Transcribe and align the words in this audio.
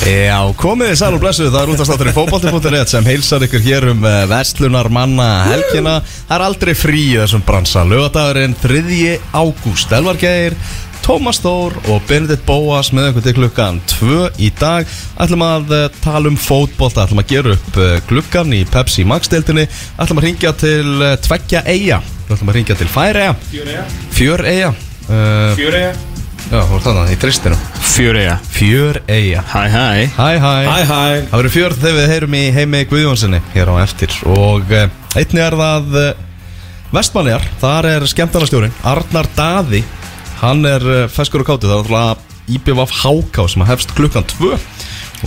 Já, 0.00 0.38
komið 0.56 0.88
þið 0.88 0.96
sæl 0.96 1.12
og 1.12 1.20
blessuð, 1.20 1.48
það 1.52 1.60
er 1.60 1.70
útastáttur 1.74 2.08
í 2.08 2.12
fótbolti.net 2.16 2.88
sem 2.88 3.04
heilsar 3.04 3.42
ykkur 3.44 3.60
hér 3.60 3.86
um 3.90 4.06
uh, 4.08 4.22
Vestlunar 4.30 4.88
manna 4.88 5.26
helgina. 5.50 5.98
Það 6.24 6.36
er 6.38 6.44
aldrei 6.46 6.72
frí 6.78 7.02
í 7.10 7.18
þessum 7.18 7.44
bransa. 7.44 7.82
Lögadagurinn 7.84 8.56
3. 8.62 9.18
ágúst. 9.36 9.92
Elvar 9.92 10.16
Geir, 10.22 10.56
Tómas 11.04 11.42
Þór 11.44 11.76
og 11.92 12.00
Benedikt 12.08 12.46
Bóas 12.48 12.94
með 12.96 13.10
einhvern 13.10 13.26
til 13.28 13.36
klukkan 13.36 13.80
2 13.92 14.20
í 14.40 14.48
dag. 14.56 14.88
Ætlum 15.20 15.44
að 15.44 15.74
uh, 15.76 15.86
tala 16.00 16.32
um 16.32 16.40
fótbolta. 16.40 17.04
Ætlum 17.04 17.20
að 17.20 17.34
gera 17.34 17.56
upp 17.58 17.80
klukkan 18.08 18.56
í 18.56 18.64
Pepsi 18.72 19.04
Max-deildinni 19.04 19.68
ætlum 20.00 20.22
að 20.22 20.30
ringja 20.30 20.54
til 20.64 21.10
tveggja 21.26 21.66
eiga 21.68 22.00
ætlum 22.30 22.52
að 22.54 22.60
ringja 22.60 22.78
til 22.80 22.88
færi 22.88 23.26
eiga 23.26 23.36
Fjör 24.16 24.46
eiga 24.48 24.72
fjör 25.58 25.76
eiga 25.76 25.92
Já, 26.50 26.60
þú 26.64 26.72
var 26.72 26.84
þannig 26.86 27.12
í 27.14 27.18
tristinu 27.20 27.58
Fjör 27.90 28.18
eiga 28.20 28.36
Fjör 28.54 28.98
eiga 29.10 29.42
Hæ 29.50 29.62
hæ. 29.74 29.84
Hæ, 30.16 30.30
hæ. 30.40 30.54
Hæ 30.70 30.78
hæ. 30.88 31.02
Það 31.28 31.36
verður 31.36 31.54
fjörð 31.56 31.82
þegar 31.84 31.98
við 31.98 32.10
heyrum 32.14 32.36
í 32.38 32.42
heimi 32.56 32.80
Guðjónssoni 32.90 33.40
hér 33.54 33.70
á 33.70 33.74
eftir. 33.84 34.16
Og 34.30 34.72
uh, 34.74 34.86
einnig 35.18 35.42
er 35.44 35.56
það 35.60 35.98
uh, 36.00 36.08
Vestmanniðar, 36.90 37.44
þar 37.60 37.88
er 37.92 38.06
skemmtarnastjórin 38.10 38.74
Arnar 38.90 39.28
Daði. 39.36 39.84
Hann 40.40 40.64
er 40.66 40.86
uh, 40.88 41.04
feskur 41.12 41.44
og 41.44 41.50
kátu, 41.52 41.68
það 41.70 41.76
er 41.76 41.94
alltaf 41.94 42.26
IBVF 42.50 42.94
Háká 43.04 43.46
sem 43.50 43.66
hefst 43.68 43.92
klukkan 43.94 44.26
2 44.26 44.56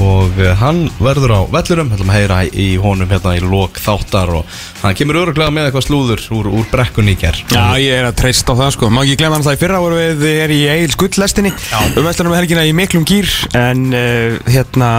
og 0.01 0.39
uh, 0.41 0.51
hann 0.57 0.87
verður 0.97 1.35
á 1.37 1.41
vellurum, 1.53 1.91
ætlum 1.93 2.11
að 2.11 2.17
heyra 2.17 2.37
í 2.49 2.67
honum 2.81 3.09
hérna 3.11 3.35
í 3.37 3.41
lok 3.43 3.77
þáttar 3.81 4.31
og 4.39 4.55
hann 4.81 4.97
kemur 4.97 5.19
öruglega 5.21 5.53
með 5.53 5.69
eitthvað 5.69 5.85
slúður 5.85 6.23
úr, 6.33 6.49
úr 6.49 6.65
brekkunni 6.71 7.13
í 7.13 7.19
ger 7.21 7.37
Já, 7.53 7.77
ég 7.77 7.93
er 7.99 8.07
að 8.07 8.17
treysta 8.23 8.55
á 8.57 8.59
það 8.63 8.71
sko. 8.75 8.89
Má 8.93 9.01
ekki 9.03 9.19
glemma 9.21 9.37
hann 9.37 9.45
það 9.45 9.57
í 9.57 9.61
fyrra 9.61 9.81
voru 9.83 9.99
við 9.99 10.25
er 10.31 10.53
í 10.53 10.61
Egil 10.73 10.93
skuldlestinni 10.95 11.51
um 11.53 12.07
vestlunum 12.07 12.37
helgina 12.37 12.65
í 12.65 12.73
miklum 12.75 13.05
gýr 13.07 13.29
en 13.57 13.85
uh, 13.93 14.39
hérna 14.49 14.89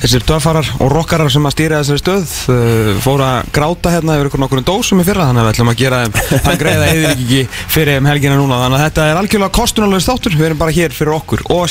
þessir 0.00 0.24
döfarar 0.28 0.72
og 0.78 0.92
rockarar 0.94 1.32
sem 1.32 1.44
að 1.48 1.56
stýra 1.56 1.82
þessari 1.82 2.02
stöð 2.04 2.34
uh, 2.54 2.92
fóru 3.04 3.26
að 3.26 3.52
gráta 3.54 3.92
hérna 3.92 4.16
yfir 4.16 4.30
ykkur 4.30 4.44
nokkur 4.44 4.64
dósum 4.64 5.02
í 5.02 5.06
fyrra 5.08 5.28
þannig 5.28 5.42
að 5.44 5.48
við 5.48 5.54
ætlum 5.54 5.72
að 5.74 5.80
gera 5.82 5.98
það 6.14 6.58
greiða 6.62 6.90
eða 6.94 7.12
ekki 7.12 7.42
fyrir 7.68 7.98
þeim 7.98 8.10
helgina 8.12 8.40
núna. 8.40 8.62
Þannig 8.64 8.78
að 8.78 8.84
þetta 8.86 9.02
er 9.08 9.20
algjörlega 9.22 9.56
kostunarlega 9.58 10.06
þáttur. 10.08 10.38
Við 10.38 10.48
erum 10.48 10.60
bara 10.62 10.76
hér 10.78 10.94
fyrir 10.94 11.14
okkur 11.18 11.40
og 11.52 11.68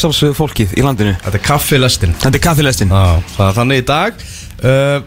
í 2.67 2.73
er 2.73 2.87
er 2.87 2.91
Já, 2.91 3.21
það 3.35 3.45
er 3.47 3.55
þannig 3.61 3.79
í 3.81 3.85
dag 3.87 4.25
uh, 4.63 4.97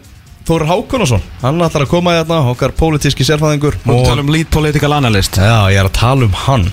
Þór 0.41 0.63
Hákonarsson, 0.65 1.21
hann 1.43 1.61
ætlar 1.61 1.83
að 1.85 1.91
koma 1.91 2.15
hérna 2.15 2.39
okkar 2.49 2.73
pólitíski 2.73 3.23
sérfæðingur 3.27 3.75
og 3.85 3.99
tala 4.07 4.23
um 4.23 4.31
lead 4.33 4.49
political 4.51 4.95
analyst 4.97 5.37
Já, 5.37 5.69
ég 5.69 5.77
er 5.77 5.85
að 5.85 5.93
tala 5.99 6.25
um 6.25 6.33
hann. 6.47 6.65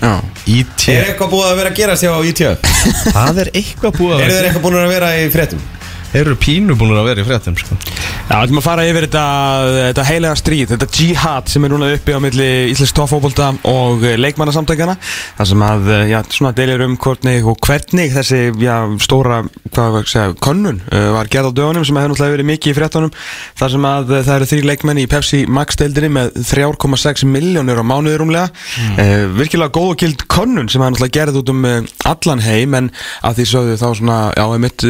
IT 0.49 0.87
Er 0.89 1.11
eitthvað 1.11 1.35
búið 1.35 1.51
að 1.51 1.59
vera 1.61 1.71
að 1.71 1.77
gerast 1.77 2.07
hjá 2.07 2.15
ITF? 2.31 2.65
Það 3.13 3.43
er 3.45 3.51
eitthvað 3.53 3.99
búið 4.01 4.15
að 4.15 4.23
Eru 4.25 4.33
þeir 4.33 4.47
eitthvað 4.49 4.65
búin 4.65 4.79
að 4.81 4.95
vera 4.95 5.11
í 5.21 5.29
fréttum? 5.35 5.61
Eru 6.17 6.33
pínu 6.41 6.73
búin 6.73 6.95
að 6.97 7.05
vera 7.11 7.21
í 7.21 7.25
fréttum 7.27 7.57
sko. 7.59 7.75
Já, 8.29 8.33
við 8.33 8.47
ætlum 8.47 8.59
að 8.61 8.65
fara 8.65 8.85
yfir 8.89 9.05
þetta, 9.05 9.23
þetta 9.75 10.05
heilega 10.07 10.37
stríð, 10.39 10.71
þetta 10.71 10.87
jihad 10.97 11.49
sem 11.53 11.65
er 11.65 11.73
núna 11.73 11.89
uppi 11.93 12.15
á 12.17 12.19
milli 12.21 12.47
Íslands 12.71 12.93
tófóbolta 12.97 13.49
og 13.69 14.05
eh, 14.05 14.15
leikmannasamtækjana 14.17 14.95
þar 15.37 15.49
sem 15.51 15.65
að, 15.67 15.89
eh, 15.93 16.05
já, 16.09 16.17
svona 16.33 16.51
deilir 16.57 16.81
um 16.85 16.95
hvernig 16.97 17.45
og 17.49 17.59
hvernig 17.65 18.13
þessi, 18.15 18.39
já, 18.57 18.73
stóra 19.05 19.43
hvað 19.69 19.99
segja, 20.09 20.33
könnun 20.41 20.79
uh, 20.89 21.11
var 21.13 21.29
gerð 21.29 21.51
á 21.53 21.57
dögunum 21.59 21.85
sem 21.85 21.97
hefur 21.99 22.13
náttúrulega 22.13 22.35
verið 22.39 22.49
mikið 22.49 22.71
í 22.71 22.77
fréttunum 22.79 23.13
þar 23.59 23.73
sem 23.75 23.87
að 23.89 24.13
það 24.15 24.33
eru 24.35 24.49
þrý 24.49 24.61
leikmenn 24.65 25.01
í 25.01 25.07
Pepsi 25.09 25.41
Max 25.45 25.77
deildinni 25.77 26.09
með 26.15 26.39
3,6 26.49 27.25
miljónir 27.29 27.81
á 27.81 27.85
mánuði 27.85 28.17
rúmlega 28.21 28.49
mm. 28.49 29.37
virkilega 29.37 29.73
góð 29.77 29.93
og 29.93 30.01
gild 30.01 30.25
könnun 30.25 30.71
sem 30.71 30.81
hefur 30.81 30.95
náttúrulega 30.95 31.17
gerð 31.19 31.41
út 31.43 31.53
um 31.53 31.69
uh, 31.69 31.77
allan 32.09 32.43
heim 32.43 32.77
en 32.81 32.89
að 33.21 33.39
því 33.41 33.47
sögðu 33.53 33.77
þá 33.83 33.87
svona, 34.01 34.19
já, 34.33 34.45
einmitt 34.49 34.87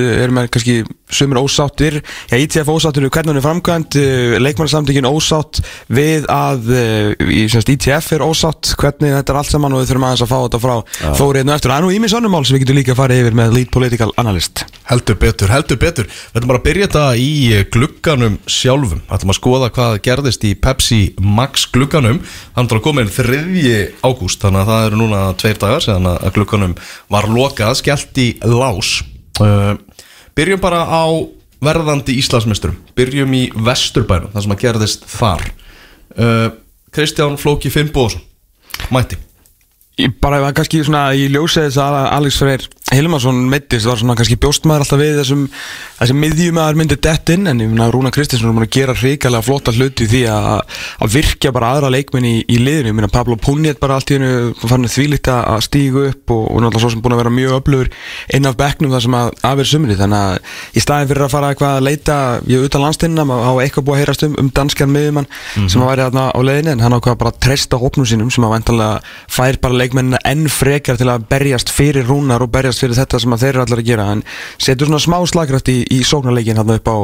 sumir 1.10 1.40
ósáttir. 1.42 2.00
Já, 2.30 2.38
ITF 2.38 2.70
ósáttir 2.70 3.06
við 3.06 3.14
hvernig 3.16 3.34
hún 3.34 3.42
er 3.42 3.46
framkvæmt 3.46 3.98
uh, 4.00 4.36
leikmannsamtökin 4.42 5.10
ósátt 5.10 5.62
við 5.90 6.28
að 6.32 6.70
uh, 6.74 7.30
í, 7.30 7.46
semst, 7.52 7.72
ITF 7.74 8.14
er 8.16 8.26
ósátt 8.26 8.74
hvernig 8.80 9.16
þetta 9.18 9.34
er 9.34 9.42
allt 9.42 9.54
saman 9.54 9.76
og 9.76 9.84
við 9.84 9.92
þurfum 9.92 10.08
aðeins 10.10 10.26
að 10.26 10.32
fá 10.32 10.38
þetta 10.46 10.62
frá 10.64 10.76
Þóri 11.20 11.42
einu 11.42 11.54
eftir, 11.54 11.72
það 11.72 11.78
er 11.80 11.86
nú 11.86 11.94
ímið 11.96 12.14
sonnumál 12.14 12.44
sem 12.46 12.56
við 12.56 12.64
getum 12.66 12.80
líka 12.80 12.94
að 12.94 13.00
fara 13.02 13.18
yfir 13.20 13.38
með 13.40 13.56
Lead 13.56 13.72
Political 13.74 14.14
Analyst. 14.22 14.64
Heldur 14.90 15.18
betur, 15.22 15.52
heldur 15.54 15.80
betur. 15.82 16.08
Við 16.10 16.40
ætlum 16.40 16.52
bara 16.54 16.62
að 16.62 16.68
byrja 16.68 16.88
þetta 16.88 17.06
í 17.22 17.64
glugganum 17.74 18.38
sjálfum. 18.50 19.04
Við 19.06 19.16
ætlum 19.18 19.34
að 19.34 19.40
skoða 19.40 19.72
hvað 19.76 19.98
gerðist 20.06 20.46
í 20.48 20.54
Pepsi 20.60 21.02
Max 21.22 21.68
glugganum. 21.74 22.22
Þannig 22.56 22.78
að 22.80 22.86
komin 22.86 23.12
3. 23.14 23.76
ágúst 24.06 24.44
Þannig 24.44 24.64
að 24.64 24.72
það 24.72 24.88
eru 24.88 25.00
núna 25.00 25.22
tveir 25.40 25.62
dagar 25.62 25.86
Þannig 25.86 26.26
að 26.26 26.36
glugganum 26.38 26.76
var 27.14 27.30
lokað 27.32 27.78
Skellt 27.80 28.22
í 28.22 28.28
lás. 28.46 29.00
Uh, 29.40 29.78
Byrjum 30.40 30.62
bara 30.64 30.86
á 30.88 31.04
verðandi 31.60 32.14
Íslandsmeisturum. 32.16 32.78
Byrjum 32.96 33.34
í 33.36 33.42
Vesturbænum 33.60 34.32
Það 34.32 34.46
sem 34.46 34.54
að 34.56 34.62
gerðist 34.62 35.02
þar. 35.12 35.42
Uh, 36.16 36.46
Kristján 36.96 37.36
Flóki 37.38 37.68
Finnbóðsson 37.74 38.24
Mætti. 38.96 39.18
Ég 40.00 40.14
bara 40.24 40.40
var 40.40 40.56
kannski 40.56 40.80
svona 40.88 41.10
í 41.12 41.28
ljósið 41.28 41.68
þess 41.68 41.82
að 41.84 41.98
Alex 42.16 42.40
Freyr 42.40 42.64
Hilmarsson 42.90 43.44
meittist 43.50 43.86
var 43.86 44.00
svona 44.00 44.16
kannski 44.18 44.38
bjóstmaður 44.42 44.84
alltaf 44.86 45.00
við 45.00 45.20
þessum 45.20 45.44
þessum 46.00 46.20
miðjumæður 46.24 46.78
myndi 46.80 46.98
dett 47.04 47.30
inn 47.34 47.46
en 47.50 47.62
ég 47.62 47.70
finna 47.70 47.86
að 47.86 47.94
Rúna 47.94 48.12
Kristinsson 48.14 48.50
er 48.50 48.56
búin 48.56 48.66
að 48.66 48.76
gera 48.76 48.96
hrikalega 48.98 49.46
flotta 49.46 49.72
hluti 49.76 50.08
því 50.10 50.22
að, 50.34 50.46
að 51.06 51.14
virkja 51.14 51.52
bara 51.54 51.70
aðra 51.76 51.90
leikminn 51.94 52.26
í, 52.26 52.36
í 52.50 52.58
liðinu, 52.58 52.90
ég 52.90 52.96
finna 52.98 53.12
Pablo 53.14 53.36
Puniet 53.38 53.80
bara 53.82 53.94
allt 54.00 54.10
í 54.10 54.16
hennu 54.18 54.54
fann 54.64 54.90
þvílitt 54.90 55.30
að 55.34 55.62
stígu 55.68 56.06
upp 56.10 56.34
og, 56.34 56.44
og 56.50 56.58
náttúrulega 56.64 56.84
svo 56.86 56.92
sem 56.96 57.04
búin 57.04 57.16
að 57.18 57.22
vera 57.22 57.34
mjög 57.36 57.52
öflugur 57.60 57.90
inn 58.38 58.50
af 58.50 58.58
bekknum 58.60 58.94
þar 58.96 59.04
sem 59.06 59.18
að 59.20 59.28
afir 59.52 59.68
sumri. 59.70 59.94
Þannig 60.00 60.20
að 60.20 60.34
í 60.74 60.80
staðin 60.86 61.10
fyrir 61.12 61.26
að 61.28 61.34
fara 61.36 61.50
eitthvað 61.54 61.74
að 61.76 61.86
leita 61.90 62.16
ég 62.50 62.66
utan 62.66 62.84
landsteinna, 62.86 63.24
á 63.28 63.52
eitthvað 63.62 63.86
búið 63.86 63.98
að 63.98 64.02
heyrast 64.04 64.26
um, 64.26 64.34
um 64.40 64.50
danskjan 64.56 64.94
miðjumann 64.94 65.30
sem 65.70 65.82
að 65.84 65.90
væri 65.92 66.04
á 66.10 66.42
leiðinu 66.50 66.72
en 66.74 66.84
hann 66.86 66.96
ákvað 66.98 67.20
bara 67.22 67.32
að 67.34 67.42
treysta 67.46 67.76
hópnum 67.82 68.08
sínum 68.08 68.32
sem 68.34 68.46
að 68.48 68.56
að 72.80 72.86
berjast 72.86 72.86
fyrir 72.86 73.00
þetta 73.00 73.20
sem 73.20 73.34
að 73.34 73.44
þeir 73.44 73.54
eru 73.54 73.64
allar 73.64 73.82
að 73.82 73.90
gera 73.90 74.08
en 74.14 74.24
setur 74.58 74.90
svona 74.90 75.04
smá 75.04 75.20
slagræft 75.28 75.70
í, 75.70 75.78
í 75.92 76.00
sóknarleikin 76.04 76.58
hann 76.58 76.76
upp 76.76 76.88
á, 76.88 76.98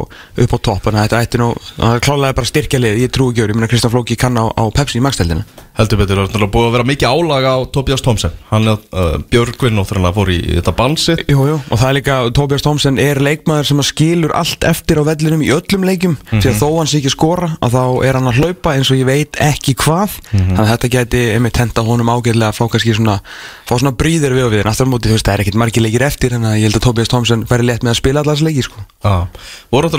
upp 0.46 0.56
á 0.56 0.58
topp 0.62 0.88
en 0.88 1.00
þetta 1.02 1.22
ætti 1.22 1.42
nú, 1.42 1.54
það 1.78 1.96
er 1.96 2.06
klálega 2.08 2.40
bara 2.40 2.52
styrkja 2.52 2.80
lið 2.82 3.04
ég 3.04 3.12
trú 3.14 3.32
ekki 3.32 3.46
öru, 3.46 3.56
ég 3.56 3.60
meina 3.60 3.72
Kristján 3.72 3.94
Flóki 3.94 4.16
kann 4.16 4.38
á, 4.38 4.46
á 4.48 4.64
Pepsi 4.72 5.00
í 5.00 5.06
magstældinu 5.06 5.65
Heldur 5.76 6.00
betur, 6.00 6.22
það 6.32 6.44
er 6.46 6.52
búið 6.54 6.68
að 6.70 6.76
vera 6.76 6.88
mikið 6.88 7.12
álag 7.12 7.46
á 7.52 7.56
Tobias 7.76 8.04
Thompson 8.06 8.32
Hann 8.48 8.70
er 8.72 8.78
uh, 8.96 9.18
Björgvin 9.32 9.82
og 9.82 9.88
þannig 9.90 10.08
að 10.08 10.16
fór 10.16 10.30
í 10.32 10.38
þetta 10.54 10.74
bansi 10.78 11.16
Jú, 11.28 11.42
jú, 11.50 11.58
og 11.60 11.82
það 11.82 11.90
er 11.90 11.98
líka, 11.98 12.16
Tobias 12.38 12.64
Thompson 12.64 13.00
er 13.02 13.20
leikmaður 13.20 13.68
sem 13.68 13.82
að 13.84 13.90
skilur 13.90 14.32
allt 14.40 14.64
eftir 14.70 15.02
á 15.02 15.04
vellinum 15.10 15.44
í 15.44 15.52
öllum 15.52 15.84
leikum, 15.88 16.16
því 16.32 16.48
að 16.52 16.60
þó 16.62 16.68
hann 16.78 16.90
sé 16.92 17.02
ekki 17.02 17.12
skora 17.12 17.50
að 17.60 17.76
þá 17.76 17.84
er 18.08 18.20
hann 18.20 18.30
að 18.32 18.40
hlaupa 18.40 18.76
eins 18.78 18.92
og 18.94 19.02
ég 19.02 19.10
veit 19.10 19.36
ekki 19.44 19.76
hvað, 19.84 20.16
þannig 20.32 20.64
að 20.64 20.72
þetta 20.72 20.92
geti 20.96 21.22
einmitt 21.36 21.60
henda 21.60 21.86
honum 21.86 22.14
ágæðlega 22.14 22.54
að 22.54 22.58
fá 22.60 22.66
kannski 22.72 22.96
svona 22.96 23.18
fá 23.66 23.76
svona 23.76 23.96
bríðir 24.00 24.36
við 24.38 24.48
og 24.48 24.54
við, 24.54 24.64
aftur 24.70 24.88
á 24.88 24.92
móti 24.94 25.10
þú 25.12 25.16
veist, 25.18 25.28
það 25.28 25.36
er 25.36 25.44
ekkit 25.44 25.60
margir 25.60 25.84
leikir 25.84 26.06
eftir, 26.08 26.36
en 26.38 26.48
ég 26.54 26.68
held 26.68 26.78
að 26.80 26.86
Tobias 26.86 27.12
Thompson 27.12 27.46
væri 27.50 27.68
létt 27.68 27.84
með 27.84 27.96
að 27.96 28.00
spila 28.00 28.22
allars 28.22 28.44
leiki, 28.46 28.64
sko. 28.66 28.84
Já, 29.06 29.16
voru 29.74 29.90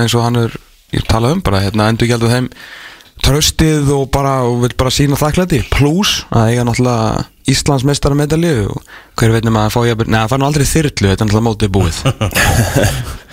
það 0.00 0.06
vantar 0.06 0.06
eins 0.06 0.14
og 0.16 0.24
hann 0.24 0.40
er 0.40 0.56
ég 0.96 1.06
tala 1.08 1.34
um, 1.34 1.42
bara 1.44 1.60
hérna 1.64 1.90
endur 1.90 2.08
gældu 2.08 2.30
þeim 2.30 2.48
tröstið 3.20 3.90
og 3.92 4.08
bara, 4.14 4.40
og 4.48 4.62
vil 4.64 4.72
bara 4.80 4.90
sína 4.94 5.18
þakklæti, 5.20 5.60
plus 5.68 6.22
að 6.32 6.54
eiga 6.54 6.64
náttúrulega 6.64 7.26
Íslands 7.50 7.84
mestara 7.84 8.16
medalju 8.16 8.70
og 8.70 8.80
hver 9.20 9.34
veit 9.34 9.44
nema 9.44 9.66
að 9.66 9.74
fá 9.74 9.80
ég 9.84 9.96
að, 9.96 10.06
neða, 10.08 10.22
það 10.22 10.30
fær 10.32 10.40
nú 10.40 10.46
aldrei 10.46 10.68
þyrlu, 10.70 11.10
þetta 11.10 11.26
er 11.26 11.28
náttúrulega 11.28 11.48
mótið 11.50 11.72
búið. 11.74 11.98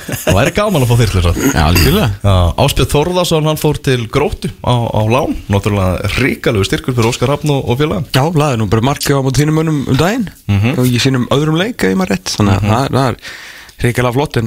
Það 0.08 0.38
væri 0.38 0.52
gaman 0.56 0.84
að 0.86 0.88
fá 0.88 1.00
þyrlu 1.02 1.22
svo 1.26 1.32
Já, 1.36 1.62
algjörlega. 1.66 2.34
Áspjöð 2.64 2.86
Þórðarsson, 2.94 3.48
hann 3.50 3.60
fór 3.60 3.80
til 3.84 3.98
Gróttu 4.08 4.48
á, 4.64 4.88
á 4.88 5.02
lán 5.04 5.34
Náttúrulega 5.52 6.08
ríkalegu 6.14 6.64
styrkur 6.64 6.96
fyrir 6.96 7.10
Óskar 7.10 7.34
Hafn 7.34 7.52
og, 7.52 7.74
félaga 7.76 8.08
Já, 8.16 8.24
laði 8.32 8.62
nú 8.62 8.70
bara 8.72 8.86
markið 8.88 9.20
á 9.20 9.26
móti 9.26 9.44
þínum 9.44 9.60
önum 9.66 9.82
um 9.84 10.00
daginn 10.00 10.30
og 10.80 10.88
ég 10.88 11.04
sínum 11.04 11.28
öðrum 11.36 11.60
leik 11.60 11.84
ef 11.84 11.92
ég 11.92 12.00
maður 12.00 12.16
rétt 12.16 12.32
þannig 12.38 12.56
að 12.56 12.72
það, 12.72 12.88
það 12.96 13.10
er 13.10 13.20
hrikalega 13.84 14.16
flott 14.16 14.40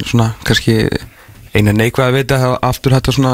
eina 1.55 1.73
neikvæð 1.75 2.07
að 2.07 2.17
vita 2.17 2.39
að 2.47 2.57
aftur 2.69 2.95
hægt 2.95 3.11
að 3.11 3.17
svona 3.17 3.33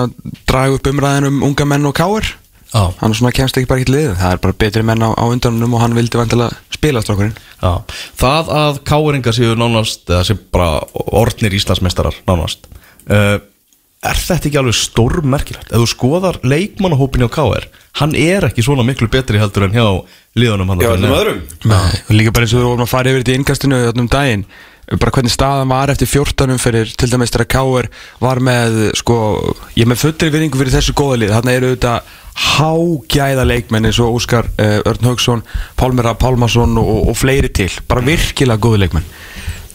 draga 0.49 0.77
upp 0.77 0.89
umræðin 0.91 1.29
um 1.29 1.41
unga 1.49 1.67
menn 1.69 1.89
og 1.89 1.95
káir 1.97 2.29
Já. 2.73 2.81
hann 2.99 3.13
svona 3.15 3.31
kemst 3.35 3.57
ekki 3.57 3.69
bara 3.69 3.79
ekki 3.81 3.89
til 3.91 3.95
liðið 3.97 4.15
það 4.19 4.31
er 4.35 4.41
bara 4.43 4.57
betri 4.63 4.85
menn 4.87 5.05
á, 5.05 5.09
á 5.15 5.23
undanunum 5.29 5.75
og 5.77 5.83
hann 5.83 5.95
vildi 5.95 6.19
vantilega 6.19 6.57
spila 6.77 7.01
strákurinn. 7.01 7.37
Já, 7.61 7.71
það 8.19 8.49
að 8.53 8.79
káeringar 8.89 9.37
séu 9.37 9.53
nánast 9.57 10.09
eða 10.11 10.25
séu 10.27 10.39
bara 10.53 10.81
orðnir 11.21 11.55
Íslandsmeistarar 11.57 12.17
nánast 12.27 12.67
uh, 13.07 13.37
er 14.07 14.19
þetta 14.19 14.49
ekki 14.49 14.59
alveg 14.61 14.77
stórmerkilegt? 14.77 15.71
Ef 15.71 15.81
þú 15.81 15.87
skoðar 15.89 16.41
leikmannahópin 16.45 17.23
hjá 17.25 17.31
KR 17.37 17.69
hann 18.01 18.13
er 18.19 18.45
ekki 18.49 18.65
svona 18.65 18.85
miklu 18.85 19.07
betri 19.09 19.39
heldur 19.41 19.65
en 19.67 19.77
hjá 19.77 19.85
liðunum 20.37 20.73
hann 20.73 20.83
Já, 20.83 20.91
öllum 20.93 21.15
öðrum. 21.17 21.39
Nei, 21.71 21.93
og 22.03 22.13
líka 22.19 22.33
bara 22.35 22.45
eins 22.45 22.53
og 22.53 22.61
við 22.61 22.67
vorum 22.69 22.85
að 22.85 22.91
fara 22.93 23.13
yfir 23.13 23.23
þetta 23.23 23.33
í 23.33 23.39
innkastinu 23.41 23.79
þarna 23.87 24.03
um 24.05 24.11
daginn 24.13 24.43
bara 24.95 25.11
hvernig 25.11 25.33
staðan 25.33 25.71
var 25.71 25.91
eftir 25.91 26.07
14 26.07 26.61
fyrir 26.63 26.93
til 26.95 27.09
dæmis 27.11 27.33
þegar 27.33 27.49
Káur 27.51 27.89
var 28.23 28.39
með 28.43 28.77
sko, 28.95 29.17
ég 29.75 29.83
er 29.83 29.91
með 29.91 30.03
fullri 30.05 30.31
vinningu 30.31 30.61
fyrir 30.61 30.77
þessu 30.77 30.95
góða 30.95 31.19
lið, 31.23 31.33
þarna 31.35 31.55
eru 31.57 31.71
auðvitað 31.73 32.13
hágæða 32.37 33.47
leikmenn 33.49 33.89
eins 33.89 33.99
og 33.99 34.15
Óskar 34.19 34.47
uh, 34.61 34.79
Örn 34.87 35.09
Haugsson, 35.09 35.43
Pálmira 35.75 36.13
Pálmarsson 36.19 36.77
og, 36.79 37.09
og 37.11 37.17
fleiri 37.17 37.49
til, 37.49 37.71
bara 37.89 38.05
virkilega 38.05 38.61
góði 38.63 38.85
leikmenn. 38.85 39.11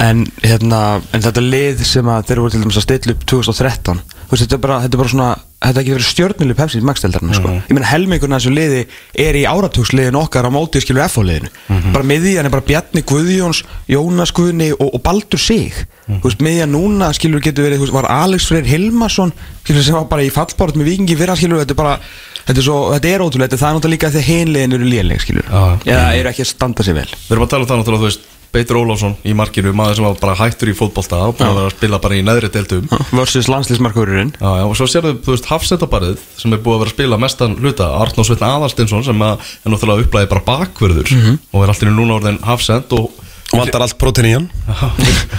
En, 0.02 0.24
hérna, 0.42 1.02
en 1.12 1.22
þetta 1.22 1.44
lið 1.44 1.84
sem 1.86 2.08
þeir 2.26 2.40
voru 2.40 2.54
til 2.54 2.62
dæmis 2.64 2.80
að 2.80 2.86
stilla 2.88 3.14
upp 3.14 3.26
2013 3.28 4.00
þú 4.00 4.21
veist, 4.32 4.44
þetta 4.46 4.56
er 4.56 4.62
bara, 4.64 4.78
þetta 4.82 4.96
er 4.96 5.02
bara 5.02 5.12
svona 5.12 5.30
þetta 5.62 5.78
er 5.78 5.82
ekki 5.82 5.94
verið 5.94 6.08
stjórnuleg 6.08 6.58
Pepsi 6.58 6.80
í 6.80 6.86
magsteldarinn 6.88 7.36
sko. 7.36 7.52
ég 7.68 7.76
meina 7.76 7.90
helmingurinn 7.90 8.34
af 8.36 8.42
þessu 8.42 8.54
liði 8.56 8.80
er 9.26 9.38
í 9.38 9.44
áratugsliðin 9.46 10.18
okkar 10.18 10.48
á 10.48 10.50
móti 10.54 10.82
skilur 10.82 11.04
FH-liðinu 11.06 11.52
bara 11.94 12.08
miðjan 12.08 12.48
er 12.48 12.54
bara 12.54 12.66
Bjarni 12.66 13.04
Guðjóns 13.06 13.62
Jónas 13.92 14.34
Guðni 14.34 14.72
og, 14.74 14.88
og 14.88 15.02
Baldur 15.04 15.40
Sig. 15.40 15.76
Þú 16.08 16.24
veist, 16.24 16.42
miðjan 16.42 16.74
núna 16.74 17.12
skilur 17.14 17.44
getur 17.44 17.68
verið 17.68 17.82
þú 17.82 17.86
veist, 17.86 17.96
var 18.00 18.10
Alex 18.10 18.48
Freyr 18.50 18.66
Hilmarsson 18.66 19.32
skilur 19.62 19.86
sem 19.86 19.96
var 20.00 20.10
bara 20.10 20.26
í 20.26 20.32
fallbort 20.34 20.78
með 20.78 20.90
vikingi 20.90 21.18
fyrra 21.20 21.38
skilur 21.38 21.62
þetta 21.62 21.76
er 21.76 21.82
bara 21.84 21.96
Þetta 22.42 22.58
er, 22.58 22.64
svo, 22.66 22.76
þetta 22.90 23.10
er 23.12 23.22
ótrúlega, 23.22 23.54
það 23.54 23.68
er 23.68 23.76
náttúrulega 23.76 23.94
líka 23.94 24.08
þegar 24.10 24.24
hinliðin 24.26 24.72
eru 24.74 24.86
léleg, 24.90 25.20
skilur. 25.22 25.44
Já. 25.46 25.92
Eða 25.94 26.08
eru 26.18 26.30
ekki 26.32 26.42
að 26.42 26.48
standa 26.50 26.82
sér 26.82 26.96
vel. 26.98 27.04
Við 27.12 27.36
erum 27.36 27.44
að 27.46 27.52
tala 27.52 27.62
um 27.62 27.70
það 27.70 27.78
náttúrulega, 27.78 28.02
þú 28.02 28.08
veist 28.08 28.31
Beitur 28.52 28.82
Ólafsson 28.82 29.14
í 29.24 29.32
markinu, 29.36 29.72
maður 29.76 29.98
sem 29.98 30.06
var 30.06 30.18
bara 30.20 30.36
hættur 30.36 30.68
í 30.68 30.76
fótbolta 30.76 31.22
og 31.30 31.38
búin 31.38 31.48
að 31.48 31.58
vera 31.58 31.70
að 31.70 31.76
spila 31.78 32.00
bara 32.04 32.18
í 32.18 32.24
neðri 32.26 32.50
deildum. 32.52 32.90
Versus 33.16 33.48
landslýsmarkurinn 33.48 34.34
og 34.42 34.74
svo 34.76 34.88
sérðu, 34.92 35.14
þú 35.24 35.32
veist, 35.32 35.48
hafsetabarið 35.48 36.20
sem 36.36 36.52
er 36.52 36.60
búið 36.60 36.76
að 36.76 36.82
vera 36.82 36.92
að 36.92 36.96
spila 36.96 37.20
mestan 37.22 37.56
hluta 37.62 37.88
Arnó 38.02 38.26
Sveitn 38.28 38.44
Aðalstinsson 38.48 39.06
sem 39.08 39.24
að 39.24 39.40
er 39.64 39.72
náttúrulega 39.72 40.06
upplæði 40.06 40.30
bara 40.34 40.46
bakverður 40.50 41.14
og 41.52 41.64
er 41.64 41.72
alltaf 41.72 41.96
núna 41.96 42.18
orðin 42.20 42.42
hafsend 42.44 42.92
og 42.98 43.08
Vantar 43.52 43.82
allt 43.84 43.96
prótein 44.00 44.26
í 44.28 44.32
hann. 44.32 44.46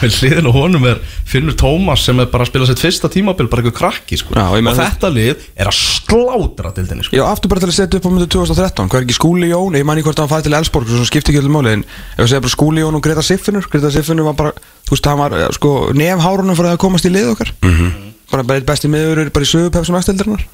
Við 0.04 0.18
hliðin 0.19 0.48
og 0.51 0.56
honum 0.57 0.83
er 0.92 1.00
Finnur 1.30 1.56
Tómas 1.57 2.04
sem 2.06 2.19
er 2.21 2.27
bara 2.30 2.45
að 2.45 2.51
spila 2.51 2.68
sitt 2.69 2.81
fyrsta 2.83 3.10
tímabil 3.12 3.48
bara 3.50 3.63
eitthvað 3.63 3.75
krakki, 3.80 4.19
sko. 4.21 4.36
Já, 4.38 4.44
ég 4.54 4.60
og 4.62 4.68
meina- 4.68 4.86
þetta 4.88 5.10
lið 5.15 5.48
er 5.57 5.71
að 5.71 5.77
slátra 5.80 6.74
dildinni, 6.77 7.07
sko. 7.07 7.18
Já, 7.18 7.24
aftur 7.31 7.50
bara 7.54 7.63
til 7.63 7.71
að 7.71 7.77
setja 7.80 8.00
upp 8.01 8.06
á 8.06 8.12
myndu 8.13 8.30
2013 8.38 8.89
Hvað 8.94 9.00
er 9.01 9.07
ekki 9.07 9.18
Skúli 9.18 9.50
Jón, 9.50 9.77
ég 9.80 9.86
man 9.89 9.98
ekki 9.98 10.07
hvort 10.12 10.21
hann 10.24 10.31
fæði 10.31 10.48
til 10.50 10.57
Elsborg 10.60 10.92
Svo 10.94 11.07
skipti 11.10 11.33
ekki 11.33 11.42
allir 11.42 11.56
máli 11.57 11.74
En 11.80 11.86
ef 11.88 12.24
ég 12.24 12.31
segja 12.33 12.44
bara 12.45 12.54
Skúli 12.54 12.83
Jón 12.86 12.98
og 13.00 13.04
Greta 13.06 13.25
Siffinur 13.25 13.65
Greta 13.74 13.92
Siffinur 13.94 14.30
var 14.30 14.38
bara, 14.39 14.54
þú 14.88 14.94
veist, 14.98 15.09
hann 15.09 15.21
var 15.24 15.38
sko 15.57 15.74
Nefhárunum 15.98 16.57
fyrir 16.59 16.75
að 16.75 16.81
komast 16.86 17.07
í 17.09 17.13
lið 17.13 17.31
okkar. 17.33 17.54
Bara 18.33 18.45
bara 18.50 18.57
eitt 18.62 18.66
besti 18.69 18.89
miður 18.89 19.27
bara 19.33 19.45
í 19.45 19.50
sögu 19.50 19.69
Pepsi 19.74 19.94
Max-deildarinnar 19.94 20.45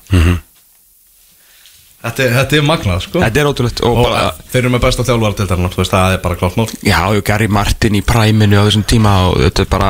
Þetta 1.99 2.23
er, 2.23 2.31
þetta 2.37 2.55
er 2.55 2.63
magnað, 2.63 3.01
sko. 3.03 3.19
Þetta 3.19 3.41
er 3.41 3.47
ótrúlegt 3.49 3.81
og 3.83 3.97
og 3.97 4.05
bara 4.07 4.21
þeir 4.53 4.61
eru 4.61 4.69
með 4.71 4.83
besta 4.85 5.03
þjálfara 5.03 5.35
dildarinnar, 5.41 5.73
þú 5.73 5.81
veist, 5.81 5.91
það 5.91 6.13
er 6.15 6.21
bara 6.23 6.37
klátt 6.39 6.55
mál. 6.55 6.67
Já, 6.87 6.99
og 7.09 7.23
Gary 7.27 7.49
Martin 7.51 7.97
í 7.99 8.01
præminu 8.07 8.55
á 8.55 8.63
þessum 8.69 8.85
tíma 8.87 9.15
og 9.27 9.41
þetta 9.43 9.65
er 9.65 9.71
bara 9.73 9.89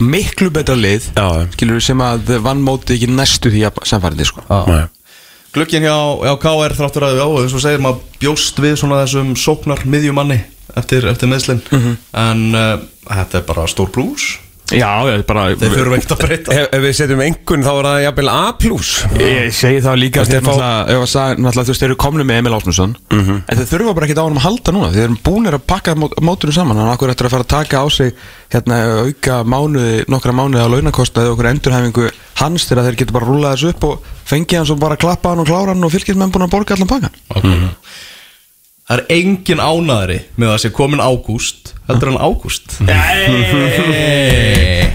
miklu 0.00 0.48
betra 0.54 0.76
lið 0.78 1.10
Já. 1.16 1.26
skilur 1.56 1.82
sem 1.84 2.00
að 2.00 2.30
vann 2.44 2.62
móti 2.64 2.94
ekki 2.94 3.10
næstu 3.10 3.50
því 3.52 3.64
að 3.68 3.82
samfærið 3.90 4.30
sko. 4.30 4.44
Glöggin 5.50 5.82
hjá, 5.82 5.96
hjá 6.22 6.34
KR 6.38 6.76
þráttur 6.78 7.08
að 7.08 7.18
já, 7.18 7.24
eins 7.42 7.56
og 7.58 7.64
segir 7.64 7.82
maður 7.82 8.04
bjóst 8.22 8.62
við 8.62 8.76
svona 8.78 9.00
þessum 9.02 9.32
sóknar 9.34 9.82
miðjumanni 9.90 10.38
eftir, 10.78 11.08
eftir 11.10 11.26
meðslinn 11.32 11.64
en 12.14 12.44
uh, 12.54 12.76
þetta 13.10 13.40
er 13.40 13.46
bara 13.48 13.66
stór 13.66 13.90
plús 13.90 14.36
Já, 14.76 14.90
er 15.10 15.24
bara 15.28 15.46
þeir 15.58 15.74
þurfa 15.74 15.96
ekkert 15.98 16.14
að 16.14 16.20
breyta. 16.24 16.54
Ef, 16.54 16.68
ef 16.76 16.84
við 16.84 16.94
setjum 17.00 17.22
engun 17.24 17.64
þá 17.66 17.70
er 17.72 17.88
það 17.88 18.02
jafnvel 18.04 18.30
A 18.30 18.40
plus. 18.60 18.90
Ég 19.20 19.54
segi 19.56 19.80
það 19.84 20.00
líka 20.00 20.24
Þeir 20.30 20.44
náttúrulega, 20.46 21.64
þú 21.64 21.72
veist, 21.72 21.80
þeir 21.82 21.88
eru 21.90 21.98
komni 22.00 22.26
með 22.26 22.40
Emil 22.42 22.54
Ásmundsson 22.56 22.94
en 23.10 23.58
þeir 23.60 23.68
þurfa 23.70 23.94
bara 23.96 24.06
ekki 24.08 24.16
á 24.20 24.24
hann 24.24 24.38
að 24.38 24.44
halda 24.46 24.74
núna 24.76 24.90
þeir 24.94 25.04
eru 25.08 25.16
búinir 25.26 25.56
að 25.56 25.64
pakka 25.70 25.94
mót, 25.98 26.14
mótunum 26.24 26.54
saman 26.56 26.78
þannig 26.78 26.92
að 26.92 26.96
okkur 26.98 27.12
eftir 27.14 27.28
að 27.28 27.34
fara 27.34 27.46
að 27.46 27.52
taka 27.54 27.82
á 27.82 27.86
sig 27.90 28.12
hérna, 28.52 28.78
auka 29.06 29.40
mánuði, 29.46 30.04
nokkra 30.10 30.34
mánuði 30.36 30.64
á 30.64 30.72
launakostnaði 30.74 31.30
og 31.30 31.36
okkur 31.36 31.50
endurhæfingu 31.50 32.06
hans 32.40 32.68
þegar 32.68 32.86
þeir 32.88 33.00
getur 33.02 33.16
bara 33.16 33.26
að 33.26 33.32
rúla 33.34 33.54
þessu 33.54 33.72
upp 33.74 33.88
og 33.90 34.08
fengið 34.30 34.60
hann 34.60 34.68
svo 34.70 34.78
bara 34.80 35.00
klappa 35.00 35.34
hann 35.34 35.42
og 35.44 35.50
klára 35.50 35.74
hann 35.74 35.86
og 35.86 35.92
fylgismenn 35.94 36.32
búin 36.34 36.46
að 36.46 36.54
borga 36.54 36.76
allan 36.76 36.90
pakkan 36.90 37.14
Það 38.90 38.98
er 38.98 39.10
engin 39.14 39.60
heldur 41.90 42.12
en 42.14 42.18
ágúst? 42.22 42.78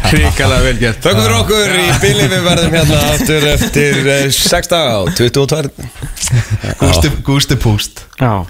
Hrikalega 0.06 0.62
vel 0.64 0.76
gert. 0.80 1.00
Þökkum 1.04 1.24
fyrir 1.26 1.38
okkur 1.40 1.72
í 1.76 1.86
bíli 2.04 2.26
við 2.32 2.44
verðum 2.46 2.76
hérna 2.78 3.00
aftur 3.14 3.48
eftir 3.52 3.94
6 4.36 4.70
daga 4.72 5.00
og 5.04 5.10
22 5.18 5.72
Gústi, 6.80 7.12
Gústi 7.26 7.58
Púst 7.60 8.06
Já, 8.22 8.46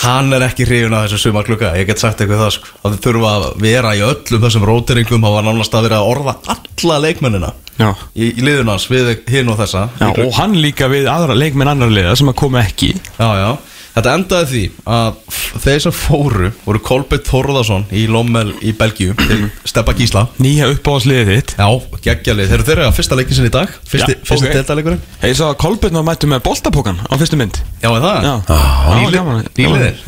Hann 0.00 0.32
er 0.32 0.44
ekki 0.46 0.64
hrifin 0.68 0.94
að 0.96 1.08
þessu 1.08 1.18
suma 1.26 1.42
klukka 1.44 1.72
Ég 1.76 1.88
get 1.88 2.00
sagt 2.00 2.20
eitthvað 2.22 2.44
það 2.44 2.52
sko. 2.56 2.70
Að 2.80 2.94
þið 2.94 3.00
þurfa 3.06 3.32
að 3.32 3.46
vera 3.64 3.94
í 3.96 4.04
öllum 4.06 4.44
þessum 4.44 4.66
rótiringum 4.68 5.26
hafa 5.26 5.42
nánast 5.44 5.74
að 5.76 5.88
vera 5.88 5.98
að 6.00 6.12
orða 6.12 6.36
alla 6.54 7.00
leikmennina 7.04 7.50
já. 7.76 7.90
í, 8.14 8.30
í 8.30 8.44
liðunans 8.46 8.86
við 8.90 9.10
hinn 9.28 9.50
og 9.50 9.58
þessa. 9.60 9.88
Já, 10.00 10.08
og 10.14 10.32
hann 10.38 10.56
líka 10.62 10.88
við 10.92 11.10
aðra 11.10 11.36
leikminn 11.36 11.72
annar 11.72 11.92
liða 11.92 12.14
sem 12.16 12.30
að 12.32 12.38
koma 12.40 12.62
ekki. 12.64 12.94
Já, 13.18 13.28
já 13.42 13.50
Þetta 13.90 14.12
endaði 14.14 14.46
því 14.50 14.62
að 14.94 15.16
þeir 15.64 15.80
sem 15.84 15.94
fóru 15.94 16.50
voru 16.62 16.80
Kolbett 16.86 17.26
Þórðarsson 17.26 17.86
í 17.96 18.04
Lommel 18.10 18.52
í 18.62 18.72
Belgíu 18.78 19.16
til 19.18 19.48
Steppa 19.66 19.94
Gísla. 19.98 20.26
Nýja 20.42 20.68
uppáðsliðið 20.76 21.32
þitt. 21.32 21.54
Já, 21.58 21.68
geggjalið 22.06 22.52
Þeir 22.52 22.58
eru 22.60 22.68
þeirra 22.70 22.90
fyrsta 22.94 23.18
leikin 23.18 23.38
sinni 23.38 23.50
í 23.50 23.54
dag 23.54 23.72
Fyrsti, 23.90 24.14
Já, 24.14 24.22
fyrsti 24.30 24.48
ok. 24.48 24.54
deildaleikurinn 24.58 25.02
Ég 25.26 25.36
sá 25.40 25.44
að 25.48 25.58
Kolbjörn 25.64 25.98
var 26.00 26.06
mættu 26.06 26.30
með 26.30 26.44
boltapókan 26.46 27.02
á 27.02 27.14
fyrstu 27.18 27.38
mynd. 27.40 27.58
Já, 27.82 27.90
er 27.90 28.04
það? 28.06 28.28
Já, 28.28 28.34
gaman. 29.16 29.44
Nýliðir. 29.58 30.02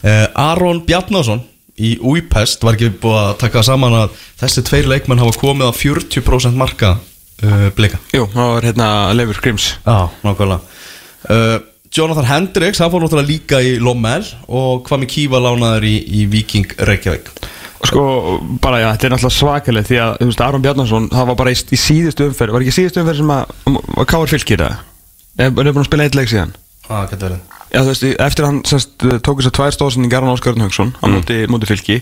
Uh, 0.00 0.26
Aron 0.40 0.84
Bjarnason 0.86 1.42
í 1.80 1.94
Úipest 2.04 2.62
var 2.64 2.76
ekki 2.76 2.92
búið 3.02 3.18
að 3.20 3.32
taka 3.42 3.64
saman 3.66 3.96
að 4.04 4.18
þessi 4.40 4.64
tveir 4.68 4.88
leikmenn 4.88 5.20
hafa 5.20 5.36
komið 5.40 5.68
að 5.70 5.80
40% 5.82 6.56
marka 6.60 6.94
uh, 6.96 7.66
blika. 7.76 8.00
Jú, 8.14 8.26
það 8.32 8.54
var 8.54 8.68
hérna 8.68 8.88
Leifur 9.16 9.42
Grims 9.44 9.72
Já, 9.84 9.98
nákvæmlega. 10.24 10.60
Uh, 11.28 11.58
Jonathan 11.90 12.28
Hendricks, 12.28 12.78
hann 12.78 12.90
fór 12.92 13.02
náttúrulega 13.02 13.26
líka 13.32 13.58
í 13.66 13.72
Lommel 13.82 14.22
og 14.46 14.84
hvað 14.86 15.02
með 15.02 15.10
Kíva 15.14 15.40
lánaður 15.42 15.88
í, 15.90 15.96
í 16.20 16.26
Viking 16.30 16.76
Reykjavík? 16.86 17.30
Sko, 17.80 18.04
bara 18.62 18.82
já, 18.82 18.88
þetta 18.92 19.08
er 19.08 19.14
náttúrulega 19.16 19.38
svakaleg 19.38 19.88
því 19.88 19.98
að, 20.04 20.12
þú 20.20 20.28
veist, 20.30 20.42
Aron 20.46 20.64
Bjarnason, 20.66 21.08
það 21.10 21.30
var 21.32 21.38
bara 21.40 21.54
í, 21.54 21.58
í 21.58 21.78
síðustu 21.80 22.28
umferð, 22.28 22.54
var 22.54 22.66
ekki 22.66 22.76
síðustu 22.76 23.02
umferð 23.02 23.22
sem 23.22 23.32
að, 23.34 23.54
að 23.96 24.10
Káar 24.12 24.30
fylgir 24.30 24.62
það? 24.62 24.82
Er 25.40 25.48
er 25.48 25.56
búin 25.56 25.82
að 25.82 25.88
spila 25.88 26.06
eitt 26.06 26.18
leik 26.18 26.30
síðan? 26.30 26.54
ah, 26.90 27.06
Já, 27.70 27.84
veist, 27.86 28.02
eftir 28.02 28.44
að 28.44 28.48
hann 28.50 28.62
sest, 28.66 28.94
tók 29.22 29.38
þess 29.38 29.50
að 29.50 29.56
tvær 29.58 29.74
stóðsendingar 29.76 30.24
Aron 30.24 30.34
Óskar 30.34 30.54
Örn 30.56 30.64
Hauksson 30.64 30.90
á 30.98 31.06
móti, 31.06 31.36
móti 31.46 31.68
fylki 31.70 32.00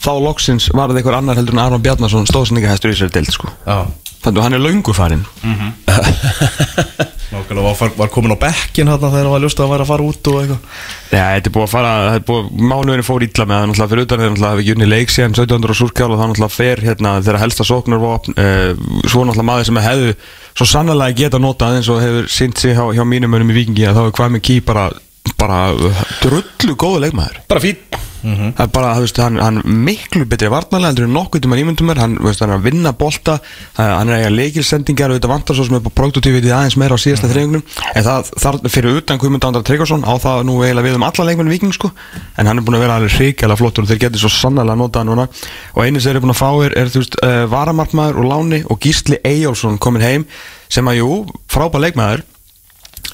þá 0.00 0.12
loksins 0.24 0.70
var 0.72 0.88
það 0.88 1.02
einhver 1.02 1.18
annar 1.18 1.36
heldur 1.36 1.56
en 1.58 1.60
Aron 1.60 1.84
Bjarnason 1.84 2.24
stóðsendingahæstur 2.30 2.88
í 2.88 2.96
þessari 2.96 3.12
deild, 3.18 3.32
sko. 3.36 3.52
Já, 3.68 3.84
Þannig 4.24 4.40
að 4.40 4.46
hann 4.46 4.56
er 4.56 4.64
löngu 4.64 4.94
farinn. 4.96 5.26
Nákvæmlega 7.34 7.66
var, 7.66 7.90
var 7.98 8.10
komin 8.12 8.34
á 8.36 8.38
bekkin 8.38 8.88
hann 8.88 9.00
þegar 9.00 9.24
hann 9.24 9.32
var 9.32 9.42
ljóst 9.42 9.58
að 9.58 9.64
hann 9.64 9.72
væri 9.74 9.84
að 9.84 9.90
fara 9.90 10.06
út 10.06 10.28
og 10.30 10.36
eitthvað? 10.40 10.60
Já, 11.10 11.24
þetta 11.34 11.50
er 11.50 11.54
búið 11.56 11.64
að 11.64 11.72
fara, 11.72 11.92
þetta 12.04 12.20
er 12.20 12.26
búið, 12.28 12.50
mánuðinu 12.70 13.06
fór 13.06 13.24
illa 13.26 13.46
með 13.48 13.56
það, 13.56 13.66
náttúrulega 13.70 13.90
fyrir 13.92 14.06
utan 14.06 14.22
þeir 14.22 14.30
náttúrulega 14.34 14.62
ekki 14.62 14.74
unni 14.76 14.88
leik 14.90 15.14
síðan 15.14 15.34
1700 15.34 15.74
og 15.74 15.80
súrkjál 15.80 16.08
og 16.10 16.20
það 16.20 16.30
náttúrulega 16.30 16.54
fer 16.54 16.84
hérna 16.84 17.14
þeirra 17.26 17.42
helsta 17.42 17.66
sóknarvopn, 17.70 18.38
uh, 18.38 18.70
svo 19.02 19.26
náttúrulega 19.26 19.48
maður 19.50 19.68
sem 19.70 19.82
hefðu 19.88 20.14
svo 20.54 20.70
sannlega 20.70 21.18
geta 21.24 21.42
notað 21.42 21.80
eins 21.80 21.90
og 21.90 22.02
hefur 22.04 22.30
sýnt 22.30 22.62
sig 22.62 22.78
hjá, 22.78 22.84
hjá 22.94 23.04
mínum 23.08 23.34
önum 23.34 23.50
í 23.50 23.58
vikingi 23.58 23.88
að 23.90 23.98
þá 23.98 24.02
er 24.06 24.16
hvað 24.20 24.34
með 24.36 24.46
ký 24.50 24.60
bara, 24.70 24.88
bara 25.40 25.60
drullu 26.22 26.78
góðu 26.78 27.06
leikmaður. 27.08 27.42
Bara 27.50 27.64
fín 27.64 27.82
Það 28.24 28.60
er 28.64 28.70
bara, 28.72 28.90
þú 28.96 29.02
veist, 29.04 29.18
hann, 29.20 29.36
hann 29.42 29.58
miklu 29.84 30.24
betri 30.30 30.48
varnalega 30.48 30.90
heldur 30.92 31.04
en 31.08 31.12
nokkuð 31.18 31.42
tíma 31.44 31.58
ímyndum 31.60 31.90
er, 31.92 31.98
hann, 32.00 32.14
veist, 32.24 32.40
hann 32.40 32.50
er 32.54 32.58
að 32.58 32.64
vinna 32.70 32.92
bolta, 32.96 33.34
það- 33.76 33.92
hann 33.98 34.08
er 34.08 34.16
að 34.16 34.22
eiga 34.24 34.30
leikilsendingar 34.34 35.10
og 35.12 35.18
þetta 35.18 35.30
vantar 35.34 35.58
svo 35.58 35.66
sem 35.68 35.76
er 35.76 35.84
på 35.84 35.92
produktutífitið 36.00 36.54
aðeins 36.56 36.76
meira 36.80 36.96
á 36.96 37.04
síðasta 37.04 37.28
þriðingnum, 37.32 37.64
en 37.94 38.04
það 38.08 38.30
þar 38.44 38.58
fyrir 38.72 39.00
utan 39.02 39.18
Guðmund 39.20 39.44
Andra 39.44 39.62
Tryggvason 39.62 40.04
á 40.08 40.12
það 40.24 40.44
nú 40.48 40.56
eiginlega 40.64 40.88
við 40.88 40.96
um 41.00 41.06
alla 41.08 41.26
leikmenn 41.28 41.52
viking, 41.52 41.74
sko, 41.76 41.90
en 42.38 42.46
hann 42.46 42.58
er 42.58 42.64
búin 42.64 42.78
að 42.78 42.84
vera 42.86 42.96
alveg 43.00 43.16
hrikalega 43.18 43.60
flottur 43.60 43.84
og 43.84 43.88
þeir 43.92 44.02
getur 44.06 44.24
svo 44.24 44.32
sannlega 44.32 44.72
að 44.72 44.80
nota 44.84 45.02
hann 45.02 45.12
núna. 45.12 45.28
Og 45.76 45.82
einu 45.84 46.00
sem 46.00 46.08
þeir 46.10 46.16
eru 46.16 46.24
búin 46.24 46.34
að 46.34 46.40
fá 46.40 46.50
er, 46.64 46.78
er 46.80 46.92
þú 46.94 47.02
veist, 47.04 47.18
uh, 47.22 47.44
varamarkmaður 47.52 48.22
og 48.22 48.30
láni 48.30 48.62
og 48.70 48.80
Gísli 48.80 49.20
Eyjálsson 49.24 49.78
komin 49.78 50.02
heim 50.02 50.24
sem 50.68 50.86
að 50.88 51.02
jú, 51.02 51.10
frábær 51.48 51.84
leikmaður 51.84 52.24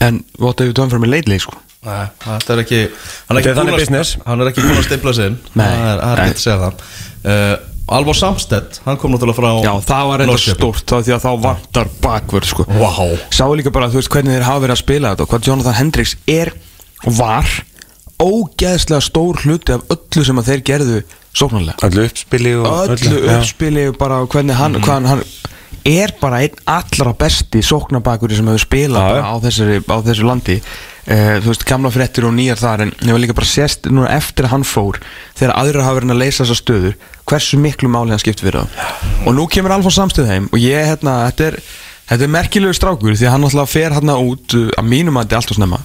en 0.00 0.22
you 0.38 0.72
done 0.72 0.88
for 0.88 0.98
me 0.98 1.08
lately, 1.08 1.38
sko 1.38 1.58
Nei, 1.80 2.06
þetta 2.20 2.52
er 2.52 2.60
ekki 2.60 2.78
Hann 2.84 3.38
er 3.38 3.40
ekki. 3.40 3.52
Hann 3.56 4.40
búin 4.68 4.80
að 4.82 4.86
steipla 4.86 5.12
sig 5.16 5.30
inn. 5.30 5.36
Það 5.54 5.84
er, 5.88 6.00
það 6.04 6.22
ekki 6.26 6.34
að 6.36 6.42
segja 6.44 6.58
það. 6.60 6.82
Uh, 7.24 7.54
Alvar 7.90 8.14
Samstedt, 8.14 8.76
hann 8.84 8.98
kom 9.02 9.10
náttúrulega 9.10 9.40
frá 9.40 9.64
Já, 9.64 9.72
það 9.88 10.10
var 10.10 10.22
eitthvað 10.22 10.42
stórt 10.44 10.84
þá 10.92 10.96
því 11.06 11.14
að 11.16 11.24
þá 11.24 11.30
vantar 11.46 11.88
bakvörð 12.04 12.50
sko. 12.52 12.66
Vá. 12.68 12.92
Sáu 13.34 13.56
líka 13.58 13.72
bara, 13.74 13.88
þú 13.90 13.98
veist, 13.98 14.10
hvernig 14.12 14.36
þeir 14.36 14.46
hafa 14.46 14.62
verið 14.62 14.76
að 14.76 14.82
spila 14.84 15.10
þetta 15.14 15.24
og 15.26 15.32
hvað 15.32 15.48
Jonathan 15.48 15.78
Hendricks 15.80 16.12
er 16.30 16.52
og 17.00 17.16
var 17.18 17.50
ógeðslega 18.20 19.00
stór 19.02 19.40
hluti 19.42 19.74
af 19.74 19.88
öllu 19.96 20.24
sem 20.28 20.38
að 20.42 20.50
þeir 20.52 20.62
gerðu 20.70 21.00
sóknarlega. 21.40 21.80
Öllu 21.88 22.04
uppspili 22.06 22.52
og 22.60 22.94
öllu 22.94 23.22
uppspili 23.34 23.86
og 23.90 23.98
bara 23.98 24.20
hvernig 24.26 24.60
hann, 24.60 24.76
Mhm. 24.76 24.84
hvað 24.84 25.08
hann 25.10 25.24
er 25.86 26.12
bara 26.20 26.42
einn 26.44 26.62
allra 26.68 27.12
besti 27.16 27.62
sóknabakur 27.64 28.36
sem 28.36 28.46
hefur 28.46 28.66
spilað 28.68 29.22
á 29.24 29.34
þessu 29.40 30.26
landi 30.28 30.60
uh, 31.06 31.36
þú 31.40 31.52
veist, 31.52 31.66
gamla 31.68 31.92
fréttir 31.94 32.26
og 32.28 32.34
nýjar 32.36 32.60
þar 32.60 32.84
en 32.86 32.94
ég 32.98 33.14
var 33.14 33.22
líka 33.22 33.36
bara 33.36 33.50
sést 33.50 33.88
núna 33.90 34.10
eftir 34.16 34.48
að 34.48 34.54
hann 34.56 34.66
fór 34.68 35.00
þegar 35.38 35.54
aðrir 35.56 35.86
hafa 35.86 36.00
verið 36.00 36.14
að 36.16 36.22
leysa 36.24 36.42
þessa 36.44 36.58
stöður 36.60 36.98
hversu 37.30 37.60
miklu 37.60 37.92
máli 37.92 38.14
hann 38.14 38.22
skipt 38.22 38.42
fyrir 38.44 38.64
það 38.64 39.26
og 39.26 39.38
nú 39.38 39.46
kemur 39.52 39.76
Alfons 39.76 40.00
Samstöð 40.00 40.32
heim 40.32 40.50
og 40.50 40.58
ég, 40.60 40.84
hérna, 40.90 41.22
þetta 41.30 41.48
er 41.50 41.60
þetta 42.10 42.26
er 42.26 42.34
merkilegu 42.34 42.76
strákur 42.76 43.14
því 43.14 43.28
að 43.28 43.36
hann 43.36 43.48
alltaf 43.48 43.72
fer 43.72 43.96
hérna 43.96 44.18
út 44.18 44.58
uh, 44.58 44.68
að 44.76 44.92
mínum 44.92 45.18
að 45.18 45.28
þetta 45.28 45.36
er 45.36 45.42
alltaf 45.44 45.60
snemma 45.60 45.82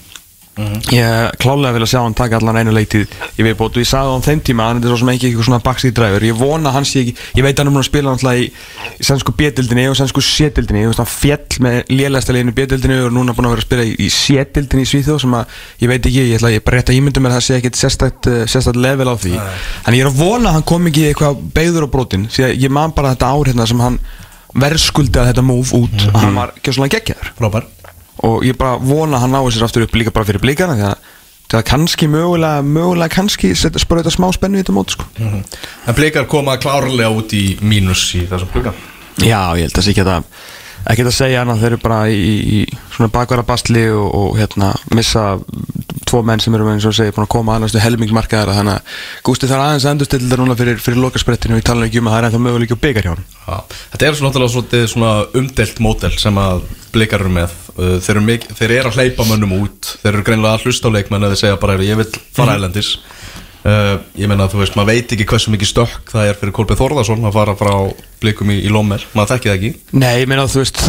Ég 0.56 1.34
klálega 1.42 1.74
vil 1.76 1.84
að 1.84 1.90
sjá 1.90 1.98
hann 2.00 2.16
taka 2.16 2.38
allan 2.38 2.56
einu 2.56 2.72
leitið 2.72 3.10
Ég 3.36 3.44
veit 3.44 3.58
bótt 3.58 3.76
og 3.76 3.82
ég 3.82 3.88
sagði 3.90 4.08
á 4.08 4.14
hann 4.14 4.24
þeim 4.24 4.40
tíma 4.46 4.64
að 4.64 4.70
Hann 4.70 4.80
er 4.80 4.88
svo 4.88 4.98
sem 5.02 5.10
ekki 5.12 5.28
eitthvað 5.28 5.48
svona 5.50 5.64
backseat 5.66 5.96
driver 5.98 6.24
Ég 6.24 6.38
vona 6.38 6.70
að 6.70 6.76
hann 6.78 6.88
sé 6.88 7.02
ekki 7.02 7.14
Ég 7.36 7.44
veit 7.44 7.52
að 7.52 7.60
hann 7.60 7.68
er 7.68 7.74
múin 7.74 7.84
að 7.84 7.90
spila 7.90 8.14
náttúrulega 8.14 8.40
í, 8.40 8.48
í 8.96 9.08
sænsku 9.10 9.34
B-dildinni 9.36 9.84
og 9.90 9.98
sænsku 10.00 10.24
C-dildinni 10.24 10.86
Ég 10.86 10.92
veist 10.92 11.02
hann 11.02 11.12
fjall 11.12 11.60
með 11.66 11.76
lélægsta 11.92 12.36
leginu 12.36 12.56
B-dildinni 12.56 12.96
Og 13.04 13.12
núna 13.12 13.36
búin 13.36 13.50
að 13.50 13.56
vera 13.56 13.64
að 13.64 13.68
spila 13.68 13.84
í, 13.84 13.92
í 14.00 14.08
C-dildinni 14.16 14.86
í 14.86 14.90
Svíþjóð 14.94 15.20
Sem 15.26 15.36
að 15.36 15.44
ég 15.84 15.92
veit 15.92 16.08
ekki 16.08 16.24
Ég 16.24 16.40
ætla 16.40 16.54
ég 16.54 16.64
að 16.64 16.96
ímynda 16.96 17.20
mér 17.20 17.34
að 17.34 17.38
það 17.40 17.46
sé 17.46 17.56
ekkit 17.60 17.76
sérstætt, 17.80 18.28
uh, 18.30 18.42
sérstætt 18.48 18.78
level 18.80 19.08
á 19.10 19.14
því. 19.20 19.34
Þannig 19.86 20.00
ég 20.00 20.04
er 20.04 20.10
að 20.10 20.20
vona 20.20 20.50
að 20.50 20.56
hann 20.56 20.66
kom 20.70 20.88
ekki 20.90 21.04
eitthvað 21.10 21.40
beigður 21.56 21.86
á 21.86 21.88
brotin 21.92 22.26
og 28.26 28.46
ég 28.46 28.58
bara 28.58 28.80
vona 28.82 29.18
að 29.18 29.24
hann 29.24 29.36
nái 29.36 29.54
sér 29.54 29.66
aftur 29.66 29.86
upp 29.86 29.96
líka 29.98 30.14
bara 30.14 30.28
fyrir 30.28 30.42
blíkana 30.42 30.76
því 30.78 30.88
að 30.90 31.12
það 31.46 31.64
kannski 31.70 32.08
mögulega, 32.10 32.62
mögulega 32.66 33.14
kannski 33.14 33.52
spara 33.54 34.02
þetta 34.02 34.14
smá 34.16 34.28
spennu 34.34 34.58
í 34.58 34.64
þetta 34.64 34.74
mót 34.74 34.96
sko. 34.96 35.06
En 35.22 35.94
blikar 35.94 36.26
koma 36.30 36.56
klárlega 36.58 37.12
út 37.14 37.34
í 37.38 37.44
mínus 37.62 38.08
í 38.18 38.24
þessum 38.26 38.50
klukkan 38.54 38.84
Já, 39.22 39.54
ég 39.56 39.64
held 39.64 39.72
að 39.72 39.78
það 39.78 39.86
sé 39.86 39.94
ekki 39.94 40.06
að 40.06 40.30
ekki 40.86 41.06
að 41.06 41.14
segja 41.16 41.42
hann 41.42 41.50
að 41.50 41.62
þeir 41.62 41.72
eru 41.72 41.82
bara 41.82 42.00
í, 42.12 42.34
í 42.56 42.58
svona 42.94 43.12
bakvara 43.14 43.46
bastli 43.46 43.86
og, 43.90 44.06
og 44.06 44.36
hérna 44.38 44.72
missa 44.94 45.24
tvo 46.06 46.22
menn 46.26 46.40
sem 46.42 46.54
eru 46.56 46.68
eins 46.70 46.86
og 46.88 46.94
segja 46.96 47.12
búin 47.16 47.26
að 47.26 47.32
koma 47.34 47.56
annars 47.58 47.74
til 47.74 47.82
helmingsmarkaðara 47.84 48.54
þannig 48.60 48.78
að 48.78 48.96
Gústi 49.26 49.50
þarf 49.50 49.64
aðeins 49.66 49.86
að 49.86 49.94
endurstilla 49.96 50.28
þetta 50.30 50.40
núna 50.42 50.56
fyrir, 50.60 50.80
fyrir 50.82 51.00
lokasprettinu 51.02 51.56
og 51.56 51.60
ég 51.62 51.66
tala 51.66 51.86
ekki 51.88 52.00
um 52.02 52.08
að 52.10 52.14
það 52.16 52.20
er 52.22 52.28
ennþá 52.30 52.42
möguleik 52.46 52.74
og 52.76 52.82
byggar 52.86 53.06
hjá 53.08 53.12
hann 53.14 53.24
Já, 53.46 53.56
þetta 53.92 54.06
er 54.06 54.18
svona 54.20 54.86
svona 54.90 55.12
umdelt 55.38 55.80
mótel 55.82 56.14
sem 56.18 56.38
að 56.42 56.62
blikar 56.96 57.20
eru 57.26 57.30
með. 57.36 57.52
Uh, 57.76 57.98
þeir 58.00 58.14
eru, 58.16 58.22
mik- 58.24 58.46
þeir 58.56 58.72
eru 58.80 58.88
að 58.90 58.96
hleypa 58.96 59.24
mönnum 59.28 59.52
út. 59.60 59.90
Þeir 60.02 60.14
eru 60.14 60.22
greinlega 60.24 60.56
að 60.56 60.64
hlusta 60.64 60.88
á 60.88 60.94
leikmenn 60.96 61.26
eða 61.28 61.36
segja 61.36 61.58
bara 61.60 61.76
ég 61.76 61.96
vil 62.00 62.06
fara 62.34 62.54
Mhm. 62.56 62.62
ælendis 62.62 62.88
uh, 63.66 63.98
ég 64.16 64.28
meina 64.30 64.46
þú 64.48 64.62
veist, 64.62 64.76
maður 64.78 64.92
veit 64.94 65.12
ekki 65.12 65.26
hversu 65.28 65.52
mikið 65.52 65.70
stökk 65.72 66.10
það 66.14 66.30
er 66.30 66.38
fyrir 66.40 66.54
Kolbeð 66.56 66.80
Þórðarsson 66.80 67.26
að 67.28 67.36
fara 67.36 67.54
frá 67.58 67.72
blikum 68.22 68.50
í, 68.54 68.60
í 68.64 68.70
Lómer, 68.72 69.04
maður 69.14 69.34
þekki 69.36 69.50
það 69.50 69.56
ekki. 69.58 69.72
Nei, 69.92 70.14
ég 70.22 70.28
meina 70.30 70.46
þú 70.48 70.62
veist, 70.62 70.82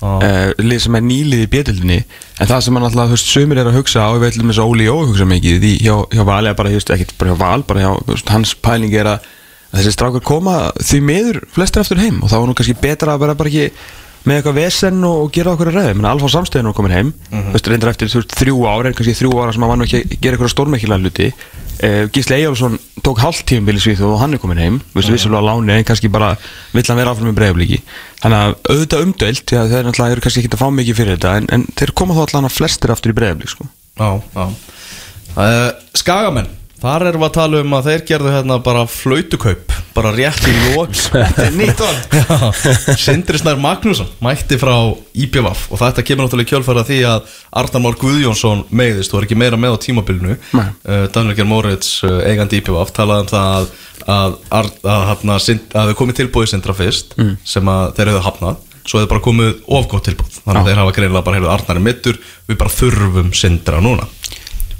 er 0.00 0.08
að 0.08 0.20
og 0.20 0.24
uh, 0.24 0.62
lið 0.64 0.80
sem 0.84 0.96
er 0.96 1.04
nýlið 1.04 1.42
í 1.44 1.48
bjöldinni 1.52 1.98
en 2.00 2.48
það 2.48 2.62
sem 2.64 2.78
hann 2.78 2.86
alltaf, 2.88 3.10
þú 3.10 3.16
veist, 3.16 3.32
sumir 3.34 3.60
er 3.60 3.68
að 3.68 3.76
hugsa 3.76 4.06
og 4.08 4.16
ég 4.16 4.24
veit 4.24 4.40
um 4.40 4.48
þess 4.48 4.62
að 4.62 4.72
Óli 4.72 4.86
Jó 4.86 4.96
hugsa 5.04 5.26
mikið 5.28 5.58
því. 5.60 5.72
Hjá, 5.84 5.96
hjá 6.16 6.22
Val 6.30 6.40
er 6.48 6.56
bara, 6.56 6.72
þú 6.72 6.80
veist, 6.80 6.92
ekkert 6.96 7.16
bara 7.20 7.34
hjá 7.34 7.40
Val 7.42 7.64
bara 7.68 7.84
hjá, 7.84 7.90
veist, 8.08 8.32
hans 8.32 8.54
pæling 8.64 8.96
er 8.96 9.10
að, 9.12 9.30
að 9.70 9.80
þessi 9.82 9.96
strákar 9.98 10.24
koma 10.30 10.58
því 10.80 11.02
miður 11.04 11.40
flestir 11.52 11.84
eftir 11.84 12.00
heim 12.00 12.22
og 12.24 12.32
þá 12.32 12.38
var 12.38 12.48
nú 12.48 12.56
kannski 12.56 12.78
betra 12.80 13.16
að 13.16 13.26
vera 13.26 13.36
bara 13.42 13.52
ekki 13.52 13.98
með 14.24 14.36
eitthvað 14.40 14.58
vesen 14.60 15.04
og, 15.08 15.22
og 15.26 15.30
gera 15.36 15.54
okkur 15.54 15.70
að 15.70 15.78
ræði 15.78 15.94
menn 15.96 16.08
Alfa 16.10 16.28
Samstöðin 16.32 16.72
er 16.72 16.76
komin 16.76 16.96
heim. 16.96 17.12
Þú 17.30 17.54
veist, 17.54 17.70
reyndar 17.72 17.92
eftir 17.92 18.10
þú 18.12 18.20
veist, 18.20 18.34
þrjú 18.40 18.58
ára, 18.68 18.90
en 18.90 18.96
kannski 18.96 19.16
þrjú 19.20 19.36
ára 19.40 19.54
sem 19.56 19.64
var 19.64 19.80
nú 19.80 19.86
ekki 19.88 20.00
að 20.00 20.16
gera 20.16 20.36
eitthvað 20.36 20.52
stórmekkilega 20.54 21.04
hluti 21.04 21.30
Gísli 22.12 22.36
Eyjálsson 22.36 22.76
tók 23.00 23.22
hálft 23.22 23.46
tímabili 23.48 23.80
svið 23.80 24.02
og 24.04 24.18
hann 24.20 24.36
er 24.36 24.40
komin 24.42 24.60
heim. 24.60 24.78
Vissulega 24.92 25.40
á 25.40 25.48
láni 25.48 25.72
en 25.78 25.86
kannski 25.88 26.10
bara 26.12 26.34
vill 26.74 26.84
hann 26.84 27.00
vera 27.00 27.14
áfram 27.14 27.30
með 27.30 27.38
breyfliki 27.38 27.78
þannig 28.20 28.40
að 28.42 28.56
auðvitað 28.68 29.04
umdöld 29.06 29.42
þeir 29.48 30.02
eru 30.10 30.24
kannski 30.24 30.42
ekki 30.42 30.52
að 30.52 30.60
fá 30.60 30.68
mikið 30.76 30.98
fyrir 30.98 31.16
þetta 31.16 31.32
en, 31.40 31.48
en 31.56 31.64
þeir 31.78 31.94
koma 31.96 32.16
þá 32.18 32.22
allan 32.26 32.50
að 32.50 32.56
flestir 32.58 32.92
aftur 32.92 33.14
í 33.14 33.16
breyflik 33.16 33.54
sko. 33.54 33.68
Uh, 35.30 35.70
Skagamenn, 35.96 36.50
þar 36.80 37.04
erum 37.10 37.22
við 37.24 37.28
að 37.28 37.34
tala 37.36 37.60
um 37.64 37.74
að 37.76 37.88
þeir 37.90 38.04
gerðu 38.08 38.30
hérna 38.34 38.56
bara 38.64 38.84
flautukaup 38.88 39.74
bara 39.94 40.12
rétt 40.14 40.44
í 40.48 40.52
lók 40.70 40.94
Nýtt 41.58 41.80
orð. 41.82 42.60
Sindri 43.00 43.40
Snær 43.40 43.58
Magnússon 43.60 44.08
mætti 44.24 44.56
frá 44.60 44.74
IPVF 45.18 45.66
og 45.74 45.80
þetta 45.82 46.04
kemur 46.06 46.26
náttúrulega 46.28 46.46
í 46.48 46.52
kjölfæra 46.54 46.84
því 46.88 46.98
að 47.10 47.34
Arnar 47.60 47.84
Már 47.84 47.98
Guðjónsson 48.00 48.64
meiðist 48.70 49.12
og 49.14 49.20
er 49.20 49.28
ekki 49.28 49.38
meira 49.40 49.58
með 49.60 49.76
á 49.76 49.82
tímabilinu. 49.84 50.38
Uh, 50.54 51.04
Daniel 51.12 51.36
Geir 51.38 51.48
Moritz, 51.50 51.92
uh, 52.06 52.20
eigandi 52.30 52.60
IPVF 52.62 52.94
talaði 52.96 53.26
um 53.26 53.30
það 53.34 53.52
að 53.60 53.70
að, 54.10 54.36
að, 54.56 54.68
að, 54.88 55.10
að, 55.28 55.48
að 55.76 55.90
þau 55.90 55.96
komið 55.98 56.20
tilbúið 56.22 56.52
Sindra 56.54 56.72
fyrst 56.78 57.16
Mm. 57.20 57.34
sem 57.44 57.68
þeir 57.98 58.08
hefðu 58.14 58.22
hafnað. 58.24 58.62
Svo 58.88 58.96
hefðu 59.02 59.10
bara 59.10 59.22
komið 59.26 59.50
ofgótt 59.76 60.06
tilbúið 60.08 60.38
þannig 60.40 60.60
að 60.62 60.70
þeir 60.70 60.78
hafa 60.80 60.94
greinilega 60.96 61.24
bara 61.26 61.36
heyrðu 61.36 61.50
Arnar 61.52 61.76
er 61.76 61.84
mittur 61.84 62.16
við 62.48 62.56
bara 62.62 62.72
þurfum 62.72 63.28
Sindra 63.36 63.82
núna 63.84 64.06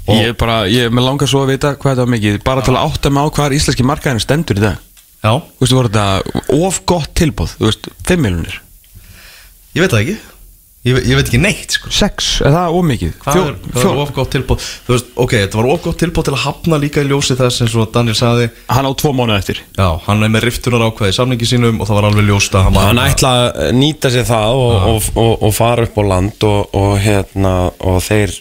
Ég 0.09 0.31
er 0.31 0.37
bara, 0.39 0.55
ég 0.71 0.87
er 0.87 0.93
með 0.93 1.05
langar 1.07 1.29
svo 1.29 1.43
að 1.45 1.53
vita 1.53 1.75
hvað 1.75 1.93
þetta 1.93 2.05
var 2.05 2.13
mikið 2.15 2.39
bara 2.47 2.63
til 2.65 2.73
að 2.73 2.87
átta 2.87 3.11
mig 3.13 3.21
á 3.21 3.27
hvað 3.37 3.55
íslenski 3.59 3.85
markaðin 3.85 4.23
stendur 4.23 4.57
í 4.57 4.65
dag. 4.65 4.81
Já, 5.21 5.33
Þú 5.37 5.61
veist, 5.61 5.77
voru 5.77 5.91
þetta 5.93 6.57
of 6.57 6.79
gott 6.89 7.11
tilbúð 7.13 7.51
Þú 7.59 7.67
veist, 7.67 7.89
5 8.09 8.23
miljonir 8.25 8.55
ég 9.75 9.83
veit 9.85 9.91
það 9.93 10.01
ekki. 10.01 10.15
Ég, 10.81 10.95
ég 11.05 11.13
veit 11.13 11.27
ekki 11.29 11.37
neitt 11.37 11.75
sko. 11.77 11.91
6, 11.93 12.27
er 12.41 12.55
það 12.55 12.75
of 12.79 12.85
mikið? 12.89 13.11
Hvað 13.21 13.39
er, 13.43 13.51
hvað 13.75 13.83
er 13.85 13.99
ofgótt 14.01 14.31
tilbúð? 14.33 14.63
Þú 14.87 14.93
veist, 14.95 15.11
ok, 15.21 15.35
þetta 15.37 15.59
var 15.59 15.67
ofgótt 15.75 15.99
tilbúð 16.01 16.25
til 16.25 16.33
að 16.33 16.41
hafna 16.41 16.79
líka 16.81 17.03
í 17.03 17.09
ljósi 17.11 17.37
þess 17.37 17.61
eins 17.61 17.75
og 17.77 17.91
Daniel 17.93 18.17
sagði. 18.17 18.47
Hann 18.73 18.89
á 18.89 18.91
tvo 18.97 19.11
mánuð 19.13 19.35
eftir. 19.37 19.61
Já, 19.77 19.87
hann 20.07 20.25
er 20.25 20.33
með 20.33 20.47
riftunar 20.47 20.87
ákveði 20.89 21.13
í 21.13 21.17
samningi 21.19 21.49
sínum 21.51 21.77
og 21.77 21.85
það 21.85 21.99
var 21.99 22.07
alveg 22.09 22.27
ljóst 22.31 22.57
að 22.57 22.65
hann 22.65 22.79
Hann 22.81 23.03
ætla 23.05 23.33
að 23.37 23.69
nýta 23.77 24.11
sér 24.15 24.25
það 24.31 24.57
og, 24.63 24.73
og, 24.89 25.11
og, 25.21 25.31
og 25.45 25.53
fara 25.53 25.85
upp 25.85 26.01
á 26.01 26.03
land 26.15 26.47
og, 26.49 26.75
og, 26.81 26.95
hérna, 27.05 27.53
og 27.77 28.01
þeir 28.09 28.33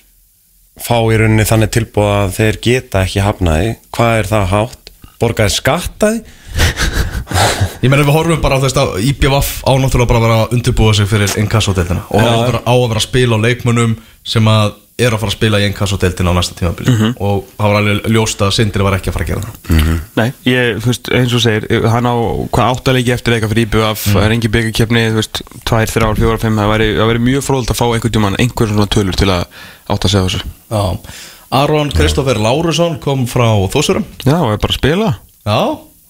fá 0.84 0.96
í 0.98 1.20
rauninni 1.20 1.46
þannig 1.48 1.72
tilbúið 1.76 2.12
að 2.16 2.36
þeir 2.38 2.60
geta 2.66 3.04
ekki 3.06 3.24
hafnaði 3.24 3.72
Hvað 3.96 4.18
er 4.18 4.30
það 4.30 4.52
hátt? 4.54 4.92
Borgaði 5.20 5.56
skattaði? 5.56 6.22
Ég 7.80 7.88
meina 7.88 8.04
við 8.04 8.12
horfum 8.12 8.42
bara 8.44 8.58
á 8.60 8.62
þess 8.64 8.78
að 8.80 8.94
IBVF 9.08 9.50
á 9.64 9.72
náttúrulega 9.80 10.10
bara 10.10 10.20
að 10.20 10.26
vera 10.26 10.38
að 10.44 10.54
undirbúa 10.56 10.94
sig 10.96 11.08
fyrir 11.08 11.34
inkassódeildina 11.40 12.02
og 12.10 12.20
á 12.20 12.28
að, 12.28 12.44
vera, 12.50 12.62
á 12.66 12.72
að 12.74 12.86
vera 12.90 13.00
að 13.00 13.06
spila 13.06 13.38
á 13.40 13.44
leikmönnum 13.46 13.98
sem 14.26 14.50
að 14.50 14.78
er 15.00 15.14
að 15.14 15.22
fara 15.22 15.32
að 15.32 15.36
spila 15.38 15.60
í 15.60 15.64
inkassódeildina 15.70 16.32
á 16.32 16.36
næsta 16.36 16.56
tímabili. 16.58 16.92
Og 17.24 17.46
það 17.56 17.70
var 17.72 17.78
alveg 17.78 18.10
ljóst 18.12 18.42
að 18.44 18.50
Sindri 18.52 18.84
var 18.84 18.96
ekki 18.98 19.08
að 19.08 19.16
fara 19.16 19.24
að 19.24 19.30
gera 19.30 19.44
það. 19.46 19.54
Nei, 20.18 20.26
ég, 20.44 20.80
þú 20.82 20.90
veist, 20.90 21.10
eins 21.16 21.36
og 21.38 21.44
segir 21.44 21.86
hann 21.94 22.08
á 22.10 22.14
hvað 22.52 22.74
áttalegi 22.74 23.14
eftir 23.14 23.36
eitthvað 23.36 23.54
fyrir 23.54 23.68
IBF 23.70 24.04
það 24.10 24.26
er 24.26 24.34
engin 24.36 24.54
byggjarkefni, 24.56 25.06
þú 25.14 25.22
veist, 25.22 25.42
2, 25.72 25.80
3, 25.94 26.12
4, 26.20 26.40
5 26.44 26.60
það 26.60 26.72
væri, 26.74 26.90
það 26.98 27.10
væri 27.14 27.24
mjög 27.30 27.46
fróðult 27.48 27.72
að 27.72 27.80
fá 27.80 27.86
einhvern 27.88 28.16
til 29.98 30.10
að 30.10 30.16
á 30.20 30.26
þessu. 30.28 30.40
Já, 30.70 30.82
Aron 31.60 31.90
Kristoffer 31.90 32.38
Lárusson 32.38 32.98
kom 33.02 33.26
frá 33.26 33.48
Þósurum. 33.72 34.04
Já, 34.22 34.36
og 34.38 34.52
er 34.54 34.60
bara 34.62 34.74
að 34.74 34.78
spila. 34.78 35.10
Já, 35.42 35.60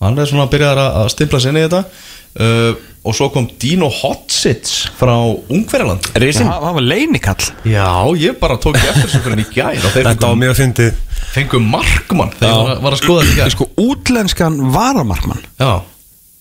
hann 0.05 0.19
er 0.21 0.29
svona 0.29 0.45
að 0.45 0.55
byrja 0.55 0.73
að 0.77 0.81
að 1.01 1.13
stimpla 1.15 1.41
sér 1.41 1.55
inn 1.55 1.61
í 1.63 1.67
þetta. 1.67 1.85
Uh, 2.31 2.75
og 3.03 3.15
svo 3.17 3.27
kom 3.35 3.47
Dino 3.59 3.89
Hotsits 3.91 4.85
frá 4.99 5.15
Ungverjaland. 5.51 6.11
Rísin? 6.21 6.47
Það 6.47 6.67
það 6.67 6.77
var 6.77 6.85
leinikall 6.85 7.47
Já, 7.67 7.87
ég 8.21 8.37
bara 8.39 8.59
tók 8.61 8.77
eftir 8.79 9.01
þessu 9.09 9.23
fyrir 9.25 9.41
í 9.43 9.47
gær 9.51 9.81
og 9.81 9.95
þeir 9.97 10.09
Þetta 10.11 10.29
var 10.29 10.39
mjög 10.39 10.55
fyndið. 10.61 11.01
fengum 11.33 11.67
markmann 11.73 12.31
þegar 12.37 12.53
ég 12.55 12.85
var, 12.85 12.95
að 12.95 13.01
skoða 13.03 13.25
þetta 13.25 13.33
í 13.35 13.41
gær. 13.41 13.55
Sko, 13.57 13.69
útlenskan 13.83 14.61
varamarkmann. 14.77 15.43
Já, 15.59 15.73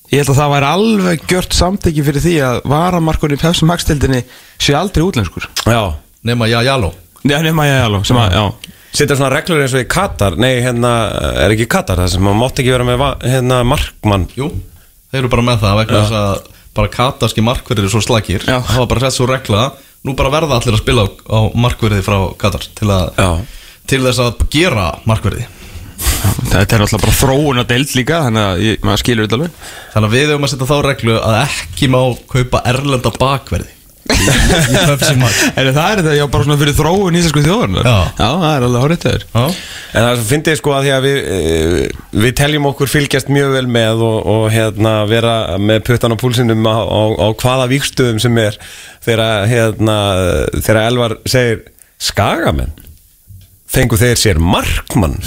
Ég 0.10 0.24
held 0.24 0.32
að 0.34 0.40
það 0.40 0.54
væri 0.56 0.68
alveg 0.74 1.26
gjört 1.30 1.54
samteki 1.54 2.04
fyrir 2.08 2.24
því 2.24 2.32
að 2.42 2.56
varamarkunni 2.72 3.36
í 3.38 3.42
Pepsi 3.44 3.68
Max 3.70 3.86
tildinni 3.86 4.24
sé 4.58 4.74
aldrei 4.74 5.04
útlenskur. 5.06 5.46
Já. 5.70 5.84
Nema 6.26 6.48
já, 6.50 6.60
jáló 6.66 6.90
Já, 7.28 7.40
nema 7.44 7.66
ég 7.68 7.82
alveg, 7.84 8.06
sem 8.08 8.20
að, 8.20 8.36
já. 8.38 8.76
Setja 8.96 9.16
svona 9.20 9.34
reglur 9.36 9.60
eins 9.62 9.74
og 9.78 9.84
í 9.84 9.88
Katar? 9.92 10.38
Nei, 10.40 10.62
hérna, 10.64 10.92
er 11.44 11.54
ekki 11.54 11.68
Katar 11.70 12.00
Það 12.00 12.08
sem 12.16 12.24
maður 12.26 12.40
mátti 12.40 12.64
ekki 12.64 12.72
vera 12.74 12.88
með 12.88 12.98
va- 13.02 13.18
hérna, 13.22 13.60
markmann? 13.68 14.26
Jú, 14.38 14.48
þeir 15.12 15.20
eru 15.22 15.30
bara 15.36 15.46
með 15.46 15.62
það 15.66 15.78
vegna 15.84 16.02
þess 16.06 16.18
að 16.22 16.48
bara 16.80 16.92
kataski 16.94 17.44
markverðir 17.44 17.88
er 17.90 17.92
svo 17.92 18.02
slagir 18.06 18.44
Já. 18.48 18.60
það 18.64 18.82
var 18.84 18.90
bara 18.94 19.04
sett 19.06 19.18
svo 19.18 19.28
regla. 19.30 19.64
Nú 20.08 20.14
bara 20.16 20.32
verða 20.32 20.58
allir 20.62 20.78
að 20.78 20.82
spila 20.84 21.04
á, 21.06 21.08
á 21.28 21.40
markverði 21.60 22.04
frá 22.06 22.18
Katar 22.40 22.66
til, 22.80 22.88
að, 22.88 23.10
Já. 23.20 23.30
til 23.92 24.02
þess 24.06 24.22
að 24.26 24.44
gera 24.54 24.90
markverði. 25.10 25.46
Þetta 26.50 26.78
er 26.78 26.84
alltaf 26.86 27.02
bara 27.04 27.18
þróun 27.20 27.60
að 27.60 27.68
deild 27.74 27.92
líka 27.98 28.22
Þannig 28.24 28.46
að 28.46 28.62
ég, 28.64 28.78
maður 28.88 29.02
skilur 29.04 29.28
þetta 29.28 29.38
alveg. 29.38 29.58
Þannig 29.94 30.08
að 30.10 30.16
við 30.16 30.30
höfum 30.32 30.48
að 30.48 30.52
setja 30.54 30.70
þá 30.70 30.78
reglu 30.88 31.18
að 31.20 31.38
ekki 31.44 31.90
má 31.92 32.00
kaupa 32.32 32.62
erlenda 32.72 33.12
bakverði 33.20 33.74
En 34.10 35.70
það 35.78 35.86
er 35.86 36.02
þetta, 36.02 36.14
já, 36.18 36.24
bara 36.32 36.46
svona 36.46 36.58
fyrir 36.60 36.76
þróun 36.78 37.18
íslensku 37.20 37.44
þjóðurnar 37.46 37.86
Já. 37.86 37.98
það 38.18 38.46
er 38.50 38.66
alveg 38.68 38.84
horrið 38.86 39.06
Já, 39.10 39.44
En 39.94 40.06
það 40.08 40.24
finnst 40.32 40.50
ég 40.50 40.60
sko 40.60 40.74
að 40.76 40.88
því 40.88 40.94
að 40.96 41.06
við 41.06 41.20
eh, 41.36 42.02
við 42.26 42.36
teljum 42.40 42.68
okkur 42.72 42.92
fylgjast 42.92 43.32
mjög 43.34 43.54
vel 43.56 43.66
með 43.70 44.04
og, 44.08 44.18
og 44.34 44.44
hérna 44.54 44.94
vera 45.10 45.36
með 45.62 45.84
puttan 45.90 46.16
á 46.16 46.22
púlsinum 46.22 46.66
á, 46.66 46.78
á, 46.82 47.02
á 47.22 47.28
hvaða 47.38 47.70
víkstöðum 47.72 48.22
sem 48.24 48.42
er 48.42 48.60
þegar 49.06 49.50
hérna 49.52 49.98
þegar 50.58 50.82
Elvar 50.88 51.18
segir 51.30 51.64
skagamenn? 52.02 52.74
Fengu 53.70 54.00
þeir 54.02 54.18
sér 54.18 54.40
markmann. 54.42 55.20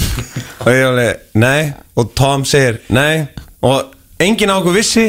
Og 0.65 0.67
ég 0.67 0.83
alveg, 0.89 1.21
nei. 1.39 1.71
Og 1.95 2.09
Tom 2.17 2.43
segir, 2.43 2.81
nei. 2.91 3.23
Og 3.63 3.93
enginn 4.19 4.51
á 4.51 4.59
okkur 4.59 4.75
vissi 4.75 5.05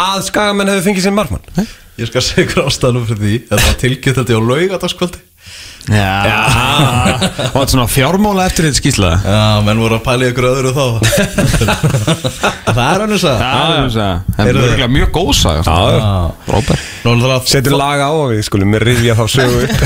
að 0.00 0.22
skagamenn 0.28 0.70
hefur 0.70 0.86
fengið 0.86 1.08
sér 1.08 1.16
markmann 1.16 1.66
ég 1.98 2.10
skal 2.10 2.22
segja 2.24 2.46
ykkur 2.46 2.68
ástæðanum 2.70 3.08
fyrir 3.08 3.24
því 3.24 3.34
Þetta 3.48 3.64
var 3.66 3.74
þetta 4.20 4.38
á 4.38 4.48
laugardagskvöldi. 4.50 5.26
Já, 5.90 6.12
og 7.16 7.54
þetta 7.54 7.62
er 7.64 7.70
svona 7.72 7.86
fjármála 7.90 8.44
eftir 8.50 8.66
þetta 8.68 8.78
skýsla 8.78 9.08
Já, 9.24 9.38
menn 9.64 9.80
voru 9.80 9.96
að 9.96 10.02
pæla 10.04 10.28
ykkur 10.28 10.46
öðru 10.50 10.72
þá. 10.76 10.84
Það 12.76 12.82
er 12.84 13.02
hann 13.02 13.14
þess 13.14 13.26
að 13.30 13.40
Það 13.40 13.72
er 13.72 13.80
þess 13.80 13.98
að 14.04 14.36
Það 14.36 14.50
er 14.52 14.60
mjög, 14.60 14.84
mjög 14.98 15.10
góð 15.16 15.30
saga 15.40 15.64
sko. 15.64 15.78
Já, 15.96 16.12
Róbert 16.52 16.86
Nú 17.00 17.14
er 17.14 17.24
það 17.24 17.34
að 17.38 17.50
Setjum 17.54 17.78
lag 17.80 18.04
á 18.04 18.10
og 18.12 18.26
við 18.34 18.44
skulum 18.50 18.78
rifja 18.84 19.16
þá 19.18 19.24
sögu. 19.34 19.64
Upp 19.64 19.76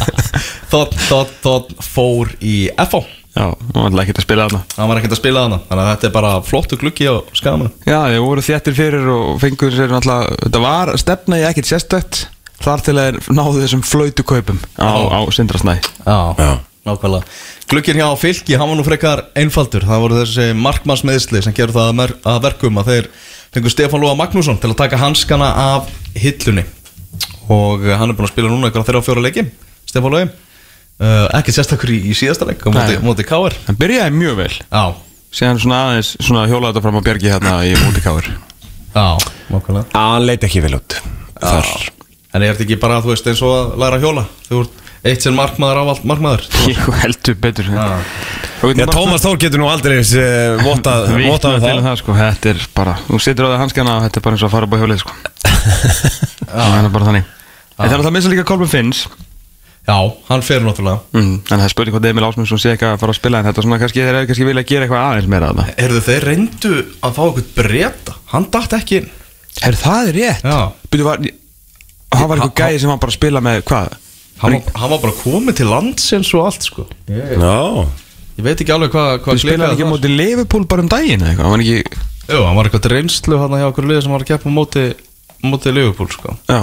Þótt, 0.74 0.96
þótt, 1.08 1.34
þótt 1.40 1.74
fór 1.88 2.34
í 2.44 2.56
FH 2.76 3.23
Já, 3.34 3.48
hún 3.74 3.96
var 3.96 4.04
ekkert 4.04 4.20
að 4.20 4.26
spila 4.28 4.44
þarna. 4.46 4.60
Hann 4.76 4.90
var 4.92 5.00
ekkert 5.00 5.14
að 5.16 5.18
spila 5.18 5.40
þarna 5.42 5.56
Þannig 5.66 5.82
að 5.84 5.88
þetta 5.90 6.06
er 6.06 6.12
bara 6.14 6.28
flottu 6.46 6.76
gluggi 6.78 7.08
á 7.10 7.14
skaman 7.34 7.72
Já, 7.82 7.98
þeir 8.06 8.20
voru 8.22 8.44
þéttir 8.46 8.76
fyrir 8.78 9.08
og 9.10 9.32
fengur 9.42 9.74
sér 9.74 9.94
alltaf 9.98 10.28
Þetta 10.44 10.62
var 10.62 10.92
stefna 11.02 11.40
í 11.40 11.46
ekkert 11.48 11.70
sérstætt 11.72 12.20
Þar 12.64 12.84
til 12.86 12.94
að 13.00 13.18
náðu 13.34 13.60
þessum 13.60 13.82
flautu 13.84 14.24
kaupum 14.24 14.60
á, 14.80 14.88
á 14.88 15.20
Sindrasnæ. 15.34 15.74
Já, 16.06 16.52
nákvæmlega. 16.86 17.26
Glugginn 17.68 17.98
hjá 18.00 18.06
Fylki, 18.16 18.56
hann 18.56 18.70
var 18.70 18.78
nú 18.78 18.86
frekar 18.86 19.24
einfaldur. 19.36 19.84
Það 19.84 20.04
voru 20.04 20.20
þessi 20.22 20.46
markmannsmeðsli 20.56 21.42
sem 21.44 21.56
gerur 21.56 21.74
það 21.76 22.00
að, 22.24 22.38
verkum 22.46 22.80
að 22.80 22.88
þeir 22.92 23.10
fengur 23.56 23.74
Stefán 23.74 24.04
Lóa 24.04 24.16
Magnússon 24.16 24.60
til 24.62 24.70
að 24.72 24.78
taka 24.80 25.02
hanskana 25.02 25.50
af 25.74 25.90
hillunni. 26.16 26.64
Og 27.52 27.84
hann 27.84 28.08
er 28.08 28.16
búin 28.16 28.30
að 28.30 28.32
spila 28.32 28.52
núna 28.52 28.70
ykkur 28.70 28.80
á 28.80 28.86
þeirra 28.88 29.04
á 29.04 29.06
fjóra 29.10 29.24
leiki 29.26 29.44
Stefán 29.84 30.14
Lói 30.14 30.24
uh, 31.00 31.26
ekki 31.40 31.54
sérstakur 31.56 31.92
í, 31.94 31.98
í 32.10 32.14
síðasta 32.16 32.46
leik 32.48 32.62
á 32.66 32.70
móti 33.04 33.26
Káar 33.26 33.56
Það 33.66 33.80
byrjaði 33.82 34.16
mjög 34.20 34.38
vel. 34.42 34.52
Já, 34.62 34.84
Síðan 35.34 35.58
svona 35.58 35.80
aðeins 35.88 36.12
svona 36.22 36.44
hjólaði 36.46 36.70
þetta 36.76 36.84
fram 36.84 37.00
á 37.00 37.06
bjargi 37.08 37.32
hérna 37.32 37.54
í 37.66 37.74
mútikáður 37.80 38.28
já, 38.94 39.06
nákvæmlega. 39.50 39.86
Hann 39.96 40.26
leit 40.28 40.44
ekki 40.46 40.62
vel 40.62 40.76
út. 40.78 40.94
Þar. 41.42 41.70
En 42.34 42.42
er 42.44 42.52
þetta 42.54 42.64
ekki 42.68 42.76
bara, 42.82 43.00
þú 43.02 43.10
veist, 43.10 43.26
eins 43.30 43.42
og 43.42 43.54
að 43.56 43.72
læra 43.82 43.98
að 43.98 44.06
hjóla? 44.06 44.24
Þú 44.46 44.60
ert 44.62 44.84
eitt 45.10 45.26
sem 45.26 45.34
markmaður 45.36 45.80
á 45.82 45.84
allt 45.90 46.06
markmaður. 46.08 46.46
Ég 46.70 46.86
heldur 47.02 47.36
betur. 47.42 47.66
Já. 47.74 47.98
Tómas 48.94 49.26
Þór 49.26 49.40
getur 49.42 49.60
nú 49.60 49.66
aldrei 49.68 49.98
uh, 49.98 50.62
votað 50.62 51.10
Vítna 51.10 51.34
votað 51.34 51.58
um 51.58 51.64
til 51.66 51.74
það. 51.74 51.82
það 51.84 51.98
sko. 52.00 52.14
Þetta 52.16 52.50
er 52.54 52.62
bara 52.78 52.94
Þú 53.10 53.18
situr 53.26 53.44
á 53.44 53.48
það 53.50 53.60
hanskana 53.60 53.96
og 53.98 54.06
þetta 54.06 54.20
er 54.20 54.24
bara 54.24 54.38
eins 54.38 54.44
og 54.44 54.48
að 54.48 54.54
fara 54.54 54.68
upp 54.70 54.74
á 54.74 54.80
hjólið 54.80 55.02
sko. 55.02 55.16
Það 56.54 56.78
er 56.78 56.88
bara 56.94 57.08
þannig. 57.10 57.28
Þetta 57.74 57.90
er 57.90 57.98
alltaf 57.98 58.14
minnst 58.14 58.30
líka 58.32 58.46
Kolbjörn 58.48 58.72
Finns 58.72 59.02
Já, 59.84 59.96
hann 60.30 60.40
fer 60.44 60.62
náttúrulega. 60.64 61.00
Mm, 61.12 61.32
En 61.44 61.58
það 61.60 61.64
er 61.66 61.72
spurning 61.74 61.94
hvað 61.96 62.06
Emil 62.08 62.24
Ásmundsson 62.24 62.60
sé 62.62 62.70
ekki 62.72 62.86
að 62.88 63.00
fara 63.02 63.12
að 63.12 63.18
spila 63.18 63.40
En 63.42 63.44
þetta 63.48 63.60
er 63.60 63.66
svona 63.66 63.78
kannski 63.82 64.00
Þeir 64.00 64.16
eru 64.16 64.28
kannski 64.30 64.46
vilja 64.48 64.62
gera 64.70 64.86
eitthvað 64.86 65.02
aðeins 65.10 65.28
meira 65.34 65.50
að 65.50 65.58
það 65.60 65.82
Erðu 65.84 66.00
þeir 66.06 66.24
reyndu 66.30 66.70
að 67.04 67.18
fá 67.18 67.20
eitthvað 67.26 67.50
breyta 67.58 68.14
Hann 68.32 68.46
datt 68.54 68.76
ekki 68.78 68.96
inn. 69.02 69.10
Herru 69.60 69.80
það 69.82 70.08
er 70.08 70.16
rétt? 70.18 70.48
Já. 70.48 70.88
Byrju 70.94 71.08
var 71.10 71.20
Það 72.14 72.30
var 72.30 72.40
eitthvað 72.40 72.62
gæði 72.62 72.80
sem 72.80 72.92
var 72.94 73.02
bara 73.02 73.12
að 73.12 73.18
spila 73.18 73.42
með 73.44 73.60
hvað? 73.68 73.92
Hann, 74.44 74.56
hann 74.74 74.90
var 74.94 75.02
bara 75.04 75.16
komið 75.20 75.58
til 75.60 75.66
landsins 75.70 76.32
og 76.34 76.48
allt 76.48 76.64
sko. 76.66 76.86
Já. 77.10 77.54
Ég 78.34 78.42
veit 78.48 78.58
ekki 78.64 78.72
alveg 78.74 78.90
hvað 78.94 79.10
hva 79.20 79.34
Þú 79.36 79.42
spilaði 79.44 79.76
ekki 79.76 79.86
móti 79.92 80.10
Liverpool 80.10 80.64
bara 80.70 80.82
um 80.82 80.88
daginn 80.90 81.22
eða 81.22 81.34
eitthvað 81.34 81.44
Hann 81.44 81.54
var 81.54 81.64
ekki 81.64 82.02
Jú, 82.24 82.40
hann 82.40 82.56
var 82.56 82.68
eitthvað 82.70 82.88
reynslu 82.94 83.38
hann 83.38 83.56
hjá 83.60 83.66
okkur 83.68 83.86
liði 83.90 84.02
sem 84.06 84.14
var 84.16 84.24
að 84.24 84.30
keppa 84.32 84.52
móti 85.44 85.72
Liverpool 85.76 86.08
sko. 86.08 86.32
Já. 86.48 86.62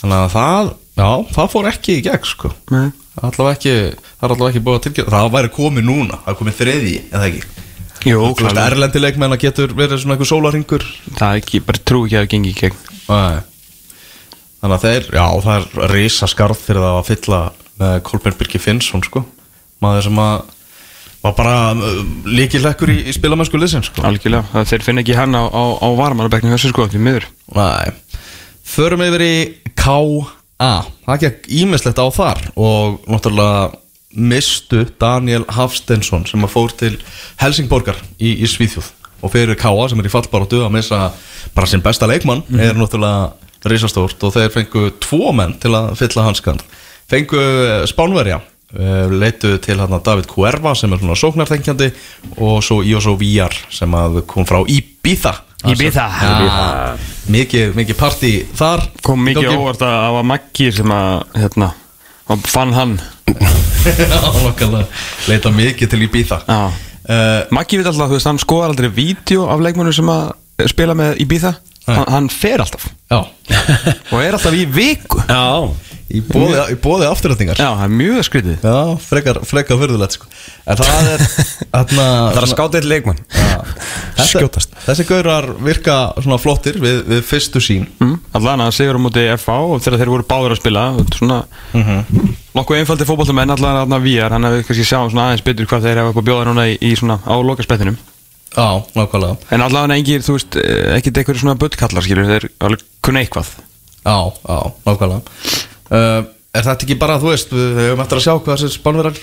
Þannig 0.00 0.16
að 0.16 0.30
það, 0.32 0.70
já, 1.00 1.08
það 1.34 1.50
fór 1.54 1.68
ekki 1.72 1.96
í 1.98 2.04
gegn 2.06 2.28
sko 2.30 2.52
Nei. 2.74 2.90
Allavega 3.20 3.56
ekki, 3.56 3.72
það 4.20 4.26
er 4.28 4.34
allavega 4.34 4.50
ekki 4.52 4.62
búið 4.68 4.78
að 4.78 4.84
tilkynna 4.86 5.12
Það 5.16 5.32
væri 5.34 5.50
komið 5.56 5.86
núna, 5.88 6.20
það 6.24 6.32
er 6.34 6.38
komið 6.40 6.58
þriði 6.60 6.94
eða 7.10 7.28
ekki 7.30 7.42
Jú, 8.00 8.16
Þú 8.16 8.28
veist, 8.30 8.38
klálega. 8.40 8.66
erlendi 8.70 9.00
leikmenn 9.02 9.34
að 9.36 9.42
getur 9.42 9.74
verið 9.76 10.00
svona 10.00 10.14
eitthvað 10.16 10.30
sólaringur 10.30 10.84
Það 11.18 11.26
er 11.34 11.40
ekki, 11.42 11.60
bara 11.66 11.82
trú 11.90 11.98
ekki 12.06 12.16
að 12.16 12.22
það 12.24 12.30
gengi 12.34 12.52
í 12.52 12.56
gegn 12.60 12.78
Nei. 13.10 13.42
Þannig 14.60 14.76
að 14.76 14.86
þeir, 14.86 15.10
já, 15.16 15.26
það 15.44 15.58
er 15.58 15.92
risa 15.94 16.28
skarð 16.30 16.62
fyrir 16.62 16.84
það 16.84 16.96
að 17.00 17.10
fylla 17.10 17.42
með 17.80 17.94
Kolbjörn 18.08 18.38
Birki 18.40 18.60
Finnsson, 18.60 19.04
sko 19.04 19.22
maður 19.80 20.06
sem 20.08 20.18
að 20.20 20.56
var 21.20 21.34
bara 21.36 21.54
uh, 21.76 22.00
líkilekkur 22.28 22.92
í, 22.92 22.98
í 23.08 23.12
spilamennsku 23.16 23.60
liðsins, 23.60 23.88
sko 23.90 24.04
Algjörlega, 24.08 24.64
þeir 24.68 24.84
finna 24.84 25.04
ekki 25.04 25.16
hann 25.16 25.36
á, 25.36 25.44
á, 25.48 25.64
á 25.80 25.88
varmanabeknum 25.96 26.52
þessu 26.56 26.72
sko, 26.72 26.88
því 26.92 27.00
miður 27.04 27.28
Nei 27.56 27.92
Förum 28.70 29.02
yfir 29.04 29.24
í 29.26 29.34
K.A. 29.76 30.28
Það 30.60 31.22
gekk 31.24 31.50
ímislegt 31.60 32.00
á 32.00 32.06
þar 32.12 32.42
og 32.60 33.00
náttúrulega 33.08 33.70
mistu 34.10 34.84
Daniel 35.00 35.44
Hafstensson 35.48 36.26
sem 36.26 36.42
að 36.44 36.52
fór 36.52 36.72
til 36.76 36.96
Helsingborgar 37.40 38.00
í, 38.18 38.34
í 38.42 38.46
Svíþjóð 38.50 38.90
og 39.20 39.32
fyrir 39.32 39.58
K.A. 39.58 39.88
sem 39.88 40.00
er 40.00 40.08
í 40.08 40.12
fallbaróttu 40.12 40.64
að 40.64 40.74
missa 40.74 41.00
bara 41.54 41.68
sinn 41.70 41.84
besta 41.84 42.08
leikmann 42.10 42.42
er 42.58 42.78
náttúrulega 42.78 43.30
risastórt 43.70 44.22
og 44.24 44.34
þeir 44.34 44.54
fengu 44.54 44.86
tvo 45.02 45.34
menn 45.36 45.54
til 45.60 45.74
að 45.76 45.92
fylla 46.00 46.24
hanskan 46.26 46.60
fengu 47.10 47.40
eh, 47.40 47.84
Spánverja 47.90 48.40
eh, 48.40 49.12
leituðu 49.12 49.60
til 49.62 49.76
hérna 49.78 50.00
David 50.04 50.30
Cuerva 50.30 50.74
sem 50.78 50.92
er 50.92 51.02
svona 51.02 51.18
sóknarþengjandi 51.20 51.90
og 52.38 52.64
svo 52.64 52.80
Jósó 52.86 53.14
Víjar 53.20 53.54
sem 53.70 53.94
að 53.94 54.22
kom 54.30 54.48
frá 54.48 54.62
Ibiza 55.60 56.06
Ibiza. 56.08 56.60
ja, 56.64 56.92
mikið, 57.28 57.74
mikið 57.76 57.98
partí 58.00 58.30
þar 58.56 58.84
Kom 59.04 59.20
mikið 59.26 59.50
óvart 59.52 59.82
að 59.84 59.96
það 59.96 60.14
var 60.16 60.28
Maggi 60.30 60.68
sem 60.72 60.94
að, 60.96 61.24
hérna, 61.36 61.68
og 62.30 62.46
fann 62.48 62.72
hann. 62.76 62.94
Já, 63.84 64.20
nokkulega. 64.44 64.86
leita 65.28 65.52
mikið 65.54 65.92
til 65.92 66.06
Ibiza. 66.06 66.40
Já. 66.48 66.60
Uh, 67.10 67.42
Maggi 67.52 67.80
veit 67.80 67.88
alltaf, 67.90 68.08
þú 68.10 68.16
veist, 68.16 68.28
hann 68.28 68.40
skoðar 68.40 68.72
aldrei 68.72 68.90
vídeo 68.94 69.46
af 69.50 69.62
leikmönnum 69.64 69.96
sem 69.96 70.10
að 70.12 70.32
spila 70.70 70.96
með 70.96 71.20
Ibiza. 71.24 71.54
Hann, 71.88 72.04
hann 72.12 72.28
fer 72.32 72.62
alltaf. 72.62 72.86
Já, 73.10 73.20
og 74.12 74.18
er 74.20 74.36
alltaf 74.36 74.56
í 74.56 74.66
viku. 74.70 75.22
Já 75.26 75.72
í 76.10 76.20
bóði, 76.26 77.06
afturrættingar 77.06 77.60
Já, 77.60 77.68
það 77.78 77.84
er 77.84 77.92
mjög 77.94 78.26
skrítið. 78.26 78.64
Já, 78.66 78.78
frekar, 79.04 79.40
frekar 79.46 79.78
förðulegt 79.80 80.16
sko. 80.16 80.28
En 80.66 80.80
það 80.80 81.08
er 81.14 81.24
þarna, 81.74 82.04
Það 82.04 82.38
er 82.40 82.46
að 82.46 82.52
skáta 82.52 82.80
eitt 82.80 82.88
leikmann. 82.90 83.20
Þetta, 83.30 84.26
skjótast. 84.28 84.76
Þessi 84.84 85.06
gaurar 85.08 85.48
virka 85.62 85.96
svona 86.18 86.38
flottir 86.42 86.80
við, 86.82 87.00
við 87.08 87.24
fyrstu 87.28 87.62
sín 87.64 87.86
mm. 88.02 88.14
Allan 88.38 88.64
að 88.66 88.74
sigur 88.76 88.98
á 88.98 89.04
móti 89.06 89.24
FA 89.40 89.56
og 89.64 89.82
þegar 89.84 90.02
þeir 90.02 90.12
voru 90.16 90.28
báður 90.28 90.54
að 90.56 90.60
spila 90.60 90.84
svona 91.14 91.38
nokkuð 92.56 92.80
einfaldi 92.80 93.06
fótballtamenn 93.08 93.54
allan 93.54 93.96
að 93.96 94.06
VR 94.06 94.34
hann 94.34 94.48
hefur 94.48 94.66
kannski 94.68 94.86
sjáum 94.86 95.10
svona 95.12 95.30
aðeins 95.30 95.46
betur 95.46 95.68
hvað 95.70 95.86
þeir 95.86 96.02
hafa 96.02 96.12
upp 96.12 96.20
að 96.20 96.28
bjóða 96.30 96.48
núna 96.50 96.66
í, 96.70 96.76
í 96.82 96.92
svona 96.98 97.20
á 97.22 97.34
lokaspettinum. 97.38 97.98
Já, 98.50 98.82
nákvæmlega. 98.98 99.36
En 99.54 99.62
allan 99.62 99.94
engir, 99.94 100.24
þú 100.26 100.34
veist, 100.34 100.56
eh, 100.58 100.96
ekkit 100.96 101.20
eitthvað 101.20 101.38
svona 101.44 101.58
buttkallar 101.60 102.02
skilur, 102.02 102.26
þeir 102.26 102.50
uh, 105.90 106.20
Er 106.50 106.64
þetta 106.66 106.82
ekki 106.82 106.96
bara, 106.98 107.14
þú 107.22 107.28
veist, 107.30 107.52
við 107.54 107.68
við 107.76 107.84
höfum 107.86 108.00
eftir 108.02 108.18
að 108.18 108.24
sjá 108.24 108.32
hvað 108.34 108.56
þessi 108.58 108.74
spánverðar 108.74 109.18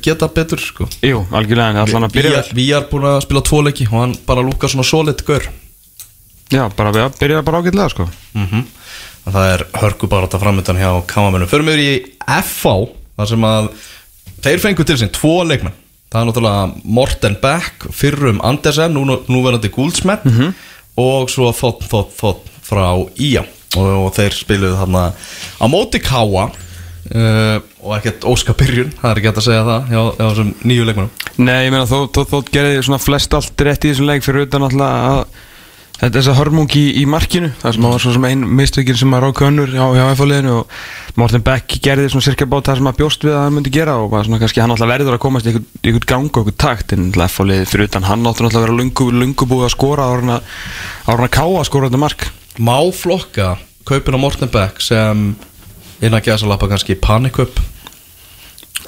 geta 0.00 0.28
betur 0.32 0.62
sko. 0.64 0.86
Jú, 1.04 1.18
algjörlega, 1.28 1.74
en 1.74 1.80
allan 1.82 2.06
að 2.06 2.14
byrja 2.14 2.30
vel. 2.38 2.54
Við 2.56 2.70
er 2.78 2.86
búin 2.88 3.04
að 3.10 3.18
spila 3.26 3.42
tvo 3.44 3.60
leiki 3.66 3.86
og 3.90 3.96
hann 3.98 4.14
bara 4.24 4.44
lúkar 4.46 4.72
svona 4.72 4.86
solid 4.88 5.20
gaur. 5.28 5.44
Já, 6.50 6.62
bara 6.78 6.94
við 6.96 7.20
byrja 7.20 7.44
bara 7.44 7.60
ágætlega 7.60 7.90
sko. 7.92 8.08
Mm 8.36 8.68
Það 9.20 9.46
er 9.52 9.62
hörku 9.76 10.08
bara 10.08 10.24
þetta 10.24 10.38
framöndan 10.40 10.78
hjá 10.80 10.88
kamamennum 11.06 11.48
Förum 11.50 11.66
við 11.68 11.80
í 11.84 11.90
FH 12.24 12.70
þar 13.20 13.28
sem 13.28 13.44
að 13.44 13.66
þeir 14.40 14.62
fengu 14.62 14.86
til 14.88 14.96
sín 14.96 15.12
tvo 15.12 15.34
leikmenn. 15.44 15.76
Það 16.08 16.22
er 16.22 16.30
náttúrulega 16.30 16.94
Morten 16.96 17.36
Beck 17.42 17.84
fyrrum 17.92 18.40
Andersen, 18.40 18.96
nú, 18.96 19.20
núverandi 19.28 19.68
Guldsmet 19.70 20.24
og 20.96 21.28
svo 21.30 21.52
þótt, 21.52 21.84
þótt, 21.92 22.16
þótt 22.16 22.48
frá 22.64 22.86
Ía 23.20 23.44
og, 23.76 23.92
og 24.06 24.10
þeir 24.16 24.36
spiluðu 24.38 24.80
þarna 24.80 25.04
á 25.62 25.64
móti 25.70 26.00
Káa 26.02 26.48
uh, 27.14 27.58
og 27.82 27.92
ekkert 27.98 28.26
óska 28.28 28.56
byrjun, 28.58 28.94
það 29.00 29.12
er 29.12 29.20
ekki 29.20 29.30
hægt 29.30 29.42
að 29.42 29.48
segja 29.48 29.68
það 29.68 29.92
hjá, 29.92 30.00
þessum 30.22 30.56
nýju 30.64 30.88
leikmennum 30.88 31.28
Nei, 31.40 31.60
ég 31.66 31.70
meina 31.74 31.86
þó, 31.88 32.02
þó, 32.12 32.24
þó 32.28 32.40
gerði 32.50 32.82
svona 32.86 33.02
flest 33.02 33.36
allt 33.36 33.64
rétt 33.66 33.86
í 33.86 33.92
þessum 33.92 34.10
leik 34.10 34.26
fyrir 34.26 34.48
utan 34.48 34.66
alltaf 34.66 35.06
að 35.12 35.22
þetta 36.00 36.08
er 36.08 36.14
þess 36.16 36.30
að 36.32 36.38
hörmung 36.38 36.74
í, 36.80 36.82
í 36.96 37.02
markinu 37.08 37.50
það 37.60 37.74
sem 37.76 37.86
var 37.86 38.02
svo 38.02 38.12
sem 38.14 38.26
einn 38.30 38.44
mistökin 38.56 38.96
sem 38.96 39.16
að 39.16 39.24
ráka 39.26 39.48
önnur 39.50 39.72
hjá, 39.74 39.82
hjá 39.98 40.04
F-liðinu 40.14 40.54
og 40.62 40.76
Morten 41.20 41.44
Beck 41.44 41.76
gerði 41.84 42.08
svona 42.08 42.24
cirka 42.24 42.48
bát 42.48 42.70
það 42.70 42.80
sem 42.80 42.88
að 42.88 43.00
bjóst 43.02 43.26
við 43.26 43.34
að 43.36 43.44
hann 43.44 43.56
myndi 43.58 43.72
gera 43.74 43.98
og 44.00 44.14
svona 44.16 44.40
kannski 44.40 44.64
hann 44.64 44.72
alltaf 44.72 44.88
verður 44.88 45.18
að 45.18 45.22
komast 45.26 45.50
í 45.50 45.52
einhvern, 45.52 46.06
gang 46.08 46.30
og 46.30 46.40
einhvern 46.40 46.60
takt 46.64 46.94
en 46.96 47.10
F-liði 47.12 47.68
fyrir 47.68 47.90
utan 47.90 48.08
hann 48.08 48.24
áttur 48.24 48.48
alltaf 48.48 48.62
að 48.62 48.66
vera 48.70 48.78
lungu, 48.80 49.10
lungu 49.12 49.60
að 49.60 49.74
skora 49.76 50.08
á 50.08 50.10
hann 50.14 50.36
að 50.38 51.28
káa 51.36 51.60
að 51.60 51.68
skora 51.68 51.90
þetta 51.90 52.00
mark 52.00 52.30
Má 52.58 52.76
flokka 52.92 53.56
kaupin 53.86 54.16
á 54.16 54.20
Morten 54.20 54.50
Beck 54.50 54.80
sem 54.82 55.36
innan 56.02 56.24
gæsa 56.24 56.48
lappa 56.48 56.68
kannski 56.70 56.96
panikaup 56.98 57.60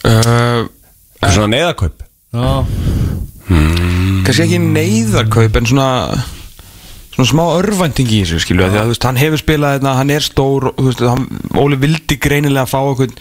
uh, 0.04 0.66
Svona 1.22 1.50
neyðarkaup? 1.52 2.02
Já, 2.32 2.64
kannski 4.26 4.46
ekki 4.46 4.58
neyðarkaup 4.62 5.58
en 5.60 5.68
svona 5.70 5.88
svona 7.12 7.28
smá 7.28 7.42
örvænting 7.60 8.08
í 8.08 8.22
þessu 8.24 8.40
skilu 8.42 8.64
því 8.64 8.78
að 8.80 8.86
þú 8.86 8.94
veist, 8.94 9.06
hann 9.06 9.20
hefur 9.20 9.40
spilað 9.42 9.74
þetta, 9.76 9.94
hann 9.98 10.12
er 10.14 10.24
stór 10.24 10.68
og, 10.70 10.78
þú 10.78 10.86
veist, 10.88 11.02
hann, 11.12 11.26
Óli 11.60 11.78
vildi 11.82 12.16
greinilega 12.22 12.70
fá 12.70 12.78
okkur 12.80 13.12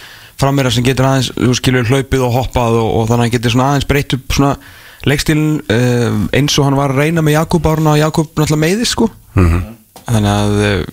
frammeira 0.41 0.71
sem 0.73 0.85
getur 0.85 1.09
aðeins 1.09 1.31
þú 1.35 1.57
skilur 1.59 1.89
hlaupið 1.91 2.23
og 2.25 2.37
hoppað 2.37 2.77
og, 2.79 2.87
og 2.87 3.09
þannig 3.09 3.17
að 3.19 3.25
hann 3.27 3.35
getur 3.35 3.53
svona 3.55 3.67
aðeins 3.73 3.89
breytt 3.91 4.15
upp 4.17 4.37
svona 4.37 4.53
leikstílin 5.11 5.59
uh, 5.75 6.17
eins 6.39 6.55
og 6.57 6.69
hann 6.69 6.79
var 6.79 6.93
að 6.95 7.03
reyna 7.03 7.25
með 7.25 7.37
Jakob 7.39 7.67
árna 7.73 7.95
og 7.97 8.01
Jakob 8.01 8.31
náttúrulega 8.31 8.63
meiði 8.63 8.87
sko 8.89 9.11
þannig 10.07 10.31
að 10.33 10.57
uh, 10.65 10.83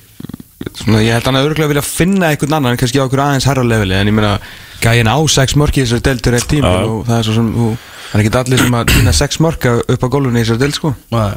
svona, 0.82 1.02
ég 1.04 1.12
held 1.16 1.22
að 1.22 1.28
hann 1.30 1.40
að 1.40 1.48
örgulega 1.48 1.72
vilja 1.72 1.84
finna 1.86 2.30
einhvern 2.32 2.56
annan 2.58 2.78
kannski 2.80 3.00
á 3.00 3.06
okkur 3.06 3.22
aðeins 3.24 3.48
herra 3.48 3.64
leveli 3.66 3.96
en 3.98 4.10
ég 4.10 4.16
meina 4.16 4.34
gæin 4.82 5.10
á 5.10 5.18
sex 5.30 5.56
mörk 5.58 5.78
í 5.78 5.84
þessari 5.84 6.04
deltur 6.08 6.38
eitt 6.38 6.48
tíma 6.50 6.72
Já. 6.76 6.86
og 6.86 7.04
það 7.08 7.18
er 7.18 7.28
svo 7.28 7.36
sem 7.38 7.50
það 7.58 8.14
er 8.18 8.22
ekki 8.24 8.40
allir 8.42 8.62
sem 8.64 8.78
að 8.78 8.92
týna 8.94 9.14
sex 9.16 9.40
mörk 9.44 9.68
upp 9.74 10.06
á 10.06 10.08
gólfunni 10.08 10.40
í 10.40 10.46
þessari 10.46 10.62
delt 10.64 10.78
sko. 10.78 10.94
Nei. 11.14 11.28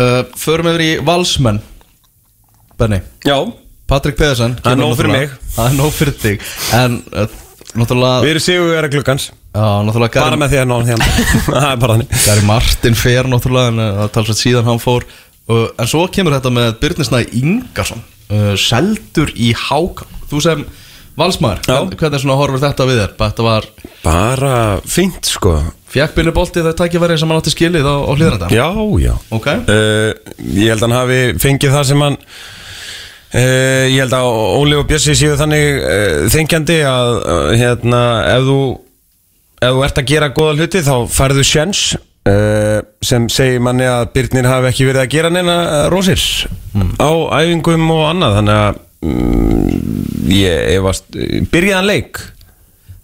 Uh, 0.00 0.20
förum 0.40 0.68
yfir 0.70 0.84
í 0.86 0.90
valsmenn. 1.04 1.60
Benni? 2.80 3.00
Já. 3.26 3.36
Patrik 3.90 4.16
Pedersen 4.16 4.54
Það 4.62 4.72
er 4.72 4.78
nóg 4.78 4.92
fyrir 5.00 5.10
mig. 5.12 5.32
Það 5.56 5.66
er 5.66 5.72
nóg 5.80 5.94
fyrir 5.96 6.14
þig. 6.22 6.44
En 6.78 7.00
uh, 7.10 7.32
náttúrulega 7.74 8.20
Við 8.24 8.32
erum 8.34 8.44
sigur 8.44 8.78
að 8.86 8.92
glukkans 8.94 9.26
Já, 9.30 9.66
náttúrulega 9.82 10.22
Bara 10.22 10.30
Gary, 10.30 10.38
með 10.40 10.52
því 10.52 10.60
að 10.60 10.68
ná 10.70 10.76
því 10.86 10.98
Það 11.48 11.66
er 11.66 11.80
bara 11.82 11.96
þannig. 11.96 12.14
Gary 12.28 12.44
Martin 12.46 12.98
fer 13.00 13.30
náttúrulega 13.32 13.72
En 13.72 13.82
uh, 13.82 13.90
það 13.98 14.12
talsveit 14.16 14.40
síðan 14.44 14.70
hann 14.70 14.82
fór. 14.82 15.06
uh, 15.08 15.29
En 15.50 15.88
svo 15.90 16.04
kemur 16.12 16.36
þetta 16.36 16.50
með 16.54 16.68
Byrnisnæði 16.82 17.40
Ingarsson 17.40 18.02
uh, 18.30 18.52
Seldur 18.60 19.32
í 19.34 19.52
Háka 19.56 20.06
Þú 20.30 20.42
sem 20.44 20.60
hvern- 21.66 21.96
Hvernig 21.98 22.22
svona 22.22 22.36
horfur 22.38 22.62
þetta 22.62 22.86
við 22.88 23.00
þér? 23.02 23.14
Þetta 23.18 23.46
var 23.48 23.66
Bara 24.04 24.52
fínt 24.88 25.26
sko. 25.26 25.56
Fjekk 25.90 26.14
Binni 26.16 26.32
Bolti 26.32 26.62
það 26.62 26.76
tækifæri 26.78 27.16
sem 27.18 27.28
hann 27.32 27.40
átti 27.42 27.50
skilið 27.52 27.88
á, 27.88 27.94
á 28.06 28.12
hlýðranda 28.14 28.48
Já, 28.54 28.68
já. 29.02 29.14
Ok. 29.34 29.48
Uh, 29.66 30.14
Ég 30.54 30.70
held 30.70 30.78
að 30.80 30.86
hann 30.86 30.98
hafi 31.00 31.20
fengið 31.42 31.74
það 31.74 31.88
sem 31.90 32.04
hann 32.06 32.16
uh, 32.20 33.86
Ég 33.90 33.98
held 34.04 34.14
að 34.20 34.28
Óli 34.60 34.78
og 34.78 34.86
Bjössi 34.90 35.16
séu 35.18 35.34
þannig 35.40 35.82
þengjandi 36.32 36.78
að 36.86 37.18
hérna, 37.58 38.04
ef 38.36 38.46
þú 38.46 38.60
ef 39.60 39.74
þú 39.76 39.82
ert 39.84 39.98
að 40.00 40.08
gera 40.14 40.30
góða 40.32 40.54
hluti 40.56 40.80
þá 40.86 40.94
færðu 41.12 41.42
sjens 41.44 41.82
uh, 42.28 42.80
sem 43.04 43.28
segir 43.32 43.62
manni 43.64 43.86
að 43.88 44.10
Byrnir 44.16 44.48
hafi 44.50 44.70
ekki 44.70 44.88
verið 44.88 45.04
að 45.04 45.14
gera 45.14 45.30
neina 45.32 45.56
rósir 45.92 46.20
á 47.00 47.10
æfingum 47.40 47.88
og 47.94 48.04
annað. 48.10 48.36
Þannig 48.40 48.60
að 48.60 48.80
mm, 49.06 50.28
ég 50.34 50.68
efast 50.76 51.20
byrjaðan 51.52 51.88
leik? 51.90 52.22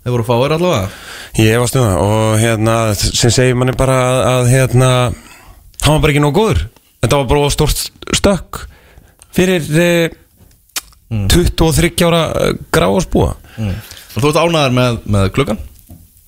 Þeir 0.05 0.14
voru 0.14 0.26
fáir 0.29 0.57
allavega. 0.57 0.88
Ég 1.37 1.57
efast 1.59 1.76
um 1.76 1.87
það 1.87 2.05
og 2.07 2.38
hérna 2.40 2.76
sem 2.96 3.33
segir 3.35 3.59
manni 3.59 3.74
bara 3.76 3.96
að, 4.07 4.20
að 4.33 4.52
hérna 4.55 4.90
hann 5.11 5.96
var 5.96 6.02
bara 6.05 6.14
ekki 6.14 6.24
nóg 6.24 6.37
góður. 6.37 6.66
Þetta 7.02 7.20
var 7.20 7.29
bara 7.31 7.50
stort 7.55 7.83
stökk 8.16 8.62
fyrir 9.37 9.66
eh, 9.83 10.14
23 11.31 11.92
ára 12.09 12.22
eh, 12.40 12.55
gráarsbúa 12.74 13.35
Og 14.16 14.22
þú 14.22 14.31
ert 14.31 14.38
ánæður 14.40 14.72
með, 14.74 14.96
með 15.12 15.26
klukkan? 15.37 15.61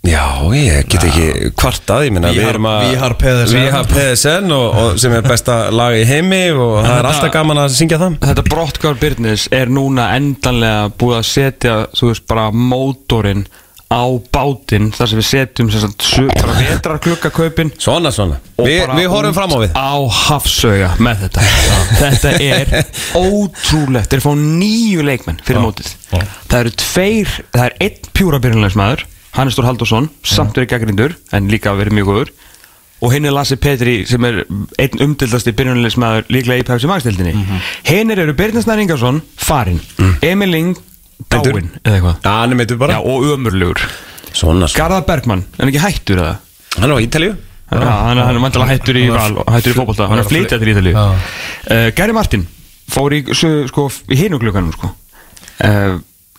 Já, 0.06 0.22
ég 0.54 0.86
get 0.88 1.02
ekki 1.08 1.50
kvartað 1.58 2.04
ég 2.06 2.12
minna 2.14 2.30
við. 2.32 2.38
Vihar 3.58 3.88
Pedersen. 3.90 4.52
Og, 4.54 4.76
og 4.78 5.00
sem 5.02 5.12
er 5.18 5.26
besta 5.26 5.56
lag 5.78 5.96
í 5.98 6.04
heimi 6.08 6.44
og 6.54 6.78
það 6.86 6.92
er 7.00 7.08
alltaf 7.10 7.32
gaman 7.34 7.60
að 7.64 7.74
syngja 7.76 7.98
það. 8.00 8.18
Þetta 8.22 8.44
brottkvar 8.46 9.00
Byrnis 9.02 9.48
er 9.58 9.72
núna 9.74 10.10
endanlega 10.16 10.92
búið 11.00 11.18
að 11.18 11.26
setja 11.32 11.74
þú 11.98 12.12
veist 12.12 12.28
bara 12.30 12.46
mótorinn 12.54 13.44
á 13.88 14.04
bátinn 14.32 14.90
þar 14.92 15.08
sem 15.10 15.16
við 15.18 15.26
setjum 15.30 15.68
bara 16.36 16.56
vetrarklukkakaupin 16.60 17.70
Svona, 17.80 18.10
svona, 18.12 18.36
Vi, 18.60 18.74
við 18.84 19.06
horfum 19.08 19.32
fram 19.36 19.54
á 19.56 19.58
við. 19.64 19.70
á 19.72 19.96
hafsauga 20.28 20.90
með 21.00 21.22
þetta. 21.24 21.46
Þetta 21.98 22.32
er 22.44 22.74
ótrúlegt. 23.24 24.12
Þeir 24.12 24.24
fá 24.26 24.32
nýju 24.36 25.06
leikmenn 25.08 25.40
fyrir 25.44 25.64
mótið. 25.64 25.94
Það 26.12 26.58
eru 26.60 26.74
tveir, 26.84 27.38
það 27.56 27.64
er 27.70 27.78
einn 27.88 28.12
pjúra 28.12 28.42
byrjunlegsmaður, 28.44 29.06
Hannes 29.36 29.54
Stór 29.54 29.66
Haldursson 29.68 30.08
samt 30.26 30.56
verið 30.56 30.70
gaggrindur, 30.72 31.16
en 31.32 31.48
líka 31.52 31.74
verið 31.78 31.98
mjög 31.98 32.08
góður. 32.12 32.30
Og 32.98 33.12
hinn 33.14 33.28
er 33.28 33.34
Lasse 33.36 33.54
Petri 33.56 34.00
sem 34.10 34.24
er 34.26 34.40
einn 34.82 35.02
umdildasti 35.04 35.52
byrjunlegsmaður 35.54 36.24
líklega 36.34 36.64
í 36.64 36.66
Pepsi 36.66 36.88
Max-dildinni 36.90 37.34
hinn 37.86 38.10
eru 38.10 38.34
Byrninsnær 38.34 38.80
Ingarsson, 38.82 39.20
farinn. 39.38 39.78
Emil 40.26 40.50
Ling, 40.50 40.72
dáinn. 41.30 41.70
Eða 41.84 41.94
eitthvað. 42.00 42.16
Bara. 42.80 42.98
Og 43.06 43.28
svona. 44.34 44.66
Garðar 44.74 45.06
Bergmann, 45.06 45.44
er 45.54 45.62
hann 45.62 45.70
ekki 45.72 45.84
hættur 45.84 46.18
eða? 46.24 46.34
Hann 46.78 46.90
er 46.90 46.98
á 46.98 47.04
Ítalíu. 47.06 47.36
Já, 47.68 47.78
hann, 47.84 48.18
hann 48.18 48.34
er 48.36 48.40
vantilega 48.42 48.72
hættur 48.74 48.96
í 48.98 49.06
val 49.12 49.38
og 49.42 49.48
hættur 49.52 49.74
í 49.74 49.76
fótbolta, 49.76 50.08
hann 50.08 50.18
er 50.22 50.28
flytjað 50.28 50.62
til 50.64 50.72
Ítalíu. 50.72 50.94
Uh, 51.68 51.88
Gary 51.94 52.14
Martin 52.16 52.46
fór 52.88 53.12
í, 53.14 53.22
sko, 53.36 53.88
í 54.08 54.16
hinu 54.18 54.38
klukkanum 54.40 54.72
sko. 54.74 54.90
uh, 55.68 55.98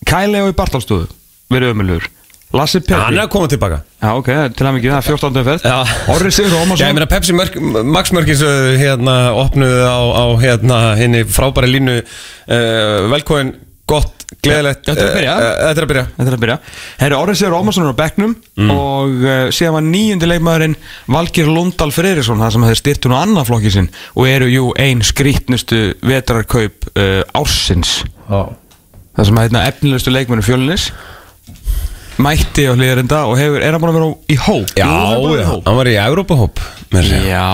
Kyle 0.10 0.42
og 0.44 0.52
í 0.52 0.56
Bartalstöðu 0.58 1.08
verið 1.54 1.76
ömulegur 1.76 2.08
Lassi 2.50 2.80
Hann 2.82 2.96
er 2.98 3.06
Petri 3.06 3.22
að 3.22 3.32
koma 3.36 3.48
tilbaka. 3.52 3.76
Já, 4.02 4.10
ok, 4.18 4.30
til 4.58 4.66
að 4.66 4.76
mikið, 4.80 4.94
það 4.96 5.00
er 5.00 5.08
14. 5.14 5.42
ferð 5.46 5.66
Já. 5.70 5.76
Orri 6.16 6.32
Sigur 6.34 6.50
Já, 6.50 6.58
ég 6.58 6.64
Ómarsson 6.66 6.96
meina 6.98 7.08
Pepsi 7.12 7.36
mörk, 7.38 7.58
Max 7.94 8.14
Mörkis 8.16 8.42
hérna 8.82 9.18
opnuðu 9.38 9.82
á, 9.86 9.98
á 10.18 10.26
hérna 10.42 10.78
henni 10.98 11.22
frábæri 11.30 11.70
línu 11.76 11.98
uh, 12.00 13.10
velkóin, 13.12 13.52
gott, 13.90 14.26
gleðilegt 14.46 14.82
Þetta 14.90 15.04
er 15.04 15.10
að 15.12 15.18
byrja. 15.20 15.36
uh, 15.36 15.44
uh, 15.44 15.60
Þetta 15.68 15.82
er 15.84 15.86
að 15.86 15.92
byrja. 15.92 16.06
Þetta 16.16 16.32
er 16.32 16.38
að 16.40 16.42
byrja. 16.46 16.56
Herri 17.04 17.18
Orri 17.20 17.36
Sigur 17.38 17.58
Ómarsson 17.60 17.86
er 17.86 17.94
á 17.94 18.02
bekknum 18.02 18.34
og 18.80 19.14
uh, 19.28 19.36
síðan 19.54 19.78
var 19.78 19.86
nýjundi 19.92 20.30
leikmaðurinn 20.32 20.76
Valgir 21.18 21.52
Lundal 21.54 21.94
Freyrisson 21.94 22.42
það 22.42 22.56
sem 22.58 22.66
hefði 22.70 22.82
styrt 22.82 23.06
hún 23.10 23.14
á 23.18 23.20
annan 23.28 23.46
flokki 23.50 23.76
sinn 23.78 23.92
og 24.16 24.26
eru 24.32 24.50
jú 24.50 24.72
ein 24.82 25.06
skrítnustu 25.06 25.84
vetrarkaup 26.02 26.90
uh, 26.96 27.22
ársins. 27.38 28.00
Já. 28.26 28.42
Það 29.20 29.30
sem 29.30 29.38
að 29.42 29.50
hérna 29.50 29.66
efnilegustu 29.70 30.14
leikmennu 30.18 30.46
mætti 32.24 32.66
á 32.68 32.74
hlýðarinda 32.76 33.22
og 33.30 33.38
hefur, 33.40 33.64
er 33.64 33.76
hann 33.76 33.82
búin 33.84 33.94
að 33.94 33.98
vera 34.00 34.10
í 34.30 34.38
hóp? 34.44 34.74
Já, 34.78 34.88
að 34.90 35.26
í 35.30 35.40
já, 35.40 35.46
hóp. 35.50 35.64
hann 35.68 35.80
var 35.80 35.90
í 35.90 35.96
Európa-hóp 36.04 36.64
Já, 36.90 37.46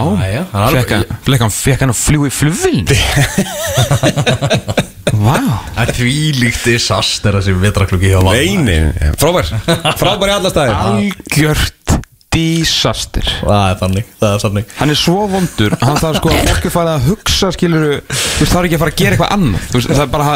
fekk 0.74 0.94
hann, 0.96 1.54
fekk 1.54 1.84
hann, 1.84 1.94
að 1.94 2.00
fljúi 2.00 2.32
flugvilni 2.34 3.00
Vá. 5.16 5.38
Það 5.76 5.82
er 5.86 5.92
því 5.96 6.16
líkt 6.42 6.66
disaster 6.68 7.38
þessi 7.38 7.54
vetraklukki 7.62 8.10
hjá 8.12 8.20
Val 8.26 8.34
Veini, 8.36 8.78
frábær. 9.22 9.48
Frábær 10.02 10.32
í 10.32 10.36
alla 10.36 10.52
staðir 10.52 10.76
Algjört 10.76 11.96
disaster. 12.36 13.28
Það 13.40 13.66
er 13.70 13.78
þannig, 13.80 14.08
það 14.20 14.34
er 14.34 14.44
þannig. 14.44 14.72
Hann 14.82 14.92
er 14.92 15.00
svo 15.00 15.22
vondur, 15.32 15.76
hann 15.80 16.00
þarf 16.02 16.20
sko 16.20 16.34
að 16.34 16.50
fólk 16.50 16.68
er 16.68 16.74
farið 16.74 16.94
að 16.98 17.06
hugsa 17.10 17.52
skilur 17.56 17.86
þú 17.86 18.42
veist 18.42 18.52
það 18.52 18.60
er 18.60 18.68
ekki 18.68 18.78
að 18.78 18.84
fara 18.84 18.94
að 18.96 19.02
gera 19.02 19.16
eitthvað 19.16 19.36
annað. 19.38 19.68
Þú 19.70 19.80
veist 19.80 19.92
það 19.94 20.04
er 20.06 20.12
bara 20.18 20.28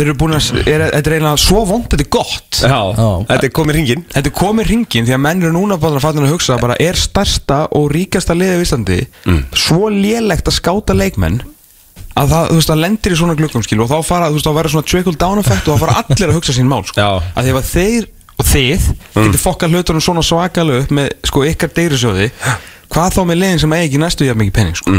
þeir 0.00 0.08
eru 0.08 0.16
búin 0.24 0.34
að, 0.38 0.48
er, 0.64 0.86
þetta 0.96 1.10
er 1.10 1.16
eiginlega 1.18 1.42
svo 1.44 1.62
vond 1.68 1.86
þetta 1.92 2.06
er 2.06 2.10
gott. 2.16 2.60
Já, 2.64 2.80
þetta 3.28 3.46
er 3.50 3.54
komið 3.60 3.76
hringin 3.78 4.04
Þetta 4.16 4.30
er 4.32 4.36
komið 4.40 4.70
ringin 4.72 5.06
því 5.08 5.14
að 5.16 5.22
menn 5.26 5.44
eru 5.44 5.52
núna 5.54 5.76
bara 5.82 6.00
að 6.00 6.04
fatta 6.06 6.24
að 6.24 6.32
hugsa 6.32 6.56
bara 6.62 6.76
er 6.80 6.98
stærsta 6.98 7.60
og 7.76 7.90
ríkasta 7.92 8.36
liðið 8.36 8.62
í 8.62 8.66
Íslandi 8.66 9.00
svo 9.60 9.90
lélegt 9.92 10.48
að 10.48 10.56
skáta 10.56 10.96
leikmenn 10.96 11.42
að 12.20 12.32
það, 12.32 12.48
þú 12.50 12.56
veist, 12.58 12.70
það 12.72 12.80
lendir 12.82 13.12
í 13.14 13.18
svona 13.20 13.36
glukkum 13.38 13.62
skil 13.64 13.80
og 13.84 13.90
þá 13.92 13.98
fara, 14.04 14.30
þú 14.32 14.38
veist, 14.40 14.48
þá 14.48 14.56
verður 14.56 14.72
svona 14.74 14.88
trickle 14.90 15.16
down 15.20 15.38
effect 15.40 15.68
og 15.70 15.76
þá 15.78 15.84
fara 15.84 16.00
allir 16.02 16.32
að 16.32 16.36
hugsa 16.40 16.56
sín 16.56 16.66
mál 16.68 16.82
sko. 16.88 16.96
Að 17.38 17.46
því 17.46 17.52
að 17.60 17.68
þeir 17.70 18.08
og 18.40 18.48
þið 18.50 18.88
getur 19.20 19.42
fokkað 19.44 19.74
hlutunum 19.76 20.04
svona 20.04 20.24
svakalega 20.26 20.82
upp 20.86 20.92
með 20.96 21.10
sko 21.28 21.44
ykkar 21.46 21.72
deyrisjóði 21.76 22.30
hvað 22.90 23.14
þá 23.16 23.20
með 23.30 23.40
liðin 23.42 23.60
sem 23.62 23.74
eigi 23.76 23.88
ekki 23.90 24.00
næstu 24.02 24.26
jafn 24.28 24.42
mikið 24.42 24.56
penning 24.56 24.78
sko. 24.80 24.96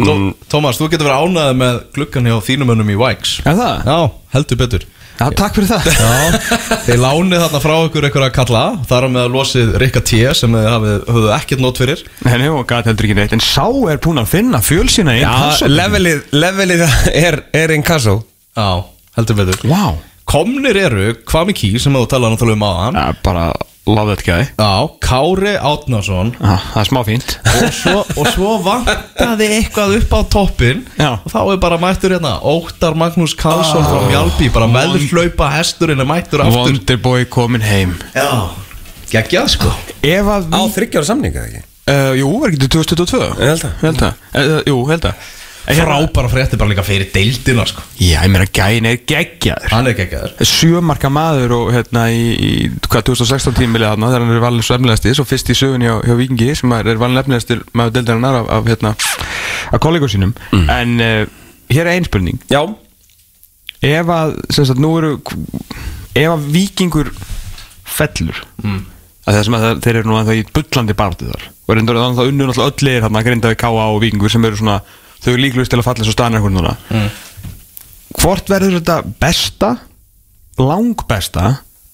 Tó, 0.00 0.14
Tómas, 0.52 0.78
þú 0.80 0.88
getur 0.92 1.10
verið 1.10 1.26
ánæðið 1.26 1.58
með 1.60 1.82
klukkan 1.96 2.30
hjá 2.30 2.38
þínum 2.46 2.72
önnum 2.76 2.94
í 2.94 2.96
Vikes. 3.00 3.34
Er 3.44 3.58
það? 3.58 3.84
Já, 3.90 3.98
heldur 4.36 4.60
betur. 4.62 4.86
Já, 5.20 5.26
takk 5.36 5.52
fyrir 5.58 5.68
það. 5.68 5.88
Já, 5.92 6.76
þeir 6.86 7.00
lánið 7.02 7.42
þarna 7.44 7.58
frá 7.60 7.74
ykkur 7.84 8.06
eitthvað 8.08 8.24
að 8.24 8.36
kalla 8.38 8.62
þar 8.88 9.04
á 9.04 9.08
með 9.12 9.26
að 9.26 9.34
losið 9.34 9.74
Rikka 9.82 10.00
T 10.08 10.20
sem 10.38 10.54
þið 10.56 10.68
hafið, 10.72 10.94
höfðu 11.12 11.32
ekkert 11.36 11.60
nót 11.64 11.80
fyrir. 11.82 12.04
Nei, 12.24 12.46
og 12.48 12.62
gæti 12.70 12.88
heldur 12.88 13.08
ekki 13.10 13.16
neitt 13.18 13.34
En 13.36 13.44
sá 13.44 13.66
er 13.92 14.00
búin 14.00 14.22
að 14.22 14.30
finna 14.32 14.62
fjölsina 14.64 15.18
í 15.18 15.20
Já, 15.20 15.34
levelið, 15.68 16.22
levelið 16.32 16.86
er, 17.12 17.42
er 17.52 17.74
inkasso. 17.76 18.22
Já, 18.56 18.70
heldur 19.18 19.38
betur. 19.42 19.60
Vá. 19.68 19.90
Komnir 20.30 20.78
eru 20.78 21.10
Kvami 21.28 21.52
Ký 21.58 21.74
sem 21.82 21.92
þú 22.00 22.06
talaði 22.08 22.36
náttúrulega 22.38 22.56
um 22.56 22.66
aðan 22.70 22.98
Já, 23.02 23.06
bara 23.26 23.44
love 23.86 24.10
that 24.14 24.22
guy. 24.24 24.44
Já, 24.58 24.88
Kári 25.00 25.54
Átnason 25.56 26.34
Já, 26.36 26.56
það 26.72 26.80
er 26.82 26.88
smá 26.90 27.00
fínt. 27.06 27.32
Og 27.50 27.72
svo, 27.74 27.94
og 28.20 28.28
svo 28.34 28.50
vantaði 28.64 29.48
eitthvað 29.56 29.96
upp 29.98 30.12
á 30.14 30.20
toppin 30.34 30.84
Já. 30.98 31.10
og 31.18 31.32
þá 31.32 31.40
er 31.54 31.60
bara 31.64 31.78
mættur 31.80 32.14
hérna 32.14 32.34
Óttar 32.44 32.94
Magnús 32.98 33.34
Karlsson 33.38 33.86
frá 33.88 34.04
Mjálby 34.10 34.50
bara 34.54 34.68
meðhlaupa 34.70 35.50
hesturinn 35.56 36.02
er 36.04 36.08
mættur 36.08 36.44
aftur. 36.44 36.68
Wonderboy 36.68 37.26
komin 37.32 37.64
heim. 37.64 37.96
Já, 38.14 38.52
geggjað 39.10 39.52
sko. 39.56 39.74
Ef 40.04 40.32
að 40.36 40.52
Á 40.54 40.60
við 40.60 40.76
þryggjára 40.78 41.10
samninga 41.10 41.48
ekki? 41.48 41.66
Uh, 41.90 42.12
Jú, 42.20 42.30
er 42.44 42.52
ekki 42.52 42.62
til 42.66 42.74
2022? 42.76 43.28
Ég 43.42 43.68
held 43.82 44.02
það. 44.04 44.24
Uh, 44.36 44.58
Jú, 44.68 44.80
held 44.92 45.08
það 45.08 45.28
frábæra 45.78 46.30
frétti 46.32 46.58
bara 46.60 46.72
líka 46.72 46.84
fyrir 46.86 47.08
deildina 47.14 47.64
sko. 47.68 47.84
Já, 48.00 48.20
ég 48.24 48.32
meina 48.32 48.46
gæin 48.50 48.88
er 48.90 49.00
geggjaður 49.08 49.74
hann 49.74 49.90
er 49.90 49.96
geggjaður 49.98 50.50
Sjömarka 50.50 51.10
maður 51.12 51.56
og 51.58 51.72
hérna 51.74 52.06
í, 52.10 52.24
í 52.34 52.52
hvað, 52.88 53.06
2016 53.12 53.56
tímilið 53.58 53.92
þarna 53.92 54.10
þegar 54.12 54.26
hann 54.26 54.36
er 54.36 54.44
valin 54.44 54.66
svo 54.66 54.78
efnilegastir 54.78 55.18
svo 55.18 55.26
fyrst 55.28 55.52
í 55.52 55.58
sögunni 55.58 55.88
hjá, 55.88 55.96
hjá 56.06 56.16
Vikingi 56.20 56.52
sem 56.58 56.76
er, 56.76 56.92
er 56.92 57.00
valin 57.00 57.22
efnilegastir 57.22 57.64
maður 57.72 57.98
deildarinnar 57.98 58.40
af, 58.42 58.52
af 58.58 58.70
hérna 58.70 58.94
af 59.70 59.82
kollegum 59.82 60.10
sínum 60.10 60.36
en 60.52 60.96
uh, 61.00 61.24
hér 61.70 61.84
er 61.86 61.94
ein 61.94 62.08
spurning 62.08 62.40
Já, 62.50 62.62
ef 63.80 64.14
að, 64.14 64.36
sem 64.52 64.68
sagt, 64.68 64.80
nú 64.82 64.92
eru 64.98 65.16
ef 66.14 66.32
að 66.32 66.48
vikingur 66.54 67.12
fellur 67.90 68.42
mm. 68.64 68.80
að 69.26 69.38
þessum 69.38 69.58
að 69.58 69.68
þeir 69.84 70.00
eru 70.00 70.10
nú 70.10 70.18
að 70.18 70.32
það 70.32 70.40
í 70.40 70.46
bullandi 70.56 70.96
barðu 70.98 71.30
þar 71.30 71.46
og 71.70 71.76
reyndur 71.76 72.00
þannig 72.00 72.10
að 72.10 72.20
það 72.20 72.32
unnur 72.32 72.50
náttúrulega 72.50 72.72
öll 72.72 72.88
leir 72.88 73.04
hérna 73.06 73.24
grindaði 73.26 73.60
K.A. 73.60 73.84
og 73.86 74.00
vikingur 74.02 74.32
sem 74.32 74.46
eru 74.48 74.58
svona 74.58 74.80
þau 75.20 75.32
eru 75.32 75.44
líklegust 75.44 75.72
til 75.72 75.80
að 75.80 75.88
falla 75.88 76.06
svo 76.06 76.14
staðan 76.16 76.38
eitthvað 76.38 76.56
núna 76.56 76.76
mm. 76.90 77.08
hvort 78.20 78.52
verður 78.52 78.78
þetta 78.78 78.98
besta 79.22 79.72
langbesta 80.60 81.46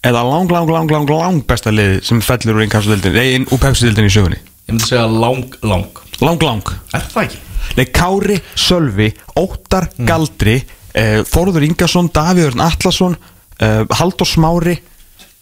eða 0.06 0.22
lang, 0.26 0.50
lang, 0.52 0.70
lang, 0.70 0.90
lang, 0.90 1.10
lang 1.10 1.42
besta 1.46 1.72
lið 1.74 1.98
sem 2.06 2.22
fellur 2.24 2.60
úr 2.60 2.66
innkastildin 2.66 3.18
einn 3.22 3.48
úr 3.50 3.62
pepsildin 3.62 4.08
í 4.08 4.12
sögunni 4.12 4.40
ég 4.40 4.74
myndi 4.74 4.88
segja 4.88 5.06
lang, 5.10 5.58
lang 5.66 6.02
lang, 6.22 6.42
lang 6.42 6.72
er 6.94 7.10
það 7.10 7.26
ekki? 7.26 7.42
Nei, 7.76 7.86
Kári, 7.90 8.36
Sölvi, 8.54 9.08
Óttar, 9.36 9.88
Galdri 10.06 10.60
uh, 10.60 11.22
Þórður 11.26 11.66
Ingarsson, 11.66 12.10
Davíður 12.14 12.60
Atlasson 12.62 13.16
uh, 13.18 13.82
Haldur 13.98 14.28
Smári 14.28 14.76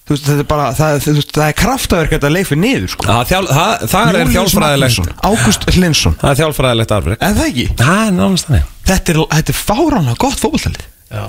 þú 0.04 0.12
veist, 0.14 0.26
þetta 0.28 0.42
er 0.44 0.48
bara 0.50 0.66
það, 0.76 0.98
þú 1.04 1.14
veist, 1.18 1.30
það 1.38 1.46
er 1.50 1.56
kraftaverk 1.60 2.16
að 2.18 2.34
leifi 2.34 2.58
niður 2.60 2.90
sko. 2.92 3.06
það, 3.08 3.22
þjál, 3.30 3.46
það, 3.48 3.86
það 3.94 4.08
er 4.10 4.18
Júlíus 4.20 4.34
þjálfræðilegt. 4.34 4.98
Magnússon, 4.98 5.30
Ágúst 5.30 5.64
Linsson 5.78 6.16
Það 6.20 6.30
er 6.34 6.40
þjálfræðilegt 6.42 6.92
afreg 6.98 7.24
En 7.24 7.38
það 7.38 7.48
ekki, 7.48 7.64
Það 7.80 8.02
er 8.04 8.12
náttúrulega 8.18 8.44
þannig. 8.44 8.68
Þetta 8.90 9.14
er, 9.14 9.20
þetta 9.38 9.54
er 9.54 9.58
fáránlega 9.64 10.20
gott 10.26 10.42
fótballtalið 10.44 10.84
já. 11.14 11.24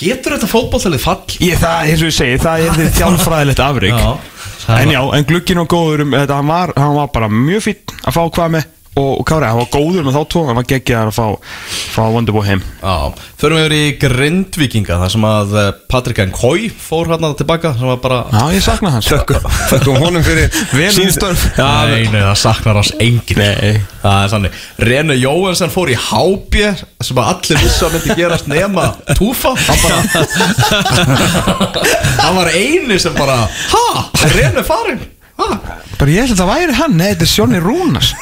Getur 0.00 0.32
þetta 0.36 0.48
fótballtalið 0.48 1.02
fall? 1.04 1.34
Ég, 1.44 1.58
það, 1.60 1.90
eins 1.90 2.00
og 2.04 2.08
ég 2.08 2.14
segi, 2.16 2.36
það 2.40 2.62
er 2.68 2.76
því 2.78 2.86
þjálfræðilegt 3.00 3.62
afrik 3.66 3.96
Já, 3.98 4.12
það 4.62 4.78
En 4.80 4.86
var- 4.86 4.94
já, 4.94 5.00
en 5.18 5.26
glugginn 5.28 5.60
var 5.60 5.68
góður 5.74 6.04
um, 6.06 6.14
þetta, 6.16 6.38
hann, 6.38 6.52
var, 6.54 6.72
hann 6.78 6.94
var 6.96 7.10
bara 7.18 7.28
mjög 7.34 7.66
fýtt 7.66 7.96
að 8.06 8.16
fá 8.16 8.22
hvað 8.38 8.54
með 8.54 8.70
og, 8.98 9.20
Kári, 9.28 9.46
hann 9.46 9.60
var 9.60 9.68
góður 9.70 10.02
með 10.04 10.16
þá 10.18 10.22
tvo 10.32 10.40
hann 10.48 10.56
var 10.58 10.64
geggjaðar 10.68 11.10
að 11.12 11.14
fá, 11.14 11.26
fá 11.94 12.00
Wonderboy 12.10 12.42
heim 12.48 12.62
Já, 12.82 13.12
förum 13.38 13.60
við 13.60 13.62
yfir 13.68 13.74
í 13.76 13.92
Grindvíkinga 14.02 14.96
þar 15.00 15.12
sem 15.14 15.26
að 15.28 15.54
eh, 15.60 15.68
Patrik 15.92 16.18
Nkoi 16.26 16.66
fór 16.74 17.08
hérna 17.12 17.30
tilbaka 17.38 17.70
sem 17.78 17.86
var 17.86 18.00
bara 18.02 18.18
Já, 18.34 18.42
ég 18.56 18.64
sakna 18.66 18.90
hans 18.96 19.06
Þökkum 19.10 20.00
honum 20.02 20.24
fyrir 20.26 20.50
Vel 20.74 20.90
sín 20.96 21.12
störf. 21.14 21.46
Já, 21.54 21.68
Nei, 21.92 22.08
nei, 22.10 22.18
það 22.26 22.40
saknar 22.42 22.80
hans 22.80 22.90
enginn 22.98 23.38
Nei. 23.40 23.78
Það 24.02 24.18
er 24.24 24.32
þannig 24.34 24.58
Rene 24.90 25.16
Jóhansen 25.20 25.70
fór 25.72 25.94
í 25.94 25.96
HB 26.08 26.66
sem 27.06 27.22
að 27.22 27.30
allir 27.36 27.62
vissu 27.62 27.86
að 27.86 27.94
myndi 27.96 28.18
gerast 28.18 28.50
nema 28.50 28.88
Túfa 29.14 29.54
Hann 29.54 29.80
bara 29.86 30.02
Hann 32.24 32.36
var 32.42 32.52
eini 32.58 32.98
sem 33.00 33.14
bara 33.16 33.38
Ha, 33.70 33.86
er 34.26 34.36
Rene 34.40 34.66
farin? 34.66 35.00
Ha? 35.00 35.19
Bara 36.00 36.12
ég 36.14 36.24
held 36.24 36.32
að 36.34 36.40
það 36.40 36.50
væri 36.54 36.76
hann, 36.78 36.94
nei, 36.96 37.08
þetta 37.12 37.26
er 37.26 37.30
Sjóni 37.34 37.58
Rúnas 37.60 38.12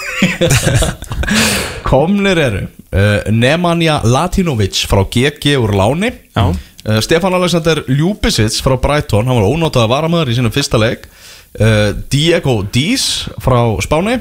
Komnir 1.89 2.39
eru 2.43 2.63
uh, 2.65 3.29
Nemanja 3.33 4.01
Latinovic 4.05 4.81
frá 4.91 5.05
GG 5.07 5.55
úr 5.63 5.73
Láni. 5.79 6.11
Já. 6.35 6.49
uh, 6.51 6.99
Stefán 7.05 7.37
Alexander 7.39 7.83
Ljúbisic 7.89 8.59
frá 8.65 8.77
Brighton 8.81 9.29
hann 9.29 9.39
var 9.41 9.49
ónótað 9.49 9.89
varamöður 9.93 10.33
í 10.33 10.39
sínum 10.39 10.55
fyrsta 10.55 10.81
leik. 10.81 11.07
Uh, 11.59 11.95
Diego 12.13 12.59
Díaz 12.75 13.25
frá 13.41 13.63
Spáni 13.83 14.19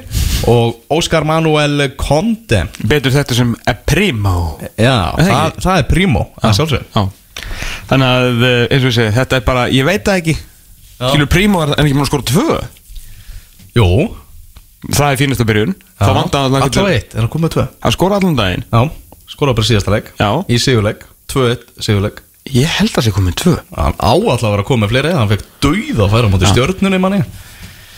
og 0.48 0.78
Óskar 0.96 1.26
Manuel 1.28 1.90
Conde 2.00 2.62
Betur 2.88 3.12
þetta 3.14 3.36
sem 3.36 3.52
er 3.68 3.82
primo. 3.86 4.56
Já, 4.80 5.12
það 5.18 5.28
það, 5.34 5.58
það 5.66 5.82
er 5.82 5.88
primo 5.92 6.24
að 6.40 6.56
sjálfsög 6.62 6.86
Já. 6.96 7.04
Þannig 7.88 8.08
að, 8.08 8.40
eh, 8.48 8.62
eins 8.74 8.82
og 8.82 8.88
ég 8.90 8.96
segi, 8.96 9.12
þetta 9.16 9.38
er 9.38 9.44
bara, 9.46 9.66
ég 9.72 9.86
veit 9.88 10.02
það 10.08 10.18
ekki. 10.22 10.34
Já. 10.98 11.06
Skilur 11.12 11.30
primo 11.32 11.62
er 11.64 11.76
ekki 11.76 11.94
múin 11.96 12.04
að 12.08 12.10
skora 12.10 12.26
tvö 12.32 12.56
Jú, 13.78 13.90
Það 14.94 15.10
er 15.12 15.18
fínasta 15.20 15.46
byrjun. 15.48 15.74
Það 15.98 16.14
vant 16.20 16.36
að 16.38 16.56
Alltaf 16.60 16.88
eitt, 16.92 17.16
er 17.16 17.24
hann 17.24 17.32
komið 17.34 17.48
með 17.48 17.54
tvö? 17.56 17.64
Hann 17.84 17.96
skora 17.96 18.20
allan 18.20 18.38
daginn. 18.38 18.64
Já, 18.70 18.82
skoraði 19.34 19.58
bara 19.58 19.70
síðasta 19.72 19.94
leik. 19.96 20.12
Já. 20.22 20.30
Í 20.54 20.60
sigurleik, 20.62 21.02
2-1 21.34 21.66
sigurleik. 21.82 22.22
Ég 22.54 22.78
held 22.78 22.92
að 22.94 23.00
það 23.00 23.08
sé 23.08 23.14
komið 23.16 23.36
tvö. 23.42 23.56
Hann 23.76 23.98
á 23.98 24.12
alltaf 24.14 24.46
að 24.46 24.54
vera 24.54 24.64
að 24.64 24.70
koma 24.70 24.86
með 24.86 24.94
fleiri 24.94 25.12
Hann 25.18 25.32
fekk 25.34 25.48
dauð 25.66 26.04
að 26.06 26.14
færa 26.14 26.30
á 26.30 26.32
móti 26.32 26.52
stjörnunni 26.54 27.00
manni. 27.04 27.20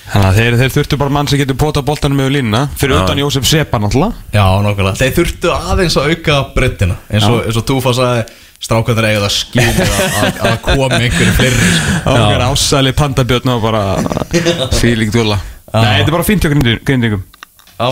Þannig 0.10 0.26
að 0.32 0.40
þeir, 0.40 0.56
þeir 0.64 0.74
þurftu 0.74 0.98
bara 1.04 1.14
mann 1.20 1.28
sem 1.30 1.38
getur 1.44 1.60
pota 1.60 1.84
boltanum 1.86 2.18
með 2.18 2.32
línuna. 2.40 2.64
Fyrir 2.80 2.98
utan 3.04 3.20
Jósef 3.22 3.46
Sepa 3.46 3.78
náttúrulega. 3.84 4.24
Já, 4.34 4.46
nokkulega 4.66 4.98
Þeir 5.04 5.14
þurftu 5.20 5.52
aðeins 5.54 5.98
að 6.02 6.14
auka 6.16 6.38
brettina 6.56 6.96
eins 7.12 7.28
og, 7.30 7.44
eins 7.46 7.60
og 7.62 7.68
Túfa 7.70 7.94
sagði 7.94 8.24
Strákvæður 8.60 9.06
eiga 9.08 9.22
það 9.24 9.36
skilja 9.38 9.86
að, 9.86 10.40
að 10.50 10.56
koma 10.66 10.98
einhverju 10.98 11.36
fleiri 11.38 11.60
sko. 11.62 12.10
Ákveður 12.10 12.42
ásæli 12.50 12.92
pandabjörn 12.98 13.54
og 13.54 13.62
bara 13.64 13.84
Fíling 14.82 15.14
dúla 15.14 15.38
Nei, 15.74 16.00
þetta 16.00 16.08
er 16.10 16.16
bara 16.18 16.26
fínt 16.28 16.46
hjá 16.46 16.50
grinding- 16.54 16.82
grindingum 16.88 17.24
Já, 17.80 17.90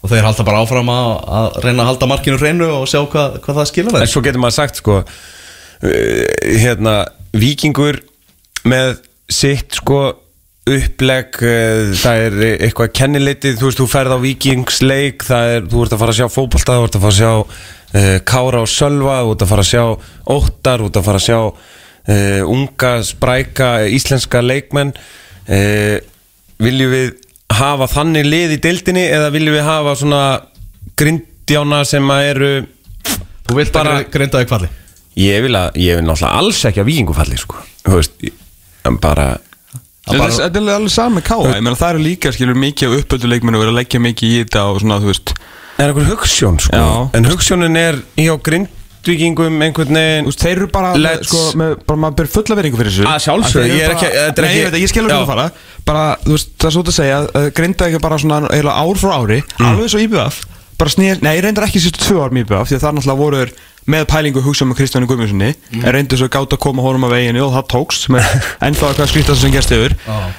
og 0.00 0.08
þeir 0.10 0.24
halda 0.26 0.46
bara 0.48 0.62
áfram 0.64 0.88
að, 0.94 1.10
að 1.40 1.58
reyna 1.66 1.82
að 1.84 1.90
halda 1.92 2.08
markinu 2.14 2.38
hreinu 2.40 2.70
og 2.78 2.86
sjá 2.90 3.00
hvað, 3.12 3.36
hvað 3.44 3.60
það 3.60 3.68
skilja 3.72 3.92
En 3.92 4.00
þeir 4.04 4.12
svo 4.14 4.22
getur 4.24 4.42
maður 4.42 4.56
sagt 4.60 4.80
sko 4.80 4.96
uh, 5.02 5.06
Hérna 6.64 6.94
Víkingur 7.36 8.00
með 8.68 8.96
sitt 9.30 9.76
sko 9.78 10.00
upplegg 10.70 11.38
uh, 11.40 11.92
það 11.96 12.22
er 12.26 12.38
eitthvað 12.66 12.90
kennileitið 12.98 13.58
þú 13.60 13.68
veist, 13.70 13.80
þú 13.80 13.86
ferð 13.90 14.16
á 14.16 14.18
vikingsleik 14.24 15.24
það 15.26 15.54
er, 15.56 15.68
þú 15.72 15.84
ert 15.84 15.94
að 15.96 16.02
fara 16.02 16.14
að 16.14 16.18
sjá 16.20 16.28
fótbolta 16.34 16.76
þú 16.80 16.88
ert 16.88 16.98
að 16.98 17.04
fara 17.06 17.14
að 17.14 17.20
sjá 17.20 17.32
uh, 17.40 18.16
Kára 18.32 18.60
og 18.64 18.70
Sölva 18.70 19.16
þú 19.24 19.32
ert 19.36 19.44
að 19.46 19.52
fara 19.54 19.64
að 19.66 19.70
sjá 19.70 19.84
Óttar 20.36 20.82
þú 20.84 20.90
ert 20.90 21.00
að 21.00 21.08
fara 21.08 21.22
að 21.22 21.26
sjá 21.28 21.38
uh, 21.40 22.52
unga, 22.56 22.92
spræka, 23.08 23.70
íslenska 23.96 24.42
leikmenn 24.44 24.92
uh, 24.96 25.96
viljum 26.60 26.92
við 26.94 27.10
hafa 27.60 27.86
þannig 27.90 28.28
lið 28.28 28.54
í 28.56 28.60
deildinni 28.62 29.04
eða 29.10 29.30
viljum 29.34 29.56
við 29.56 29.66
hafa 29.66 29.94
svona 29.98 30.22
grindjána 31.00 31.82
sem 31.88 32.10
að 32.12 32.28
eru 32.34 32.50
Þú 33.50 33.56
vilt 33.58 33.72
bara 33.74 33.96
bara- 33.96 34.10
grinda 34.12 34.42
þig 34.42 34.50
kvalli 34.52 34.68
Ég 35.20 35.42
vil, 35.42 35.54
að, 35.58 35.74
ég 35.82 35.98
vil 35.98 36.06
náttúrulega 36.06 36.38
alls 36.38 36.60
ekki 36.68 36.80
að 36.80 36.86
vikingu 36.86 37.14
falli 37.16 37.36
sko. 37.36 37.58
Þú 37.82 37.96
veist, 37.98 38.12
en 38.86 38.98
bara 39.02 39.24
Þetta 40.06 40.14
er 40.14 40.20
alveg 40.22 40.52
Ég 41.50 41.64
meina 41.66 41.76
það 41.76 41.90
eru 41.94 42.04
líka 42.04 42.32
skilur 42.32 42.56
mikið 42.58 42.86
af 42.94 43.02
uppölduleikmennu 43.02 43.58
og 43.58 43.64
verið 43.64 43.74
að 43.74 43.80
leggja 43.80 44.00
mikið 44.06 44.30
í 44.30 44.38
þetta 44.44 44.62
og 44.70 44.78
svona 44.84 45.00
þú 45.02 45.10
veist 45.10 45.34
Það 45.80 45.82
er 45.84 45.90
einhver 45.92 46.08
hugsjón 46.12 46.58
sko. 46.60 46.76
Já. 46.76 46.88
En 47.16 47.24
hugsjónin 47.30 47.76
er 47.80 47.98
hjá 48.20 48.34
grindvíkingum 49.04 49.62
einhvern 49.64 49.90
Þú 49.90 49.96
veginn 49.96 50.28
veist, 50.30 50.42
þeir 50.44 50.56
eru 50.60 50.68
bara, 50.74 50.92
með, 51.00 51.22
sko, 51.26 51.42
með, 51.60 51.74
bara 51.86 52.00
maður 52.04 52.16
ber 52.20 52.30
fulla 52.34 52.56
veringu 52.58 52.80
fyrir 52.80 52.92
þessu 52.92 53.06
Að 53.08 53.18
Að 53.20 53.64
eru 53.64 53.78
ég 53.78 53.84
er 53.86 53.94
ekki- 53.96 54.12
þetta 54.14 54.38
er 54.38 54.44
Nei, 54.44 54.50
ekki- 54.50 54.60
ég 54.60 54.64
veit 54.64 54.74
ekki, 54.74 54.84
ég 54.84 54.92
skilur 54.94 55.10
ekki 55.10 55.24
að 55.24 55.32
fara 55.32 55.50
Bara, 55.90 56.04
þú 56.24 56.36
veist, 56.36 56.48
það 56.60 56.68
er 56.70 56.76
svo 56.76 56.82
að 56.84 56.98
segja 57.00 57.18
að 57.40 57.50
Grinda 57.54 57.88
ekki 57.90 58.00
bara 58.04 58.18
svona 58.18 58.40
eiginlega 58.50 58.78
ár 58.84 58.96
frá 59.00 59.12
ári 59.20 59.40
Mm. 59.58 59.66
Alveg 59.70 59.90
svo 59.90 60.00
IBF 60.04 60.40
Bara 60.80 60.90
snýr, 60.90 61.18
nei, 61.22 61.36
ég 61.36 61.42
reyndar 61.44 61.64
ekki 61.66 61.80
sérstu 61.80 62.00
tvö 62.06 62.22
ár 62.24 62.30
með 62.32 62.46
IBF 62.46 62.68
Því 62.70 62.76
að 62.76 62.84
það 62.84 62.94
náttúrulega 62.96 63.20
voru 63.20 63.36
þeir 63.44 63.52
með 63.90 64.04
pælingu 64.06 64.40
hugsa 64.44 64.64
með 64.68 64.76
Kristjáni 64.76 65.06
Guðmundssoni 65.08 65.54
Mm. 65.70 65.84
En 65.84 65.92
reyndu 65.94 66.16
svo 66.20 66.28
gátt 66.28 66.52
að 66.52 66.58
koma 66.60 66.82
honum 66.84 67.04
af 67.04 67.10
veginu 67.14 67.40
og 67.46 67.52
það 67.56 67.66
tókst 67.72 68.04
sem 68.06 68.14
er 68.20 68.24
ennþá 68.68 68.90
eitthvað 68.92 69.08
skrítast 69.08 69.40
sem 69.40 69.50
gerst 69.52 69.70
yfir 69.72 69.94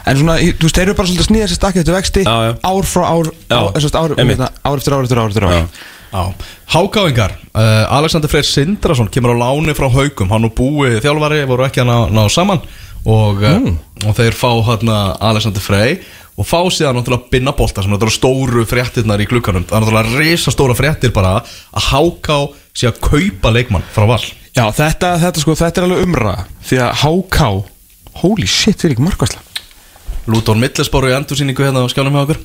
En 0.05 0.17
svona, 0.17 0.37
þú 0.37 0.61
veist, 0.61 0.75
þeir 0.77 0.85
eru 0.85 0.93
bara 0.97 1.07
svolítið 1.09 1.25
að 1.25 1.29
snýða 1.31 1.47
sér 1.49 1.57
stakkið 1.59 1.81
eftir 1.81 1.95
vexti 1.97 2.23
Já, 2.25 2.35
já. 2.47 2.51
Ár 2.63 2.85
frá 2.85 3.03
ár, 3.09 3.31
á, 3.49 3.59
þessast, 3.75 3.95
ár, 3.97 4.13
einmitt. 4.17 4.37
hérna, 4.37 4.49
ár 4.63 4.77
eftir 4.77 4.93
ár 4.93 5.03
eftir 5.03 5.17
ár 5.19 5.29
eftir 5.33 5.43
ár 5.49 5.51
Já. 5.51 5.59
Já, 5.61 5.67
Hákáingar, 6.11 7.37
uh, 7.55 7.95
Alexander 7.95 8.29
Freyr 8.31 8.47
Sindrason 8.47 9.07
kemur 9.11 9.31
á 9.31 9.41
láni 9.47 9.75
frá 9.77 9.87
Haugum 9.87 10.31
hann 10.33 10.47
og 10.47 10.55
búi 10.57 10.97
þjálfari 10.99 11.45
voru 11.47 11.67
ekki 11.67 11.85
að 11.85 11.91
ná, 11.91 11.97
ná 12.11 12.23
saman. 12.31 12.59
Og, 13.07 13.39
uh, 13.41 13.71
og 14.05 14.17
þeir 14.17 14.35
fá 14.37 14.49
hérna 14.67 14.97
Alexander 15.31 15.63
Frey 15.63 16.01
og 16.39 16.47
fá 16.47 16.59
síðan 16.71 16.99
náttúrulega 16.99 17.31
binnabolta 17.31 17.83
sem 17.83 17.91
náttúrulega 17.91 18.17
stóru 18.17 18.65
fréttirnar 18.67 19.21
í 19.21 19.27
klukkanum 19.29 19.65
það 19.67 19.77
er 19.77 19.83
náttúrulega 19.85 20.19
risa 20.21 20.53
stóra 20.53 20.75
fréttir 20.77 21.13
bara 21.15 21.39
að 21.41 21.89
Háká 21.91 22.37
sé 22.73 22.89
að 22.89 23.01
kaupa 23.03 23.51
leikmann 23.53 23.85
frá 23.93 24.07
Val. 24.09 24.21
Já, 24.55 24.65
þetta, 24.75 25.15
þetta, 25.21 25.43
sko, 25.43 25.55
þetta 25.59 25.81
er 25.81 25.87
alveg 25.87 26.05
umra 26.07 26.33
Því 26.67 26.79
að 26.83 27.03
HK 27.05 27.49
Holy 28.21 28.47
shit, 28.49 28.79
þeir 28.79 28.89
eru 28.89 28.97
ekki 28.97 29.05
markvæsla 29.05 29.43
Lúton 30.31 30.59
Millesbóru 30.61 31.11
í 31.11 31.15
endursýningu 31.15 31.65
hérna 31.65 31.83
á 31.83 31.91
skjánum 31.91 32.17
hjá 32.17 32.25
okkur 32.25 32.41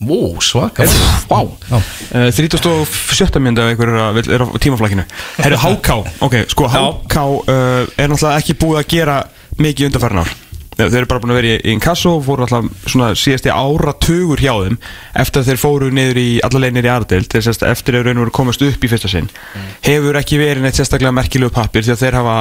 Vó, 0.00 0.40
svaka 0.40 0.86
uh, 0.88 2.30
37. 2.32 3.36
mynda 3.44 3.66
ef 3.68 3.74
einhver 3.74 3.90
er, 4.32 4.44
á 4.44 4.48
tímaflækinu 4.56 5.04
Herru, 5.36 5.58
HK 5.60 5.98
Ok, 6.24 6.36
sko, 6.48 6.68
HK 6.72 7.16
uh, 7.20 7.84
er 8.00 8.08
náttúrulega 8.08 8.38
ekki 8.40 8.56
búið 8.62 8.80
að 8.80 8.88
gera 8.94 9.18
mikið 9.60 9.90
undarfærin 9.90 10.22
ár. 10.22 10.32
Þeir 10.80 11.02
eru 11.02 11.08
bara 11.10 11.20
búin 11.20 11.34
að 11.34 11.38
vera 11.42 11.52
í 11.52 11.74
inkasso 11.74 12.14
og 12.16 12.24
fóru 12.24 12.46
alltaf 12.46 12.88
svona 12.88 13.10
síðasti 13.18 13.52
áratugur 13.52 14.40
hjá 14.40 14.54
þeim 14.62 14.78
eftir 15.20 15.42
að 15.42 15.50
þeir 15.50 15.60
fóru 15.60 15.90
niður 15.92 16.20
í 16.22 16.28
allaveg 16.46 16.72
niður 16.76 16.88
í 16.88 16.92
Ardel 16.94 17.22
eftir 17.26 17.98
að 17.98 18.06
raun 18.06 18.22
og 18.22 18.24
veru 18.24 18.36
komast 18.40 18.64
upp 18.64 18.86
í 18.86 18.88
fyrsta 18.88 19.10
sinn. 19.12 19.28
Hefur 19.84 20.16
ekki 20.20 20.40
verið 20.40 20.64
neitt 20.64 20.80
sérstaklega 20.80 21.12
merkilegu 21.12 21.52
pappir 21.52 21.84
því 21.84 21.92
að 21.92 22.04
þeir 22.06 22.18
hafa 22.22 22.38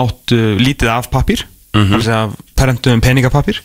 átt 0.00 0.36
uh, 0.38 0.46
lítið 0.62 0.94
af 0.94 1.12
pappir 1.12 1.44
mm 1.72 1.92
-hmm. 1.92 2.32
prentuðum 2.54 3.00
peningapapir 3.00 3.62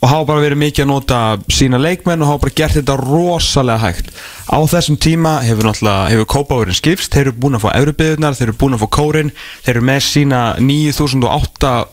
og 0.00 0.08
hafa 0.08 0.24
bara 0.24 0.40
verið 0.40 0.58
mikið 0.58 0.84
að 0.84 0.88
nota 0.88 1.38
sína 1.48 1.78
leikmenn 1.78 2.22
og 2.22 2.28
hafa 2.28 2.38
bara 2.38 2.52
gert 2.54 2.74
þetta 2.74 2.96
rosalega 2.96 3.78
hægt. 3.78 4.10
Á 4.52 4.58
þessum 4.62 4.96
tíma 4.96 5.40
hefur 5.42 5.64
náttúrulega 5.64 6.08
hefur 6.10 6.26
kópáurinn 6.34 6.74
skipst, 6.74 7.12
þeir 7.12 7.20
eru 7.20 7.32
búin 7.32 7.56
að 7.56 7.64
fá 7.64 7.70
eurobyðunar, 7.74 8.34
þeir 8.34 8.48
eru 8.48 8.58
búin 8.58 8.74
að 8.74 8.80
fá 8.80 8.88
kórin 8.90 9.32
þeir 9.64 9.76
eru 9.76 9.84
með 9.84 10.00
sína 10.00 10.40
9800 10.58 11.86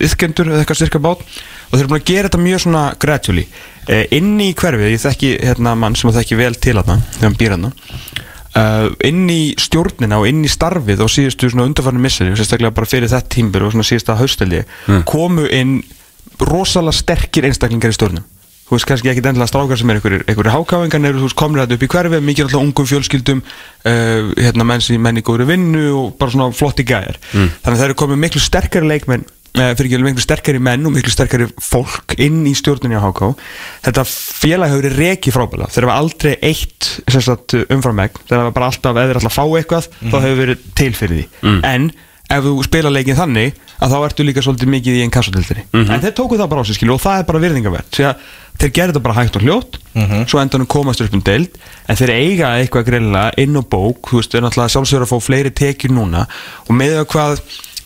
yðkendur 0.00 0.46
eða 0.46 0.58
eitthvað 0.58 0.76
styrka 0.76 0.98
bát 0.98 1.20
og 1.20 1.72
þeir 1.72 1.80
eru 1.80 1.88
búin 1.88 2.00
að 2.00 2.10
gera 2.12 2.28
þetta 2.28 2.38
mjög 2.38 2.60
svona 2.60 2.94
gradually. 2.98 3.46
Eh, 3.88 4.06
inn 4.10 4.40
í 4.40 4.54
hverfið, 4.54 4.92
ég 4.92 5.00
þekki 5.00 5.38
hérna 5.42 5.74
mann 5.74 5.96
sem 5.96 6.10
að 6.10 6.20
þekki 6.20 6.36
vel 6.36 6.54
til 6.54 6.76
hérna 6.76 7.00
þegar 7.16 7.28
hann 7.28 7.40
býr 7.40 7.50
hérna 7.56 7.72
uh, 8.58 8.88
inn 9.06 9.30
í 9.30 9.54
stjórnina 9.60 10.20
og 10.20 10.28
inn 10.30 10.42
í 10.46 10.50
starfið 10.50 11.04
og 11.04 11.12
síðustu 11.12 11.52
undarfarni 11.52 12.02
misseri 12.02 12.34
sérstaklega 12.38 12.74
bara 12.76 12.90
fyrir 12.90 13.10
þetta 13.10 13.34
tímbil 13.36 13.66
og 13.66 13.74
svona 13.74 13.86
síðasta 13.86 14.18
hausteldi 14.20 14.64
komu 15.08 15.46
inn 15.46 15.80
rosalega 16.40 16.96
sterkir 16.96 17.48
einstaklingar 17.48 17.92
í 17.92 17.96
stjórnum. 17.96 18.26
Þú 18.70 18.76
veist 18.76 18.86
kannski 18.86 19.10
ekki 19.10 19.22
endilega 19.26 19.50
strákar 19.50 19.78
sem 19.80 19.90
er 19.90 19.98
einhverjir 19.98 20.52
hákáingar 20.54 21.06
eru 21.08 21.18
þú 21.18 21.26
veist 21.26 21.36
komnir 21.40 21.64
þetta 21.64 21.74
upp 21.74 21.82
í 21.82 21.90
hverfi 21.90 22.20
mikið 22.22 22.44
alltaf 22.44 22.60
ungum 22.62 22.86
fjölskyldum 22.86 23.40
uh, 23.42 24.28
hérna 24.38 24.66
menn 24.68 24.84
sem 24.84 25.02
menn 25.02 25.18
í 25.18 25.24
góðri 25.26 25.48
vinnu 25.48 25.88
og 25.98 26.12
bara 26.20 26.30
svona 26.30 26.54
flotti 26.54 26.86
gæjar. 26.86 27.18
Þannig 27.34 27.74
að 27.74 27.80
það 27.80 27.86
eru 27.88 27.98
komið 28.04 28.22
miklu 28.22 28.42
sterkari 28.44 28.92
leikmenn 28.92 29.26
fyrir 29.54 29.88
ekki 29.88 30.02
miklu 30.04 30.22
sterkari 30.22 30.60
menn 30.62 30.86
og 30.86 30.92
miklu 30.94 31.10
sterkari 31.12 31.48
fólk 31.60 32.14
inn 32.22 32.44
í 32.46 32.52
stjórnunni 32.54 32.94
á 32.98 33.02
HK 33.02 33.32
þetta 33.86 34.04
félag 34.06 34.70
hefur 34.76 34.94
reki 35.00 35.32
frábæla 35.34 35.66
þeir 35.74 35.88
hafa 35.88 35.96
aldrei 36.04 36.36
eitt 36.46 36.90
umframegn 37.10 38.22
þeir 38.28 38.38
hafa 38.44 38.54
bara 38.54 38.70
alltaf, 38.70 38.94
þeir 39.00 39.18
alltaf 39.20 39.34
fá 39.34 39.44
eitthvað 39.58 39.90
þá 40.06 40.16
hefur 40.22 40.38
verið 40.44 40.58
til 40.78 40.92
fyrir 40.94 41.16
því. 41.18 41.26
En 41.66 41.90
ef 42.30 42.44
þú 42.46 42.52
spila 42.62 42.90
leikin 42.94 43.18
þannig 43.18 43.56
að 43.82 43.90
þá 43.90 43.98
ertu 44.06 44.22
líka 44.28 44.42
svolítið 44.44 44.68
mikið 44.70 44.98
í 44.98 45.02
einn 45.02 45.10
kassatildinni 45.10 45.64
en 45.90 46.00
þeir 46.04 46.14
tóku 46.14 46.38
það 46.38 46.50
bara 46.52 46.62
á 46.62 46.64
sig 46.68 46.76
skilu 46.78 46.94
og 46.94 47.00
það 47.02 47.18
er 47.18 47.26
bara 47.26 47.42
virðingavert 47.42 47.98
þeir 48.60 48.70
gerðu 48.76 48.92
þetta 48.92 49.00
bara 49.06 49.14
hægt 49.16 49.36
og 49.38 49.42
hljótt. 49.46 49.78
Svo 50.28 50.38
endanum 50.42 50.66
komast 50.68 51.00
upp 51.00 51.14
um 51.16 51.22
deild. 51.24 51.48
En 51.88 51.96
þeir 51.96 52.10
eiga 52.12 52.50
eitthvað 52.60 52.84
greinlega 52.90 53.30
inn 53.40 53.56
á 53.56 53.62
bók. 53.64 54.10
Þú 54.10 54.20
veist, 54.20 54.34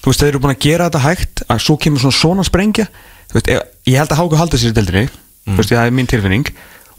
þú 0.04 0.12
veist, 0.12 0.20
þeir 0.20 0.30
eru 0.34 0.42
búin 0.44 0.52
að 0.52 0.62
gera 0.66 0.90
þetta 0.90 1.02
hægt 1.06 1.42
að 1.48 1.64
svo 1.64 1.78
kemur 1.80 2.04
svona 2.04 2.18
svona 2.20 2.44
sprengja. 2.44 2.86
Þú 3.32 3.38
veist, 3.38 3.50
ég, 3.88 3.96
held 3.96 4.12
að 4.12 4.20
Háka 4.20 4.40
halda 4.42 4.60
sér 4.60 4.74
í 4.74 4.76
deildinni 4.76 5.08
þú 5.08 5.58
veist, 5.58 5.72
það 5.72 5.88
er 5.88 5.96
mín 5.96 6.10
tilfinning. 6.12 6.52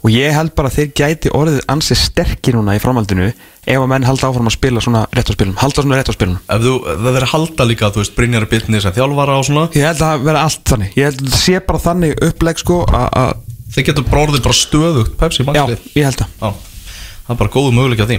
Og 0.04 0.12
ég 0.12 0.34
held 0.36 0.52
bara 0.54 0.68
að 0.70 0.76
þeir 0.76 0.90
gæti 1.00 1.30
orðið 1.34 1.62
ansið 1.72 1.98
sterkir 1.98 2.54
núna 2.54 2.76
í 2.76 2.82
framhaldinu 2.82 3.30
ef 3.32 3.78
að 3.80 3.88
menn 3.90 4.04
halda 4.06 4.28
áfram 4.28 4.50
að 4.50 4.54
spila 4.54 4.82
svona 4.84 5.00
réttarspilum 5.16 5.56
halda 5.58 5.82
svona 5.82 5.96
réttarspilum 5.98 6.36
Ef 6.52 6.62
þú, 6.62 6.74
það 7.00 7.18
er 7.18 7.26
halda 7.32 7.66
líka, 7.66 7.90
þú 7.90 8.02
veist, 8.04 8.14
Brynjar 8.14 8.46
Bitni 8.50 8.82
sem 8.84 8.94
þjálfara 8.94 9.38
og 9.40 9.48
svona. 9.48 9.64
Ég 9.74 9.88
held 9.88 9.96
að 9.96 10.12
það 10.12 10.28
vera 10.28 10.44
allt 10.46 10.62
þannig. 10.70 10.92
Ég 11.00 11.08
held 11.08 11.24
að 11.24 11.32
það 11.32 11.42
sé 11.42 11.62
bara 11.72 11.82
þannig 11.88 12.14
uppleg 12.28 12.62
sko 12.62 12.78
að 12.86 13.34
Þeir 13.76 13.88
getur 13.90 14.06
bara 14.08 14.22
orðið 14.24 14.44
bara 14.46 14.56
stöðugt 14.56 15.16
Pepsi 15.20 15.44
já, 15.44 15.64
ég 15.96 16.06
held 16.06 16.22
að 16.22 16.60
það 17.26 17.32
er 17.34 17.38
bara 17.40 17.52
góðu 17.52 17.72
möguleik 17.74 18.00
á 18.00 18.06
því 18.06 18.18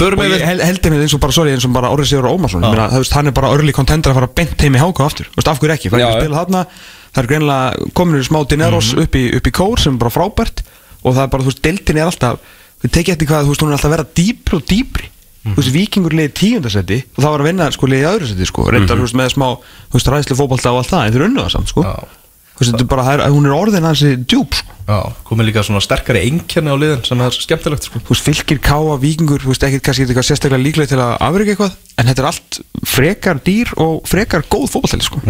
og 0.00 0.22
ég 0.30 0.44
held, 0.46 0.62
heldur 0.64 0.94
mér 0.94 1.04
eins 1.04 1.14
og 1.16 1.20
bara, 1.22 1.34
sorry, 1.36 1.52
eins 1.54 1.66
og 1.68 1.74
bara 1.74 1.90
Orri 1.92 2.06
Sigur 2.08 2.28
Ómarsson, 2.30 2.64
ég 2.64 2.72
meina, 2.74 2.88
það 2.92 3.02
veist, 3.04 3.16
hann 3.18 3.30
er 3.30 3.36
bara 3.36 3.50
örli 3.54 3.74
kontender 3.76 4.14
að 4.14 4.20
fara 4.20 4.30
beint 4.40 4.64
heim 4.64 4.78
í 4.78 4.80
háka 4.80 5.04
aftur, 5.06 5.28
þú 5.30 5.40
veist, 5.40 5.50
af 5.52 5.60
hverju 5.60 5.74
ekki, 5.76 5.90
það 5.92 6.00
er 6.00 6.08
að 6.08 6.24
spila 6.24 6.40
þarna. 6.40 6.64
Það 7.10 7.22
er 7.24 7.28
greinilega 7.32 7.90
komin 7.98 8.20
í 8.20 8.26
smá 8.26 8.38
dineros 8.46 8.92
upp, 8.94 9.16
í, 9.18 9.24
upp 9.34 9.46
í 9.50 9.52
kór 9.60 9.80
sem 9.82 9.96
er 9.96 10.02
bara 10.04 10.12
frábært. 10.14 10.60
Og 11.02 11.16
það 11.16 11.24
er 11.24 11.30
bara, 11.32 11.42
þú 11.42 11.50
veist, 11.50 11.62
deildin 11.64 11.98
er 11.98 12.06
alltaf 12.06 12.38
við 12.84 12.92
tekið 12.96 13.14
eftir 13.16 13.30
hvað, 13.30 13.48
þú 13.48 13.50
veist, 13.54 13.64
hún 13.64 13.72
er 13.72 13.76
alltaf 13.76 13.90
að 13.90 13.94
vera 13.96 14.06
dýpri 14.20 14.58
og 14.60 14.64
dýpri. 14.70 15.08
Þú 15.40 15.56
veist, 15.56 15.72
vikingur 15.74 16.14
liði 16.14 16.32
tíundasetti 16.36 16.98
og 17.16 17.22
það 17.24 17.30
var 17.34 17.42
að 17.42 17.48
vinna, 17.50 17.68
sko, 17.74 17.88
liði 17.90 18.06
öðru 18.12 18.30
seti, 18.30 18.46
sko. 18.46 18.66
Reyndar, 18.70 19.00
þú 19.00 19.06
veist, 19.08 19.16
með 19.18 19.30
smá, 19.34 19.46
þú 19.90 19.98
veist, 19.98 20.10
ræðslu 20.14 20.36
fótbolta 20.38 20.70
og 20.74 20.82
allt 20.82 20.92
það, 20.92 21.06
en 21.06 21.14
þeir 21.16 21.24
unnu 21.26 21.40
það 21.42 21.54
samt, 21.56 21.72
sko. 21.72 21.84
Já. 21.88 22.19
Þetta 22.68 22.84
er 22.84 22.90
bara, 22.90 23.06
er, 23.14 23.24
hún 23.32 23.48
er 23.48 23.56
orðin 23.56 23.86
hansi 23.88 24.14
djúp, 24.28 24.54
sko. 24.60 24.76
Já, 24.90 24.98
komið 25.28 25.46
líka 25.50 25.62
svona 25.62 25.80
sterkari 25.84 26.24
einkenni 26.26 26.72
á 26.72 26.76
liðin 26.80 27.04
sem 27.06 27.20
er 27.22 27.36
skemmtilegt 27.36 27.84
sko. 27.86 28.00
þú 28.02 28.14
veist, 28.14 28.26
fylgir 28.26 28.58
káa, 28.64 28.96
vikingur, 29.00 29.44
þú 29.44 29.52
veist, 29.52 29.66
ekkert 29.68 29.84
kannski 29.86 30.06
eitthvað 30.08 30.26
sérstaklega 30.26 30.64
líklega 30.64 30.90
til 30.90 30.98
að 31.04 31.12
afrika 31.28 31.54
eitthvað 31.54 31.76
en 32.00 32.10
þetta 32.10 32.24
er 32.24 32.28
allt 32.32 32.58
frekar 32.90 33.38
dýr 33.46 33.70
og 33.78 34.00
frekar 34.10 34.42
góð 34.50 34.66
fótballtæli, 34.72 35.06
sko. 35.06 35.22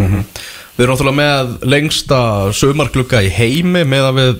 Við 0.71 0.85
erum 0.87 0.95
náttúrulega 0.95 1.19
með 1.19 1.49
lengsta 1.69 2.17
sömarglugga 2.57 3.19
í 3.21 3.29
heimi 3.35 3.83
með 3.85 4.05
að 4.07 4.17
við 4.17 4.31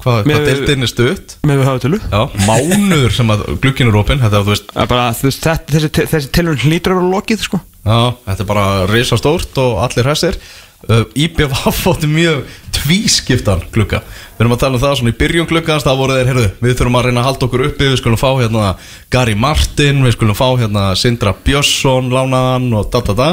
hvað, 0.00 0.20
hvað 0.30 0.46
deildin 0.46 0.86
er 0.86 0.90
stutt. 0.94 1.34
með 1.44 1.60
við 1.60 1.68
hafa 1.68 1.82
tölu 1.82 1.98
Já, 2.00 2.20
mánuður 2.46 3.16
sem 3.18 3.32
að 3.34 3.42
glugginn 3.60 3.90
er 3.90 3.98
opinn 4.00 4.22
Þetta, 4.22 4.40
þú 4.46 4.54
veist, 4.54 4.70
Það 4.70 4.84
er 4.86 4.90
bara, 4.94 5.08
þú 5.18 5.26
veist, 5.28 5.42
þetta, 5.44 5.74
þessi, 5.74 5.90
þessi 6.14 6.30
tilhörn 6.38 6.62
hlýtur 6.62 6.94
að 6.94 7.00
vera 7.02 7.12
lokið, 7.18 7.44
sko. 7.50 7.60
Já, 7.84 7.98
þetta 8.30 8.46
er 8.46 8.50
bara 8.54 8.66
risastórt 8.88 9.60
og 9.60 9.82
allir 9.84 10.08
hressir 10.08 10.40
uh, 10.88 11.04
IBF 11.14 11.86
átti 11.90 12.08
mjög 12.10 12.44
tvískiptan 12.80 13.64
glugga. 13.74 14.00
Við 14.36 14.44
erum 14.44 14.54
að 14.54 14.62
tala 14.62 14.78
um 14.78 14.82
það 14.82 14.94
svona 15.00 15.12
í 15.12 15.18
byrjun 15.20 15.48
gluggans 15.50 15.84
Það 15.84 15.98
voru 16.00 16.14
þeir, 16.16 16.28
heyrðu, 16.30 16.46
við 16.62 16.76
þurfum 16.78 16.96
að 16.96 17.06
reyna 17.06 17.20
að 17.20 17.26
halda 17.28 17.46
okkur 17.46 17.64
uppi 17.66 17.88
Við 17.90 17.98
skulum 18.00 18.20
fá 18.20 18.28
hérna 18.38 18.70
Gary 19.12 19.34
Martin 19.36 20.00
Við 20.06 20.14
skulum 20.14 20.38
fá 20.38 20.46
hérna 20.56 20.84
Sindra 20.96 21.34
Björnsson 21.44 22.08
Lánaðan 22.14 22.70
og 22.78 22.88
da 22.94 23.02
da 23.04 23.16
da. 23.18 23.28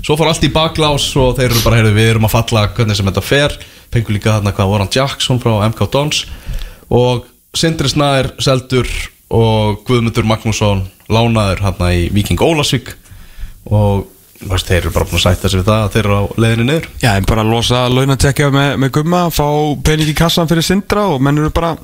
Svo 0.00 0.16
fór 0.18 0.32
allt 0.32 0.46
í 0.48 0.50
baklás 0.50 1.06
og 1.20 1.36
þeir 1.38 1.52
eru 1.52 1.62
bara, 1.62 1.78
heyrðu, 1.78 1.94
við 1.94 2.10
erum 2.14 2.26
að 2.26 2.34
falla 2.34 2.64
hvernig 2.74 2.98
sem 2.98 3.10
þetta 3.10 3.22
fer. 3.22 3.56
Pengu 3.92 4.16
líka 4.16 4.38
hérna 4.38 4.54
hvað 4.56 4.72
Warren 4.72 4.92
Jackson 4.96 5.38
frá 5.42 5.52
MK 5.68 5.90
Dons. 5.92 6.24
Og 6.90 7.28
Sindri 7.54 7.90
Snær, 7.92 8.32
Seldur 8.42 8.88
og 9.30 9.84
Guðmundur 9.86 10.26
Magnússon 10.26 10.82
Lánaður 11.10 11.62
hérna 11.66 11.92
í 11.94 12.08
Viking 12.14 12.40
Ólasvík 12.42 12.94
Og 13.70 14.08
veist, 14.48 14.66
þeir 14.70 14.80
eru 14.86 14.92
bara 14.96 15.04
búin 15.10 15.20
að 15.20 15.26
sætta 15.28 15.48
sig 15.52 15.60
við 15.60 15.68
það 15.70 15.84
að 15.86 15.94
þeir 15.96 16.04
eru 16.08 16.18
á 16.20 16.24
leiðinni 16.40 16.68
niður 16.70 16.90
Já, 17.04 17.10
en 17.20 17.28
bara 17.28 17.44
losa 17.46 17.84
launatekja 17.92 18.50
með, 18.54 18.76
með 18.84 18.94
gumma 18.98 19.24
fá 19.34 19.46
pening 19.84 20.08
í 20.12 20.16
kassan 20.16 20.48
fyrir 20.50 20.64
sindra 20.66 21.08
og 21.12 21.20
menn 21.24 21.38
eru 21.42 21.50
bara 21.54 21.74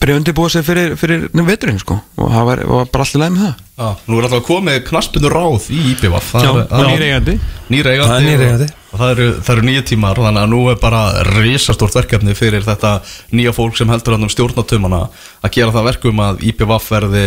byrja 0.00 0.14
að 0.14 0.18
undirbúa 0.20 0.50
sig 0.52 0.62
fyrir, 0.66 0.92
fyrir 1.00 1.24
veturinn, 1.46 1.78
sko 1.80 1.96
og 2.20 2.28
það 2.30 2.44
var, 2.50 2.60
var 2.68 2.90
bara 2.92 3.04
allir 3.06 3.22
leið 3.24 3.32
með 3.34 3.46
það 3.46 3.66
Já, 3.80 3.88
nú 4.10 4.18
er 4.20 4.26
alltaf 4.28 4.44
komið 4.44 4.76
knaspinu 4.90 5.30
ráð 5.32 5.66
í 5.72 5.78
IPVF 5.94 6.26
Það 6.34 6.58
það 6.68 6.82
er- 6.84 6.90
nýr 6.90 7.04
eigandi. 7.06 7.34
Nýr 7.72 7.88
eigandi 7.94 8.10
Það 8.10 8.18
er 8.20 8.26
nýr 8.28 8.44
eigandi. 8.44 8.66
og, 8.68 8.90
og 8.92 9.00
það 9.00 9.12
eru, 9.14 9.28
það 9.40 9.54
eru 9.54 9.64
nýja 9.70 9.84
tímar 9.88 10.20
þannig 10.20 10.42
að 10.44 10.50
nú 10.52 10.60
er 10.74 10.78
bara 10.82 11.00
risastórt 11.30 11.96
verkefni 11.96 12.36
fyrir 12.38 12.66
þetta 12.66 12.92
nýja 13.32 13.54
fólk 13.56 13.80
sem 13.80 13.88
heldur 13.94 14.18
hann 14.18 14.28
um 14.28 14.32
stjórnatumana 14.34 15.00
að 15.40 15.54
gera 15.56 15.74
það 15.78 15.88
verkum 15.90 16.22
að 16.28 16.44
IPVF 16.52 16.90
verði 16.92 17.24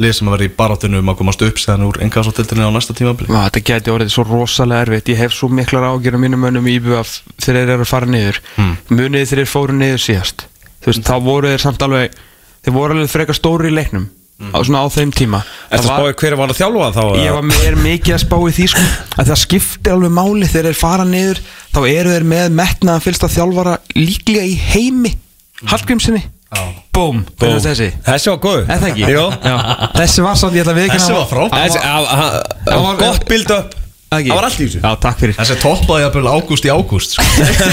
lið 0.00 0.14
sem 0.16 0.28
að 0.30 0.34
verði 0.36 0.48
í 0.48 0.54
barátunum 0.56 1.10
að 1.12 1.18
komast 1.20 1.42
upp 1.44 1.58
séðan 1.60 1.84
úr 1.88 1.98
engasátildinni 2.06 2.64
á 2.64 2.70
næsta 2.72 2.96
tímabili? 2.96 3.28
Vá, 3.32 3.42
Þetta 3.50 3.62
geti 3.70 3.92
orðið 3.94 4.12
svo 4.14 4.24
rosalega 4.28 4.86
erfitt. 4.86 5.10
Ég 5.12 5.20
hef 5.20 5.34
svo 5.36 5.50
miklar 5.52 5.84
ágjör 5.90 6.16
á 6.16 6.22
mínum 6.22 6.40
mönnum 6.40 6.70
í 6.70 6.78
IBF 6.78 7.18
þegar 7.36 7.60
þeir 7.60 7.74
eru 7.76 7.84
að 7.84 7.92
fara 7.92 8.08
niður. 8.08 8.40
Hmm. 8.56 8.78
Munið 8.88 9.34
þeir 9.34 9.50
fóru 9.50 9.76
niður 9.76 10.00
síðast? 10.06 10.46
Þú 10.80 10.92
veist, 10.92 11.04
þá 11.04 11.14
voru 11.20 11.52
þeir 11.52 11.64
samt 11.66 11.84
alveg 11.84 12.16
Þeir 12.60 12.74
voru 12.76 12.96
alveg 12.96 13.08
frekar 13.12 13.36
stóri 13.36 13.70
í 13.70 13.76
leiknum 13.76 14.08
Hmm. 14.40 14.54
á, 14.56 14.58
Svona 14.64 14.80
á 14.80 14.88
þeim 14.88 15.10
tíma. 15.12 15.42
Er 15.68 15.82
það 15.82 15.90
spáið 16.00 16.14
hver 16.16 16.34
var 16.40 16.48
að 16.48 16.56
þjálfa 16.56 16.86
þá? 16.96 17.02
Ég 17.20 17.34
var 17.36 17.66
er 17.68 17.74
mikið 17.76 18.14
að 18.14 18.22
spá 18.22 18.36
í 18.40 18.52
því 18.56 18.68
sko. 18.72 18.84
Að 19.20 19.26
það 19.28 19.36
skiptir 19.42 19.92
alveg 19.92 20.12
máli 20.16 20.48
þegar 20.48 20.68
þeir 20.70 20.78
fara 20.80 21.04
niður 21.04 21.40
þá 21.74 21.80
eru 21.90 22.14
þeir 22.14 22.24
með 22.30 22.46
metnaðan 22.56 23.04
fylgst 23.04 23.26
að 23.26 23.34
þjálfara 23.36 23.74
líklega 24.00 24.46
í 24.48 24.54
heimi 24.56 25.12
Hallgrímsinni 25.68 26.22
Búm, 26.90 27.20
hvernig 27.38 27.60
er 27.60 27.66
þessi? 27.68 27.90
Þessi 28.02 28.32
var 28.32 28.40
góð 28.42 28.62
Er 28.64 28.80
það 28.80 28.88
ekki? 28.88 29.04
Jó 29.14 29.26
Já. 29.30 29.52
Þessi 29.94 30.24
var 30.24 30.38
samt, 30.40 30.56
ég 30.58 30.64
ætla 30.64 30.72
að 30.74 30.80
viðkynna 30.80 31.04
Þessi 31.04 31.14
var 31.14 32.82
var- 32.82 32.98
Gott 32.98 33.28
build 33.30 33.52
up 33.54 33.76
Ekki? 34.10 34.26
Það 34.26 34.34
var 34.40 34.46
allt 34.48 34.58
í 34.58 34.64
þessu 34.66 34.80
Já, 34.82 34.90
takk 35.04 35.20
fyrir 35.22 35.36
Þessi 35.38 35.56
toppaði 35.62 36.06
að 36.08 36.16
byrja 36.16 36.32
ágúst 36.34 36.66
í 36.66 36.72
ágúst 36.74 37.12
sko. 37.14 37.26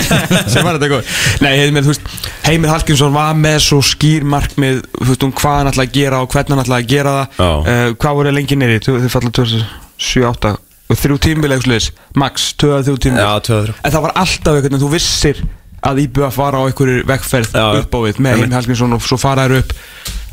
sem 0.54 0.68
var 0.68 0.78
þetta 0.78 0.90
góð 0.92 1.16
Nei, 1.42 1.54
heimir, 1.64 1.88
þú 1.88 1.96
veist, 1.96 2.12
Heimir 2.46 2.70
Hallgrímsson 2.76 3.16
var 3.18 3.34
með 3.42 3.58
svo 3.66 3.80
skýr 3.82 4.28
markmið 4.30 4.84
þú 5.00 5.08
veist, 5.10 5.26
um 5.26 5.34
hvað 5.42 5.58
hann 5.58 5.72
ætlaði 5.72 5.90
að 5.90 5.98
gera 5.98 6.22
og 6.22 6.30
hvernig 6.36 6.54
hann 6.54 6.62
ætlaði 6.68 6.86
að 6.86 6.94
gera 6.94 7.16
það 7.18 7.74
uh, 7.74 7.82
Hvað 7.98 8.20
voru 8.22 8.36
lengi 8.38 8.60
neyri? 8.62 8.78
Þau 8.86 9.10
falla 9.18 9.34
2007-8 9.42 10.54
og 10.88 11.02
þrjú 11.02 11.18
tímbilegslis 11.26 11.90
Max, 12.22 12.52
2-3 12.62 13.02
tímbil 13.08 13.26
Já, 13.26 13.32
tvö 13.44 13.58
og 13.58 13.66
þrjú. 13.66 13.80
En 13.82 13.98
það 13.98 14.06
var 14.06 14.14
alltaf 14.22 14.54
einhvern 14.54 14.70
veginn, 14.70 14.84
þú 14.86 14.92
vissir 14.94 15.42
að 15.86 16.02
IBF 16.06 16.38
var 16.40 16.58
á 16.58 16.62
einhverju 16.66 17.04
já. 17.06 17.66
upp 17.82 17.94
á 17.94 18.00
við 18.06 18.22
með 18.24 18.38
Heimir 18.42 18.56
Hallgrímsson 18.58 18.98
og 18.98 19.04
svo 19.06 19.20
fara 19.22 19.48
þær 19.48 19.62
upp 19.62 19.76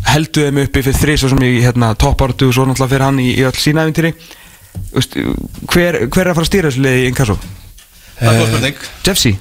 heldu 0.09 0.46
þeim 0.46 0.62
uppi 0.64 0.85
fyrir 0.85 1.00
þrís 1.00 1.24
og 1.24 1.33
sem 1.33 1.42
í 1.44 1.52
hérna, 1.64 1.94
toppartu 1.96 2.48
og 2.48 2.57
svo 2.57 2.66
náttúrulega 2.68 2.92
fyrir 2.92 3.07
hann 3.07 3.20
í, 3.22 3.30
í 3.37 3.44
öll 3.46 3.57
sína 3.59 3.85
æfintýri 3.85 4.14
hver, 5.70 6.04
hver 6.09 6.24
er 6.24 6.33
að 6.33 6.38
fara 6.38 6.44
að 6.44 6.50
stýra 6.50 6.70
þessu 6.70 6.85
liði 6.85 7.09
í 7.09 7.11
er 8.20 8.38
góð 8.38 8.49
spurning 8.53 8.86
Jeffsy? 9.07 9.34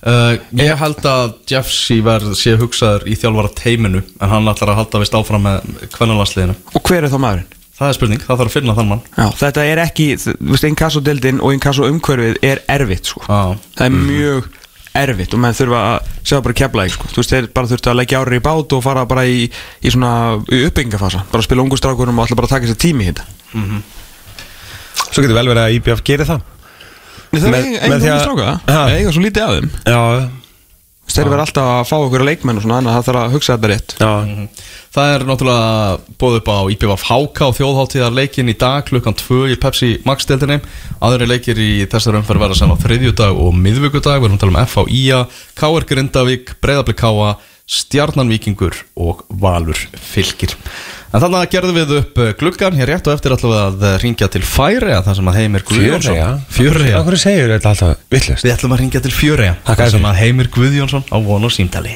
Uh, 0.00 0.38
ég 0.56 0.78
held 0.80 1.04
að 1.04 1.34
Jeffsy 1.50 1.98
verð 2.04 2.32
sé 2.38 2.54
hugsaður 2.56 3.04
í 3.10 3.16
þjálfara 3.20 3.52
teiminu 3.52 4.00
en 4.00 4.30
hann 4.32 4.48
ætlar 4.48 4.72
að 4.72 4.78
halda 4.80 5.02
vist 5.02 5.16
áfram 5.18 5.44
með 5.44 5.88
kvennalansliðinu 5.92 6.56
Og 6.72 6.84
hver 6.88 7.04
er 7.04 7.12
þá 7.12 7.18
maðurinn? 7.20 7.58
Það 7.80 7.90
er 7.90 7.96
spurning, 7.96 8.22
það 8.24 8.40
þarf 8.40 8.50
að 8.50 8.54
finna 8.56 8.76
þann 8.76 8.88
mann 8.90 9.02
Já, 9.12 9.26
þetta 9.40 9.66
er 9.68 9.82
ekki, 9.84 10.06
þú 10.20 10.32
veist, 10.54 10.66
inkasso-deildin 10.68 11.42
og 11.44 11.54
inkasso-umhverfið 11.56 12.40
er 12.44 12.60
erfitt, 12.72 13.12
sko. 13.12 13.22
Já. 13.24 13.60
Það 13.76 13.86
er 13.86 13.94
mjög 14.08 14.48
erfitt 14.94 15.34
og 15.36 15.40
menn 15.42 15.54
þurfa 15.54 15.80
að 15.86 16.08
segja 16.26 16.40
bara 16.42 16.56
kepla 16.60 16.84
ekki, 16.86 16.94
sko. 16.96 17.08
Þú 17.14 17.20
veist, 17.22 17.30
þeir 17.34 17.46
bara 17.54 17.70
þurftu 17.70 17.90
að 17.92 17.98
leggja 18.00 18.20
ári 18.24 18.40
í 18.40 18.44
bát 18.44 18.72
og 18.76 18.82
fara 18.82 19.04
bara 19.06 19.22
í, 19.30 19.44
í 19.86 19.92
svona 19.94 20.12
í 20.50 20.62
uppbyggingafasa, 20.66 21.24
bara 21.30 21.46
spila 21.46 21.62
ungu 21.62 21.78
strákurum 21.78 22.18
og 22.18 22.24
alltaf 22.26 22.40
bara 22.40 22.50
taka 22.50 22.66
sér 22.70 22.80
tími 22.80 23.06
í 23.06 23.12
þetta. 23.12 23.26
Svo 25.10 25.22
getur 25.24 25.36
vel 25.38 25.48
verið 25.50 25.62
að 25.64 25.76
IBF 25.78 26.02
gerir 26.06 26.26
það 26.28 26.42
Það 27.30 27.54
er 27.54 27.92
ungi 27.94 28.08
að- 28.10 28.22
stráka. 28.24 28.52
Það 28.66 28.92
eiga 28.96 29.12
svo 29.14 29.22
lítið 29.22 29.42
af 29.46 29.50
þeim 29.54 29.68
Já, 29.86 30.00
Þeir 31.10 31.32
verða 31.32 31.46
alltaf 31.46 31.70
að 31.76 31.88
fá 31.90 31.96
okkur 32.00 32.26
leikmenn 32.26 32.60
og 32.60 32.64
svona 32.64 32.80
Þannig 32.80 32.94
að 32.94 32.96
það 32.96 33.08
þarf 33.10 33.20
að 33.20 33.34
hugsa 33.34 33.54
þetta 33.54 33.68
rétt. 33.70 33.92
Já. 34.00 34.12
Það 34.90 35.10
er 35.14 35.24
náttúrulega 35.28 36.14
bóð 36.18 36.36
upp 36.38 36.48
á 36.48 36.58
IPVF 36.74 37.02
HK 37.06 37.42
og 37.46 37.56
þjóðháttíðar 37.58 38.14
leikin 38.16 38.48
í 38.50 38.54
dag 38.58 38.86
klukkan 38.88 39.16
2 39.20 39.40
í 39.52 39.58
Pepsi 39.60 39.90
Max 40.08 40.24
deildinni. 40.30 40.56
Aðri 41.04 41.28
leikir 41.28 41.60
í 41.60 41.68
þessar 41.92 42.16
umferð 42.18 42.46
verða 42.46 42.56
sem 42.58 42.72
á 42.72 42.76
þriðjudag 42.80 43.36
og 43.36 43.52
miðvikudag. 43.54 44.18
Við 44.22 44.30
erum 44.30 44.38
að 44.38 44.44
tala 44.46 44.54
um 44.56 44.62
F 44.64 44.78
á 44.80 44.82
IA, 44.88 45.20
KR 45.60 45.86
Grindavík 45.92 46.54
Breiðablik 46.64 46.98
Káa, 46.98 47.36
Stjarnan 47.70 48.30
Víkingur 48.32 48.74
og 48.98 49.22
Valur 49.30 49.78
Fylkir. 49.94 50.56
En 51.10 51.22
þannig 51.22 51.38
að 51.38 51.52
gerðum 51.52 51.76
við 51.78 51.92
upp 52.00 52.18
eh, 52.22 52.32
gluggan 52.38 52.74
hér 52.78 52.90
rétt 52.90 53.06
og 53.06 53.14
eftir 53.14 53.34
við 53.34 53.54
að 53.58 53.84
ringja 54.02 54.28
til 54.30 54.42
Færiða 54.46 55.00
þar 55.06 55.18
sem 55.18 55.30
að 55.30 55.38
Heimir 55.38 55.64
Guðjónsson 55.66 56.42
Fjöreja 56.54 57.00
Akkur 57.00 57.16
segir 57.18 57.50
þetta 57.50 57.72
alltaf 57.72 58.04
villist 58.14 58.46
Við 58.46 58.54
ætlum 58.54 58.74
að 58.74 58.82
ringja 58.82 59.02
til 59.02 59.14
Fjöreja 59.14 59.54
þar 59.66 59.92
sem 59.94 60.06
að 60.10 60.20
Heimir 60.24 60.50
Guðjónsson 60.54 61.06
á 61.10 61.16
von 61.22 61.46
og 61.46 61.54
símtali. 61.54 61.94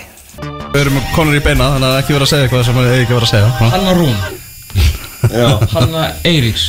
Við 0.75 0.81
erum 0.83 1.03
konur 1.15 1.39
í 1.39 1.43
beina 1.43 1.73
þannig 1.75 1.91
að 1.91 1.99
ekki 2.03 2.17
vera 2.17 2.27
að 2.27 2.33
segja 2.33 2.47
eitthvað 2.47 2.65
sem 2.69 2.81
við 2.81 2.95
ekki 3.01 3.19
vera 3.19 3.29
að 3.29 3.35
segja. 3.35 3.51
Hanna 3.75 3.99
Rún. 3.99 4.19
Hanna 5.75 6.07
Eiríks. 6.27 6.65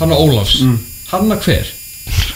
Hanna 0.00 0.20
Ólafs. 0.20 0.58
Hanna 1.12 1.40
hver? 1.40 1.72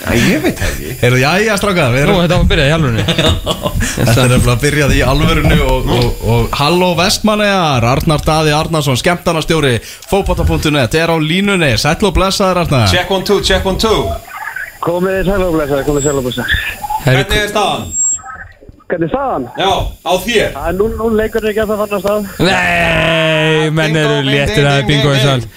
Ég 0.06 0.42
veit 0.44 0.60
það 0.60 0.68
ekki 0.68 0.92
Heyrðu, 1.00 1.18
jæja 1.22 1.56
strákar, 1.58 1.94
við 1.94 2.04
Nú, 2.04 2.12
erum 2.12 2.20
þetta 2.22 2.36
var 2.36 2.44
að 2.44 2.50
byrja 2.52 2.66
í 2.68 2.74
alvörunni 2.76 3.04
Þetta 3.96 4.22
er 4.22 4.30
nefnilega 4.30 4.52
að 4.52 4.62
byrjað 4.62 4.94
í 4.94 5.00
alvörinu 5.12 5.58
og, 5.66 5.90
og, 5.96 6.22
og 6.34 6.56
Halló 6.60 6.92
Vestmannegar, 7.00 7.88
Arnar 7.90 8.24
Daði 8.26 8.54
Arnarsson, 8.54 9.00
skemmtarnastjóri 9.00 9.74
Fópata.net 9.82 10.96
er 11.00 11.10
á 11.10 11.16
línunni, 11.18 11.72
sætlu 11.80 12.12
og 12.12 12.16
blessaður 12.20 12.62
Arnar 12.66 12.88
Check 12.92 13.10
one 13.10 13.26
two, 13.26 13.42
check 13.42 13.66
one 13.66 13.80
two 13.82 14.04
Komið 14.86 15.16
þið 15.16 15.28
sælublesaði, 15.32 15.84
komið 15.86 16.04
þið 16.04 16.10
sælublesaði. 16.12 16.58
Hvernig 17.06 17.38
er 17.40 17.48
staðan? 17.50 17.86
Hvernig 18.86 19.10
staðan? 19.10 19.46
Já, 19.58 19.70
á 20.06 20.12
þér 20.22 20.52
Það 20.54 20.68
er 20.70 20.76
nú, 20.76 20.86
nú 20.94 21.08
leikur 21.18 21.48
ekki 21.50 21.62
að 21.64 21.72
það 21.72 21.80
fann 21.80 21.96
að 21.96 22.04
stað. 22.04 22.28
Nei, 22.46 23.70
menn 23.74 23.98
eru 23.98 24.20
léttir 24.28 24.68
að 24.70 24.84
bingo 24.86 25.14
í 25.16 25.24
ding. 25.24 25.48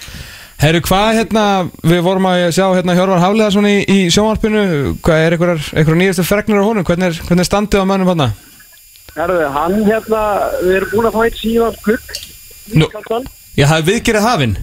Herru, 0.60 0.82
hvað 0.84 1.14
hérna, 1.16 1.42
við 1.88 2.02
vorum 2.04 2.26
að 2.28 2.42
sjá 2.52 2.66
hérna 2.74 2.92
Hjörvar 2.92 3.22
Hafleðarsson 3.22 3.64
í, 3.64 3.78
í 3.88 3.98
sjónvarpinu 4.12 4.64
Hvað 5.00 5.22
er 5.24 5.36
einhverjar, 5.38 5.96
nýjastu 5.96 6.24
fregnir 6.28 6.60
á 6.60 6.68
honum? 6.68 6.84
Hvernig 6.84 7.06
er, 7.08 7.16
hvernig 7.24 7.46
er 7.46 7.48
standið 7.48 7.80
á 7.80 7.88
mönnum 7.88 8.10
hann? 8.12 8.34
Herðu, 9.14 9.46
hann 9.54 9.78
hérna, 9.88 10.20
við 10.60 10.76
erum 10.82 10.92
búin 10.92 11.08
að 11.08 11.16
fá 11.16 11.24
eitt 11.24 11.40
síðan 11.40 11.80
kukk. 11.86 12.12
Nú. 12.74 12.84
Ískaldan. 12.84 13.26
Já, 13.56 13.64
það 13.64 13.76
er 13.78 13.88
viðgerið 13.88 14.26
hafinn 14.28 14.54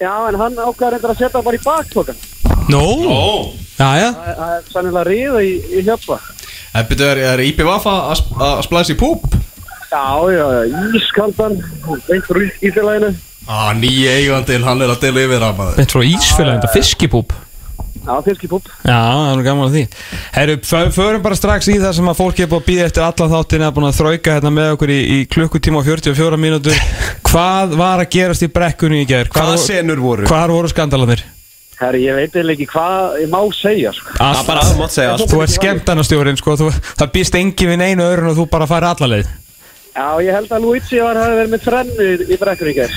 Já, 0.00 0.14
en 0.30 0.40
hann 0.40 0.56
ákvæður 0.56 0.96
reyndar 0.96 1.12
að 1.12 1.20
setja 1.20 1.44
bara 1.44 1.60
í 1.60 1.64
bakpokan. 1.68 2.26
Nó 2.72 2.82
Ó 3.04 3.28
Já, 3.76 3.88
já 4.00 4.08
Það 4.16 4.56
er 4.56 4.68
sannilega 4.72 5.06
riða 5.10 5.44
í, 5.44 5.54
í 5.68 5.84
hjöpa. 5.84 6.22
En 6.80 6.88
byrju, 6.88 7.10
er, 7.12 7.26
er 7.34 7.44
IPVF 7.44 7.92
að 7.92 8.94
í 8.94 8.96
púp? 8.96 9.28
Já, 9.90 10.06
já, 10.32 10.46
já, 10.56 10.86
ískaldan, 10.96 11.60
einhver 12.08 12.46
í 12.46 12.54
Ísfélaginu. 12.64 13.18
Á, 13.48 13.72
nýja 13.76 14.16
eigandinn, 14.20 14.64
hann 14.66 14.82
er 14.84 14.92
að 14.92 15.00
dela 15.06 15.22
yfir 15.26 15.44
að 15.46 15.54
maður 15.60 15.78
Beint 15.80 15.94
frá 15.94 16.02
Ísfélagin, 16.04 16.60
þetta 16.60 16.74
fiskipúp 16.76 17.32
Já, 18.00 18.14
fiskipúp. 18.24 18.68
Já, 18.86 18.96
það 18.96 19.26
er 19.30 19.34
nú 19.36 19.42
gaman 19.44 19.66
að 19.68 19.74
því 19.76 19.82
Herru, 20.36 20.54
fö- 20.64 20.92
förum 20.94 21.24
bara 21.24 21.36
strax 21.36 21.68
í 21.68 21.74
það 21.80 21.96
sem 21.98 22.08
að 22.08 22.16
fólk 22.20 22.38
er 22.40 22.48
búið 22.48 22.62
að 22.62 22.68
býða 22.70 22.86
eftir 22.88 23.04
alla 23.04 23.26
þáttina 23.34 23.66
að 23.68 23.74
búin 23.76 23.88
að 23.90 23.98
þrauka 23.98 24.36
hérna 24.36 24.52
með 24.56 24.70
okkur 24.76 24.92
í, 24.94 25.00
í 25.16 25.18
klukkutíma 25.34 25.82
og 25.82 25.88
44 25.90 26.38
mínútur 26.40 26.80
Hvað 27.30 27.74
var 27.80 28.00
að 28.04 28.08
gerast 28.16 28.46
í 28.46 28.48
brekkunni 28.54 29.02
í 29.04 29.08
gerð? 29.10 29.34
Hvaða 29.36 29.58
senur 29.60 30.00
voru? 30.00 30.24
Hvar 30.30 30.50
voru 30.54 30.70
skandalanir? 30.72 31.22
Herru, 31.80 32.00
ég 32.02 32.16
veit 32.16 32.34
eiginlega 32.34 32.56
ekki 32.56 32.66
hvað 32.72 33.20
ég 33.22 33.30
má 33.32 33.38
segja, 33.56 33.92
sko. 33.96 34.16
Það 34.18 34.40
bara 34.48 34.64
að 34.64 34.80
mátt 34.80 34.92
segja 34.96 35.12
allt 35.14 35.30
Þú 35.30 35.38
ert 35.44 35.54
skemmtarnastjórin, 35.54 36.40
sko, 36.40 36.56
þú, 36.60 36.66
það 37.00 37.12
býst 37.14 37.38
engin 37.40 37.70
við 37.72 37.78
neinu 37.84 38.04
öðrun 38.08 38.32
og 38.32 38.36
þú 38.40 38.48
bara 38.52 38.66
færi 38.68 38.90
alla 38.90 39.08
leið 39.14 39.30
Já, 39.90 40.06
ég 40.22 40.32
held 40.36 40.52
að 40.54 40.62
Luigi 40.64 41.00
var 41.02 41.18
að 41.18 41.32
verið 41.40 41.50
með 41.54 41.64
þrennu 41.66 42.04
í, 42.06 42.12
í 42.30 42.36
brekkunni 42.40 42.70
í 42.70 42.76
gerð. 42.78 42.94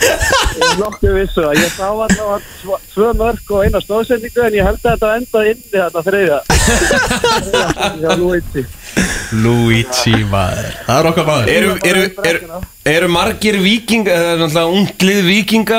Ég 0.00 0.64
er 0.66 0.78
nokkuð 0.80 1.14
vissu 1.14 1.42
að 1.46 1.58
ég 1.60 1.70
sá 1.72 1.86
alltaf 1.88 2.42
tvo- 2.60 2.80
tvö 2.94 3.08
mörg 3.20 3.52
og 3.54 3.64
eina 3.64 3.80
stóðsendingu 3.84 4.42
en 4.48 4.56
ég 4.58 4.66
held 4.66 4.80
að 4.82 4.90
þetta 4.90 5.08
endaði 5.20 5.52
inni 5.54 5.70
þetta 5.76 6.02
þriðja. 6.08 6.38
Já, 8.02 8.10
Luigi. 8.20 8.62
Luigi 9.40 10.16
maður 10.30 10.66
Það 10.86 10.96
er 10.98 11.06
okkar 11.10 11.26
maður 11.28 11.50
Eru, 11.54 11.68
eru, 11.86 12.00
eru, 12.26 12.40
eru 12.90 13.08
margir 13.14 13.56
vikinga 13.62 14.16
Það 14.16 14.30
er 14.32 14.40
náttúrulega 14.40 14.72
unglið 14.80 15.20
vikinga 15.28 15.78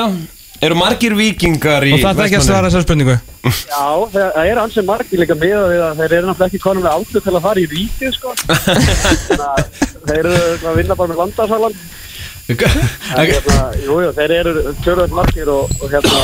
Eru 0.62 0.76
margir 0.78 1.10
vikingar 1.18 1.82
í 1.82 1.90
Og 1.96 2.04
það 2.04 2.20
er 2.20 2.26
ekki 2.28 2.38
að 2.38 2.44
svara 2.46 2.68
þessar 2.70 2.84
spurningu 2.84 3.16
Já, 3.42 3.86
það 4.12 4.46
er 4.46 4.58
ansið 4.62 4.84
margir 4.86 5.18
líka 5.22 5.34
með 5.34 5.56
að 5.58 5.96
þeir 5.98 6.12
eru 6.20 6.26
náttúrulega 6.28 6.46
ekki 6.46 6.60
konum 6.62 6.84
með 6.86 6.94
áttu 7.00 7.18
til 7.24 7.34
að 7.34 7.44
fara 7.48 7.58
í 7.58 7.66
ríkið 7.72 8.12
sko. 8.14 8.30
Þannig 9.26 9.48
að 9.48 9.58
þeir 10.06 10.20
eru 10.20 10.36
að 10.70 10.78
vinna 10.78 10.94
bara 11.00 11.10
með 11.10 11.18
landarsalan. 11.24 11.74
Hérna, 12.52 13.56
jú, 13.82 13.94
jú, 14.02 14.10
þeir 14.14 14.30
eru 14.36 14.52
tjörðvægt 14.84 15.14
margir 15.18 15.48
og, 15.50 15.62
og 15.82 15.88
hérna, 15.90 16.18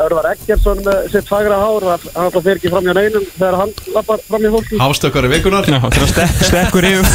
Örvar 0.00 0.26
Eggertsson 0.32 0.78
með 0.86 0.98
sitt 1.14 1.28
fagra 1.30 1.56
hár, 1.62 1.82
hann 1.90 2.02
hann 2.14 2.24
alltaf 2.26 2.44
fer 2.46 2.56
ekki 2.58 2.72
fram 2.74 2.86
hjá 2.86 2.94
neinum 2.96 3.24
þegar 3.36 3.56
hann 3.62 3.72
lappar 3.94 4.18
fram 4.26 4.42
hjá 4.46 4.52
fólki. 4.56 4.74
Hafstökkar 4.82 5.24
í 5.26 5.28
vikunar 5.36 5.64
Já, 5.70 5.78
það 5.86 5.94
er 5.94 6.02
að 6.06 6.12
stek, 6.16 6.32
stekkur 6.50 6.84
yfir 6.90 7.06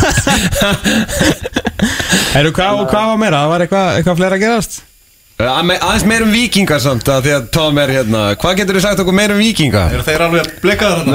Herru, 2.36 2.51
hvað, 2.56 2.72
var 2.91 3.18
meira? 3.20 3.39
Var 3.51 3.60
eitthvað, 3.66 3.88
eitthvað 3.99 4.20
fleira 4.22 4.36
að 4.39 4.43
gerast? 4.47 4.74
Að 5.36 5.66
me- 5.68 5.76
Aðeins 5.84 6.06
meir 6.08 6.24
um 6.24 6.30
vikinga 6.32 6.78
samt 6.80 7.10
að 7.12 7.26
Því 7.26 7.32
að 7.36 7.48
Tom 7.58 7.80
er 7.82 7.92
hérna 7.92 8.20
Hvað 8.40 8.54
getur 8.62 8.78
þið 8.78 8.84
sagt 8.86 9.02
okkur 9.04 9.18
meir 9.18 9.34
um 9.36 9.42
vikinga? 9.44 9.82
Eru 9.92 10.06
þeir 10.08 10.24
alveg 10.30 10.52
blekaðar 10.64 11.02
hann? 11.04 11.12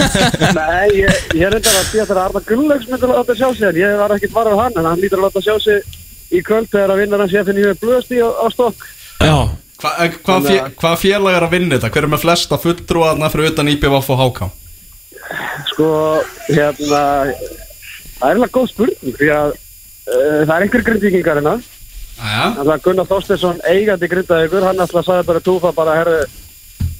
Nei, 0.60 1.00
ég, 1.00 1.18
ég 1.34 1.48
er 1.48 1.56
reyndar 1.56 1.80
að 1.80 1.88
því 1.90 2.02
að 2.04 2.06
það 2.06 2.14
er 2.14 2.22
Arna 2.22 2.42
Gullaugs 2.50 2.86
myndi 2.92 3.08
að 3.08 3.14
láta 3.16 3.36
sjá 3.40 3.48
sig 3.58 3.66
en 3.72 3.80
ég 3.82 3.96
var 3.98 4.14
ekkert 4.14 4.36
varður 4.36 4.60
hann 4.62 4.78
en 4.78 4.88
hann 4.92 5.02
lítur 5.02 5.18
að 5.18 5.26
láta 5.26 5.42
sjá 5.42 5.56
sig 5.66 5.98
í 6.38 6.44
kvöld 6.46 6.70
þegar 6.70 6.94
að 6.94 7.02
vinna 7.02 7.20
hans 7.24 7.34
ég 7.34 7.48
finn 7.50 7.60
ég 7.64 7.82
blöðst 7.82 8.14
í 8.14 8.22
á, 8.22 8.28
á 8.30 8.46
stokk. 8.54 8.86
Já 9.26 9.36
Hvað 9.84 10.14
hva 10.24 10.38
fjö, 10.46 10.60
hva 10.80 10.92
félag 10.96 11.34
er 11.36 11.44
að 11.48 11.52
vinna 11.58 11.74
þetta? 11.74 11.90
Hver 11.92 12.06
er 12.06 12.12
með 12.14 12.22
flesta 12.22 12.56
fulltrúaðna 12.62 13.28
fyrir 13.34 13.50
utan 13.50 13.68
IPVF 13.74 14.06
og 14.14 14.22
HK? 14.22 14.46
Sko, 15.74 15.88
hérna, 16.48 17.02
það 18.22 18.30
er 18.30 18.30
alveg 18.38 18.54
góð 18.54 18.70
spurning 18.70 19.18
því 19.18 19.28
að 19.34 19.50
uh, 19.50 20.40
það 20.46 20.54
er 20.54 20.64
einhver 20.68 20.84
grindvíkingar 20.86 21.40
hérna. 21.42 21.54
Það 22.18 22.72
er 22.74 22.82
Gunnar 22.84 23.10
Þorsteinsson 23.10 23.62
eigandi 23.68 24.10
grindaðugur, 24.10 24.66
hann 24.68 24.82
alltaf 24.84 25.06
sagði 25.06 25.28
bara 25.30 25.44
túfa 25.44 25.72
bara, 25.74 25.96
herru, 26.00 26.18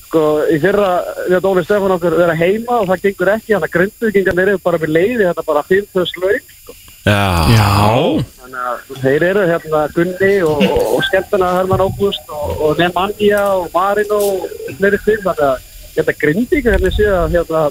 sko, 0.06 0.22
í 0.50 0.60
fyrra 0.62 0.88
við 1.28 1.36
að 1.38 1.50
Óli 1.50 1.66
Stefán 1.66 1.94
okkur 1.96 2.16
vera 2.18 2.38
heima 2.38 2.80
og 2.80 2.88
það 2.90 3.04
gengur 3.08 3.34
ekki, 3.34 3.54
hann 3.54 3.66
að 3.66 3.74
grindvíkingar 3.76 4.42
eru 4.44 4.56
bara 4.64 4.80
með 4.82 4.96
leiði 4.96 5.28
þetta 5.28 5.46
bara 5.46 5.64
5.000 5.70 6.24
laug, 6.24 6.56
sko. 6.62 6.80
Já 7.04 7.44
Já 7.52 8.24
Þannig 8.40 8.60
að 8.64 9.00
þeir 9.02 9.24
eru 9.28 9.42
hérna 9.50 9.80
Gunni 9.92 10.32
og, 10.48 10.62
og, 10.64 10.78
og 10.96 11.02
skemmtuna 11.04 11.50
Herman 11.58 11.82
Ágúst 11.84 12.30
og, 12.32 12.54
og 12.64 12.80
Nemanja 12.80 13.42
og 13.58 13.66
Marin 13.74 14.14
og 14.16 14.46
fleiri 14.78 15.00
til 15.04 15.18
þannig 15.20 15.44
að 15.50 15.66
þetta 15.98 16.14
grindíka 16.22 16.72
hérna 16.72 16.92
séu 16.96 17.10
að 17.12 17.36
hérna 17.36 17.64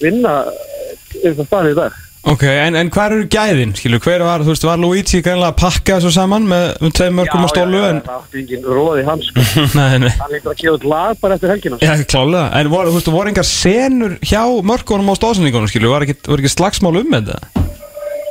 vinna 0.00 0.32
yfir 1.20 1.36
það 1.38 1.50
staðið 1.50 1.74
í 1.74 1.78
dag. 1.82 2.00
Ok, 2.24 2.42
en, 2.48 2.72
en 2.80 2.88
hvað 2.88 3.12
eru 3.12 3.24
gæðin, 3.28 3.72
skilur, 3.76 4.00
hver 4.00 4.22
var, 4.24 4.40
þú 4.40 4.54
veist, 4.54 4.64
var 4.64 4.78
Luigi 4.80 5.18
greinlega 5.20 5.50
að 5.52 5.58
pakka 5.60 5.98
þessu 5.98 6.12
saman 6.14 6.46
með 6.48 6.70
um 6.80 6.92
tveim 6.96 7.18
mörgum 7.18 7.44
á 7.44 7.48
stólu, 7.52 7.82
en, 7.84 7.98
það 8.06 8.22
átti 8.22 8.40
engin 8.40 8.62
róði 8.64 9.02
hans 9.04 9.26
sko. 9.28 9.44
nei, 9.78 9.98
nei, 10.00 10.08
hann 10.22 10.32
lítur 10.32 10.54
að 10.54 10.62
gefa 10.62 10.72
út 10.78 10.86
lag 10.88 11.18
bara 11.20 11.36
eftir 11.36 11.52
helgina 11.52 11.76
sko. 11.76 11.84
já, 11.84 12.06
klálega, 12.14 12.46
en 12.56 12.70
voru, 12.72 12.94
þú 12.94 12.96
veist, 12.96 13.10
voru 13.12 13.32
engar 13.34 13.48
senur 13.48 14.14
hjá 14.24 14.40
mörgunum 14.70 15.12
á 15.12 15.14
stóðsendingunum, 15.20 15.68
skilur, 15.68 15.92
var 15.92 16.06
ekki, 16.06 16.16
var 16.30 16.40
ekki 16.40 16.52
slagsmál 16.54 16.96
um 17.02 17.12
þetta? 17.12 17.36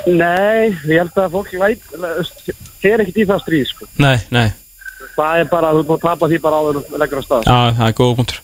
Nei, 0.09 0.73
ég 0.89 0.97
held 0.97 1.21
að 1.21 1.37
fólk 1.37 1.53
læt 1.61 1.85
fer 2.81 3.05
ekkert 3.05 3.21
í 3.21 3.27
það 3.29 3.43
stríð 3.45 3.67
sko. 3.75 3.91
Nei, 4.01 4.15
nei, 4.33 4.47
það 5.13 5.43
er 5.43 5.53
bara, 5.53 5.69
þú 5.77 5.85
er 5.85 5.87
búin 5.91 6.01
að 6.01 6.09
tapa 6.09 6.31
því 6.33 6.41
bara 6.49 6.63
áður 6.65 6.81
og 6.81 6.97
leggur 6.97 7.21
á 7.21 7.23
stað 7.29 7.45
já, 7.45 7.59
það 7.77 7.85
er 7.91 7.95
góða 8.01 8.17
punktur. 8.23 8.41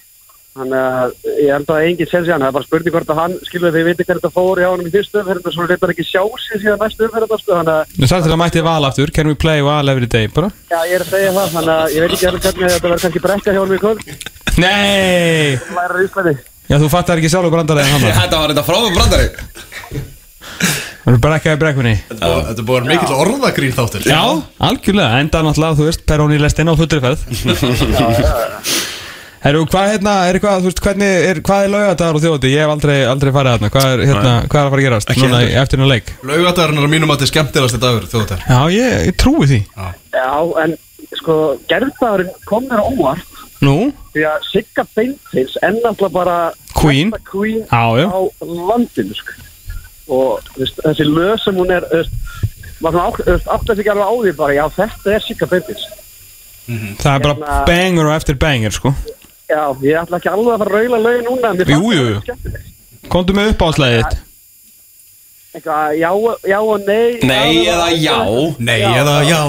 Þannig 0.60 0.76
að 0.80 1.10
ég 1.40 1.50
held 1.56 1.70
að 1.72 1.84
enginn 1.88 2.10
sensi 2.12 2.32
hann, 2.34 2.44
það 2.44 2.50
er 2.50 2.56
bara 2.58 2.68
spurning 2.68 2.94
hvort 2.96 3.12
að 3.14 3.20
hann, 3.22 3.34
skilur 3.48 3.72
þið 3.76 3.86
viti 3.88 4.04
hvernig 4.08 4.22
þetta 4.26 4.36
fór 4.36 4.60
hjá 4.60 4.68
hann 4.74 4.84
í 4.84 4.92
fyrstu 4.96 5.16
umferðinu, 5.22 5.54
svo 5.56 5.64
reyndar 5.70 5.94
ekki 5.94 6.06
sjá 6.10 6.24
sig 6.44 6.58
síðan 6.66 6.82
næstu 6.84 7.02
umferðinu, 7.08 7.38
sko, 7.40 7.52
þannig 7.56 7.76
að, 7.76 7.84
Nú 7.96 8.06
sagði 8.12 8.24
til 8.28 8.34
að 8.36 8.42
mætti 8.44 8.60
val 8.68 8.84
aftur, 8.90 9.10
can 9.16 9.32
we 9.32 9.36
play 9.40 9.60
val 9.64 9.88
every 9.94 10.10
day, 10.12 10.26
bara? 10.36 10.50
já, 10.68 10.80
ég 10.90 10.96
er 11.00 11.04
að 11.06 11.12
segja 11.16 11.32
það, 11.38 11.48
þannig 11.56 11.74
að 11.78 11.86
ég 11.96 12.00
veit 12.04 12.14
ekki 12.18 12.28
alveg 12.30 12.44
hvernig 12.50 12.68
þetta 12.76 12.88
verður 12.90 13.04
kannski 13.06 13.24
brekka 13.26 13.56
hjá 13.56 13.62
hann 13.64 13.76
í 13.78 13.82
kvöld, 13.86 14.00
Nei, 14.60 15.56
læra 15.80 15.96
í 15.96 16.04
Íslandi. 16.10 16.34
já, 16.68 16.76
þú 16.84 16.88
fattar 16.92 17.16
ekki 17.24 17.32
sjálfur 17.32 17.56
brandarlega 17.56 17.88
hann, 17.96 18.04
Þetta 18.20 18.38
var 18.44 18.52
þetta 18.52 18.68
frábæð 18.68 18.94
brandari 19.00 19.28
er 29.40 29.48
er 29.48 29.48
á. 29.48 29.48
Herru, 29.48 29.66
hvað 29.72 29.90
hérna, 29.94 30.14
er 30.30 30.34
eitthvað, 30.40 30.60
þú 30.60 30.70
veist, 30.70 30.82
hvernig, 30.84 31.10
er, 31.30 31.40
hvað 31.48 31.64
er 31.64 31.70
laugadagur 31.74 32.16
og 32.20 32.24
þjóti? 32.26 32.52
Ég 32.54 32.60
hef 32.66 32.74
aldrei, 32.74 32.98
aldrei 33.08 33.32
farið 33.32 33.54
þarna, 33.56 33.70
hvað 33.76 33.88
er, 33.94 34.04
hérna, 34.10 34.34
hvað 34.50 34.60
er 34.60 34.66
að 34.68 34.74
fara 34.74 34.82
að 34.82 34.86
gerast? 34.88 35.10
Ekki 35.14 35.24
Núna 35.26 35.40
í- 35.40 35.46
heldur. 35.48 35.62
eftir 35.64 35.78
hennar 35.80 35.92
leik. 35.94 36.14
Laugadagurinn 36.30 36.78
er 36.80 36.88
að 36.88 36.94
mínum 36.94 37.10
að 37.10 37.18
þetta 37.18 37.28
er 37.28 37.32
skemmtilegasti 37.34 37.80
dagur 37.84 38.08
þjóðatar 38.12 38.44
Já, 38.50 38.60
ég, 38.76 39.06
ég 39.10 39.18
trúi 39.24 39.48
því. 39.48 39.60
Já, 40.14 40.30
en 40.64 40.78
sko, 41.20 41.36
gerðdagurinn 41.72 42.34
kom 42.46 42.64
mér 42.70 42.84
á 42.84 42.86
óvart 42.90 43.26
Nú, 43.62 43.92
því 44.16 44.22
að 44.24 44.46
Sigga 44.54 44.86
Beinteins 44.96 45.56
er 45.62 45.74
náttúrulega 45.84 46.14
bara 46.16 46.36
Queen. 46.80 47.10
besta 47.12 47.26
queen 47.32 47.64
Já, 47.68 47.84
já. 48.00 48.08
á 48.08 48.20
landinu 48.44 49.16
sko. 49.18 49.34
og 50.10 50.40
þú 50.56 50.62
veist, 50.64 50.80
þessi 50.86 51.06
lög 51.06 51.40
sem 51.44 51.56
hún 51.60 51.72
er 51.76 51.84
þú 51.92 51.98
veist, 52.00 52.14
maður 52.80 52.96
svona 52.96 53.08
átt- 53.10 53.20
þú 53.26 53.34
veist, 53.36 53.48
átt 53.56 53.70
að 53.74 53.80
ekki 53.84 53.92
alveg 53.92 54.08
á 54.08 54.16
því 54.24 54.32
bara, 54.40 54.54
já 54.56 54.66
þetta 54.78 55.16
er 55.16 55.26
Sigga 55.28 55.46
Beinteins 55.52 55.84
það 57.04 57.14
er 57.16 57.20
bara 57.20 57.36
Hérna- 57.36 57.66
banger 57.68 58.06
og 58.08 58.16
eftir 58.16 58.36
banger 58.40 58.72
sko 58.72 58.94
já, 59.50 59.62
ég 59.84 60.00
ætla 60.04 60.18
ekki 60.20 60.32
alveg 60.32 60.54
að 60.56 60.64
fara 60.64 60.70
að 60.70 60.76
raula 60.78 61.04
lögin 61.06 61.26
núna 61.30 61.52
en 61.54 61.60
mér 61.60 61.70
Jú, 61.70 61.78
fannst 61.80 61.94
jú, 61.98 62.02
það 62.02 62.10
jú. 62.10 62.24
skemmtilegt. 62.26 62.66
Komdu 63.10 63.34
með 63.38 63.54
þitt. 64.00 64.18
Eitthvað, 65.50 65.96
já, 65.98 66.10
já 66.46 66.60
og 66.62 66.84
nei 66.86 67.18
Nei 67.26 67.66
eða 67.66 67.88
já. 67.98 68.18
Nei 68.62 68.82
eða 68.86 69.16
já. 69.26 69.40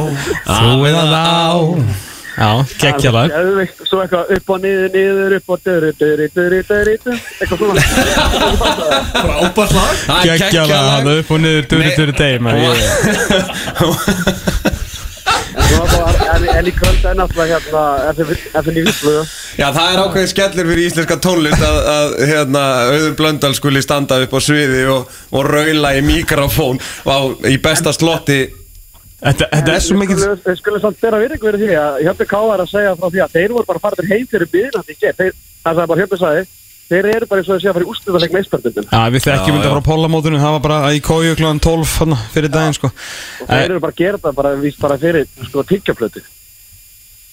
Þú 0.48 0.86
eða 0.88 1.02
þá 1.12 2.08
Já, 2.40 2.48
geggjalag 2.80 3.28
Geðveikt, 3.34 3.80
Svo 3.84 3.98
eitthvað 4.00 4.30
upp 4.36 4.52
og 4.54 4.62
niður, 4.62 4.86
niður, 4.94 5.34
upp 5.36 5.52
og 5.52 5.58
döru, 5.66 5.90
döru, 6.00 6.28
döru, 6.32 6.60
döru 6.70 6.94
Eitthvað 6.96 7.58
svona. 7.60 7.82
Frábært 9.12 9.74
lag. 9.76 9.92
Hann 10.06 10.24
geggjalag. 10.30 11.10
upp 11.18 11.30
og 11.36 11.42
niður, 11.44 11.64
duri, 11.68 11.90
duri, 11.98 12.12
deg 12.16 12.40
Svo 15.70 15.84
bara, 15.90 16.09
en, 16.34 16.46
en 16.54 16.68
í 16.70 16.72
kvöld 16.76 17.04
er 17.06 17.18
náttúrulega 17.18 17.58
hérna 17.58 18.62
FN 18.62 18.78
í 18.78 18.84
Víslu 18.86 19.16
Já, 19.58 19.66
það 19.74 19.88
er 19.88 20.02
ákveðin 20.04 20.30
skellir 20.30 20.70
fyrir 20.70 20.86
íslenska 20.86 21.18
tónlist 21.22 21.64
að, 21.66 21.80
að 21.94 22.14
hérna, 22.30 22.62
Auður 22.94 23.16
Blöndal 23.18 23.52
skuli 23.58 23.82
standa 23.84 24.20
upp 24.24 24.36
á 24.36 24.40
sviði 24.44 24.86
og, 24.92 25.18
og 25.34 25.48
raula 25.48 25.92
í 25.98 26.04
mikrofón 26.06 26.80
á, 27.04 27.18
í 27.50 27.58
besta 27.62 27.92
slotti. 27.96 28.40
Þetta 29.20 29.50
þetta 29.52 29.74
er 29.74 29.84
svo 29.84 29.98
mikið 30.00 30.22
Við 30.46 30.60
skulum 30.62 30.80
samt 30.80 31.02
bera 31.02 31.20
virðing 31.20 31.42
verið 31.44 31.66
því 31.66 31.74
að 31.76 31.98
Hjöppi 32.06 32.26
Ká 32.30 32.38
er 32.40 32.62
að 32.62 32.70
segja 32.70 32.94
frá 32.96 33.10
því 33.10 33.22
að 33.24 33.34
þeir 33.36 33.54
voru 33.56 33.68
bara 33.68 33.82
farin 33.82 34.08
heim 34.14 34.30
fyrir 34.30 34.48
byðinandi 34.54 34.96
Það 35.00 35.74
sagði 35.74 35.90
bara 35.90 36.00
Hjöppi 36.00 36.20
sagði 36.22 36.46
Þeir 36.90 37.06
eru 37.12 37.28
bara 37.30 37.42
eins 37.42 37.48
og 37.50 37.54
þessi 37.58 37.70
að 37.70 37.76
fara 37.76 37.86
í 37.86 37.90
úrstuðaleg 37.92 38.32
meistarbundin 38.34 38.88
Já, 38.90 39.00
við 39.14 39.24
þekkjum 39.28 39.56
þetta 39.60 39.70
frá 39.76 39.84
pólamótunum 39.86 40.42
Það 40.42 40.56
var 40.56 40.64
bara 40.64 40.90
í 40.90 41.00
kóju 41.06 41.36
kl. 41.38 41.52
12 41.62 41.94
hana, 42.00 42.18
fyrir 42.34 42.50
daginn 42.50 42.76
sko. 42.80 42.90
Og 42.90 43.46
þeir 43.52 43.68
eru 43.68 43.82
bara 43.84 43.94
að 43.94 44.02
gera 44.02 44.18
þetta 44.18 44.36
bara 44.40 44.52
víst 44.58 44.82
bara 44.82 44.98
fyrir 44.98 45.28
sko 45.46 45.66
tyggjaplötu 45.70 46.24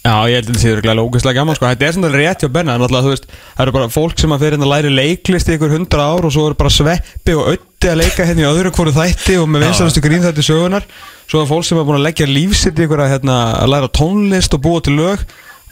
Já, 0.07 0.13
ég 0.29 0.37
held 0.37 0.45
að 0.45 0.53
þetta 0.53 0.61
sé 0.61 0.73
glæðilega 0.85 1.03
ógeðslega 1.03 1.35
gaman 1.41 1.57
sko. 1.57 1.67
Þetta 1.67 1.87
er 1.87 1.95
svona 1.97 2.09
rétt 2.13 2.43
hjá 2.45 2.49
Benna 2.53 2.75
náttúrulega, 2.79 3.03
þú 3.03 3.11
veist, 3.11 3.25
Það 3.57 3.63
eru 3.65 3.73
bara 3.75 3.87
fólk 3.91 4.21
sem 4.21 4.35
að 4.35 4.43
fyrir 4.45 4.61
að 4.61 4.69
læri 4.71 4.91
leiklist 4.93 5.49
í 5.49 5.55
ykkur 5.57 5.73
hundra 5.73 6.05
ár 6.13 6.27
og 6.29 6.31
svo 6.31 6.45
eru 6.47 6.57
bara 6.61 6.71
sveppi 6.71 7.35
og 7.35 7.49
ötti 7.51 7.89
að 7.91 7.99
leika 7.99 8.27
hérna 8.29 8.45
í 8.45 8.47
öðru 8.47 8.71
hverju 8.77 8.93
þætti 8.95 9.35
og 9.41 9.49
með 9.51 9.65
vinstarastu 9.65 10.03
grín 10.05 10.23
þætti 10.23 10.45
sögunar 10.47 10.87
Svo 11.27 11.41
er 11.41 11.49
fólk 11.49 11.67
sem 11.67 11.81
er 11.81 11.87
búin 11.89 11.99
að 11.99 12.05
leggja 12.07 12.29
lífsitt 12.29 12.79
í 12.79 12.85
ykkur 12.85 13.03
að, 13.03 13.11
hérna, 13.17 13.35
að 13.59 13.73
læra 13.73 13.91
tónlist 13.99 14.55
og 14.55 14.63
búa 14.63 14.85
til 14.85 14.95
lög 14.95 15.25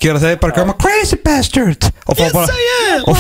gera 0.03 0.21
þeir 0.21 0.39
bara 0.41 0.55
gama 0.55 0.75
crazy 0.81 1.17
bastard 1.23 1.87
og 2.05 2.17
fá 2.19 2.25
bara 2.33 2.57
og, 3.07 3.15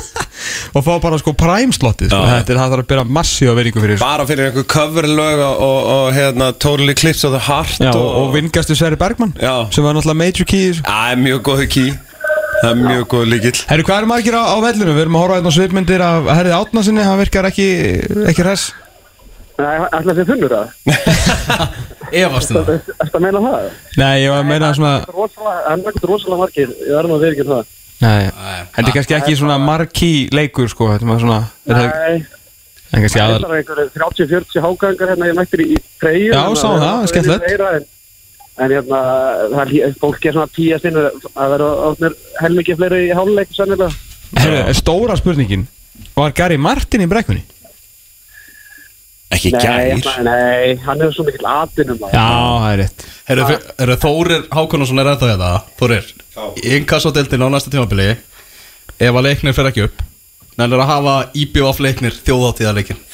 og 0.76 0.84
fá 0.86 0.92
bara 1.02 1.18
sko 1.20 1.34
prime 1.38 1.74
slottið 1.76 2.10
sko. 2.12 2.20
Þetta 2.32 2.54
er 2.54 2.60
það 2.60 2.74
þarf 2.74 2.84
að 2.84 2.90
byrja 2.92 3.06
massíu 3.20 3.50
að 3.52 3.58
veringu 3.60 3.84
fyrir 3.84 4.02
bara 4.02 4.26
fyrir 4.28 4.50
einhver 4.50 4.66
coverlög 4.74 5.42
og, 5.46 5.64
og, 5.66 5.80
og 5.94 6.12
hérna, 6.16 6.50
Totally 6.58 6.96
Clips 6.98 7.24
of 7.28 7.34
the 7.36 7.42
Heart 7.46 7.78
Já, 7.80 7.92
og, 7.94 8.04
og, 8.04 8.20
og 8.26 8.34
vingastu 8.36 8.76
Sverri 8.78 8.98
Bergmann 9.00 9.34
Já. 9.40 9.54
sem 9.74 9.86
var 9.86 9.96
náttúrulega 9.96 10.20
major 10.24 10.48
key 10.50 10.66
í 10.66 10.70
þessu. 10.72 10.86
Það 10.88 11.14
er 11.14 11.20
mjög 11.26 11.42
góð 11.50 11.66
key 11.76 11.90
Það 12.60 12.70
er 12.74 12.80
mjög 12.82 13.04
góð 13.08 13.28
líkill 13.30 13.58
Herru, 13.70 13.84
hvað 13.88 14.02
eru 14.02 14.08
margir 14.10 14.36
á, 14.36 14.42
á 14.52 14.56
vellinu? 14.60 14.92
Við 14.92 15.04
erum 15.06 15.16
að 15.16 15.22
horfa 15.24 15.38
hérna 15.38 15.52
á 15.52 15.56
svipmyndir 15.56 16.02
af 16.04 16.26
herrið 16.34 16.56
átnasinni, 16.58 17.06
hann 17.06 17.20
virkar 17.22 17.48
ekki, 17.48 17.68
ekki 18.28 18.44
res 18.44 18.66
Nei, 19.60 19.76
ætla 19.92 20.16
þið 20.16 20.28
þunnur 20.34 20.52
það 20.56 20.66
Efast 22.12 22.50
um 22.54 22.58
það 22.64 22.80
Þetta 22.90 23.18
að 23.18 23.24
meina 23.24 23.42
það? 23.44 23.68
Nei, 24.00 24.14
ég 24.24 24.30
var 24.32 24.40
að 24.42 24.48
meina 24.50 24.72
svona 24.74 24.92
hann 25.68 25.84
er 25.86 26.00
rosalega 26.10 26.40
margir 26.40 26.68
Ég 26.74 26.92
verðum 26.96 27.14
að 27.16 27.24
vera 27.24 27.36
ekki 27.36 27.46
það. 27.50 27.70
Nei, 28.00 28.20
þetta 28.74 28.86
er 28.88 28.94
kannski 28.96 29.16
ekki 29.18 29.36
svona 29.40 29.58
marquee 29.60 30.28
leikur 30.32 30.68
sko 30.72 30.90
Þetta 30.94 31.14
er 31.14 31.24
svona 31.24 31.40
er- 31.66 32.28
Nei, 32.90 33.06
það 33.06 33.46
er 33.46 33.56
einhverju 33.60 33.88
30-40 33.94 34.62
hágangar 34.64 35.12
hérna 35.14 35.30
Ég 35.30 35.36
mættir 35.38 35.62
í, 35.62 35.66
í 35.76 35.82
treyju. 36.02 36.32
Já, 36.34 36.42
sá 36.58 36.68
það, 36.74 37.04
skemmtilegt. 37.12 37.44
en, 37.76 37.84
en 38.64 38.74
hérna, 38.74 39.02
það 39.52 39.74
er 39.84 39.94
fólk 40.00 40.26
er 40.26 40.34
svona 40.34 40.50
tíast 40.56 40.88
inn 40.90 40.98
að 40.98 41.52
vera 41.54 41.68
átnir 41.90 42.16
helmikið 42.40 42.80
fleiri 42.80 43.02
í 43.06 43.14
háluleik 43.14 43.54
sannilega 43.54 44.74
stóra 44.76 45.16
spurningin 45.18 45.66
Var 46.16 46.32
Gary 46.36 46.56
Martin 46.58 47.04
í 47.04 47.08
brekkunni? 47.10 47.44
Ekki 49.30 49.52
Nei, 49.54 49.60
gær. 49.62 49.78
hérna, 49.86 50.12
nei, 50.26 50.74
hann 50.82 50.98
er 51.06 51.12
svo 51.14 51.22
mikill 51.26 51.46
atinum 51.46 52.00
Já, 52.10 52.18
það 52.18 52.72
er 52.72 52.78
rétt. 52.82 52.98
Herru, 53.30 53.94
Þórir 54.02 54.42
Hákonarsson 54.50 54.98
er 55.02 55.10
ennþá 55.12 55.26
þetta 55.32 55.50
Þórir, 55.78 56.06
í 56.58 56.60
inkassodeildin 56.80 57.46
á 57.46 57.48
næsta 57.54 57.70
tímabili 57.70 58.08
Ef 59.00 59.12
að 59.14 59.24
leiknir 59.28 59.54
fer 59.56 59.66
ekki 59.70 59.86
upp 59.86 59.96
Nennir 60.58 60.82
að 60.82 60.90
hafa 60.90 61.14
IBF 61.40 61.78
leiknir 61.80 62.14
þjóðáttíðarleikin 62.26 62.98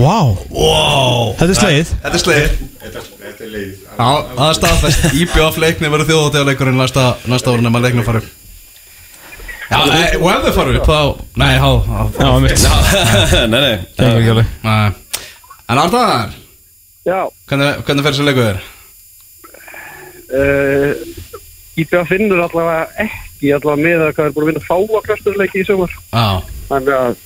Vá, 0.00 0.18
Wow 0.54 1.34
þetta 1.36 1.52
er 1.52 1.58
sleið 1.60 1.88
Þetta 2.00 2.16
er 2.16 2.22
sleið 2.24 2.50
Já, 4.00 4.10
það 4.36 4.46
er 4.46 4.54
staðfest. 4.56 5.00
IBF 5.20 5.56
leiknir 5.60 5.90
verður 5.92 6.08
þjóðáttíðarleikurinn 6.10 6.78
næsta, 6.80 7.02
næsta 7.28 7.52
árin 7.52 7.68
ef 7.68 7.72
maður 7.74 7.84
leiknir 7.88 8.06
e, 8.08 8.10
og 9.70 10.26
ef 10.32 10.44
þau 10.46 10.52
fara 10.56 10.74
upp 10.80 10.88
þá 10.90 11.00
Nei, 11.40 11.52
há, 11.62 11.70
há 11.86 12.00
Já, 12.18 12.30
mitt 12.42 12.64
Nei, 13.52 13.60
nei. 13.60 13.76
Kemur 13.96 14.20
ekki 14.20 14.32
alveg. 14.34 14.52
Nei. 14.66 14.90
En 15.70 15.78
Arðar, 15.84 16.32
Já, 17.06 17.18
hvernig, 17.48 17.68
hvernig 17.86 18.04
fer 18.06 18.12
þessi 18.16 18.26
leikur 18.26 18.48
þér? 18.48 18.62
uh, 20.30 20.90
IBA 21.80 22.02
finnur 22.10 22.42
allavega 22.44 23.04
ekki 23.06 23.52
allavega 23.56 23.84
með 23.86 24.02
að 24.08 24.10
hvað 24.16 24.26
er 24.28 24.34
búin 24.36 24.44
að 24.46 24.50
vinna 24.50 24.64
fáa 24.66 25.00
klasturleiki 25.06 25.62
í 25.62 25.68
sumar. 25.68 25.94
Já. 26.12 26.26
Þannig 26.70 26.96
að, 26.98 27.22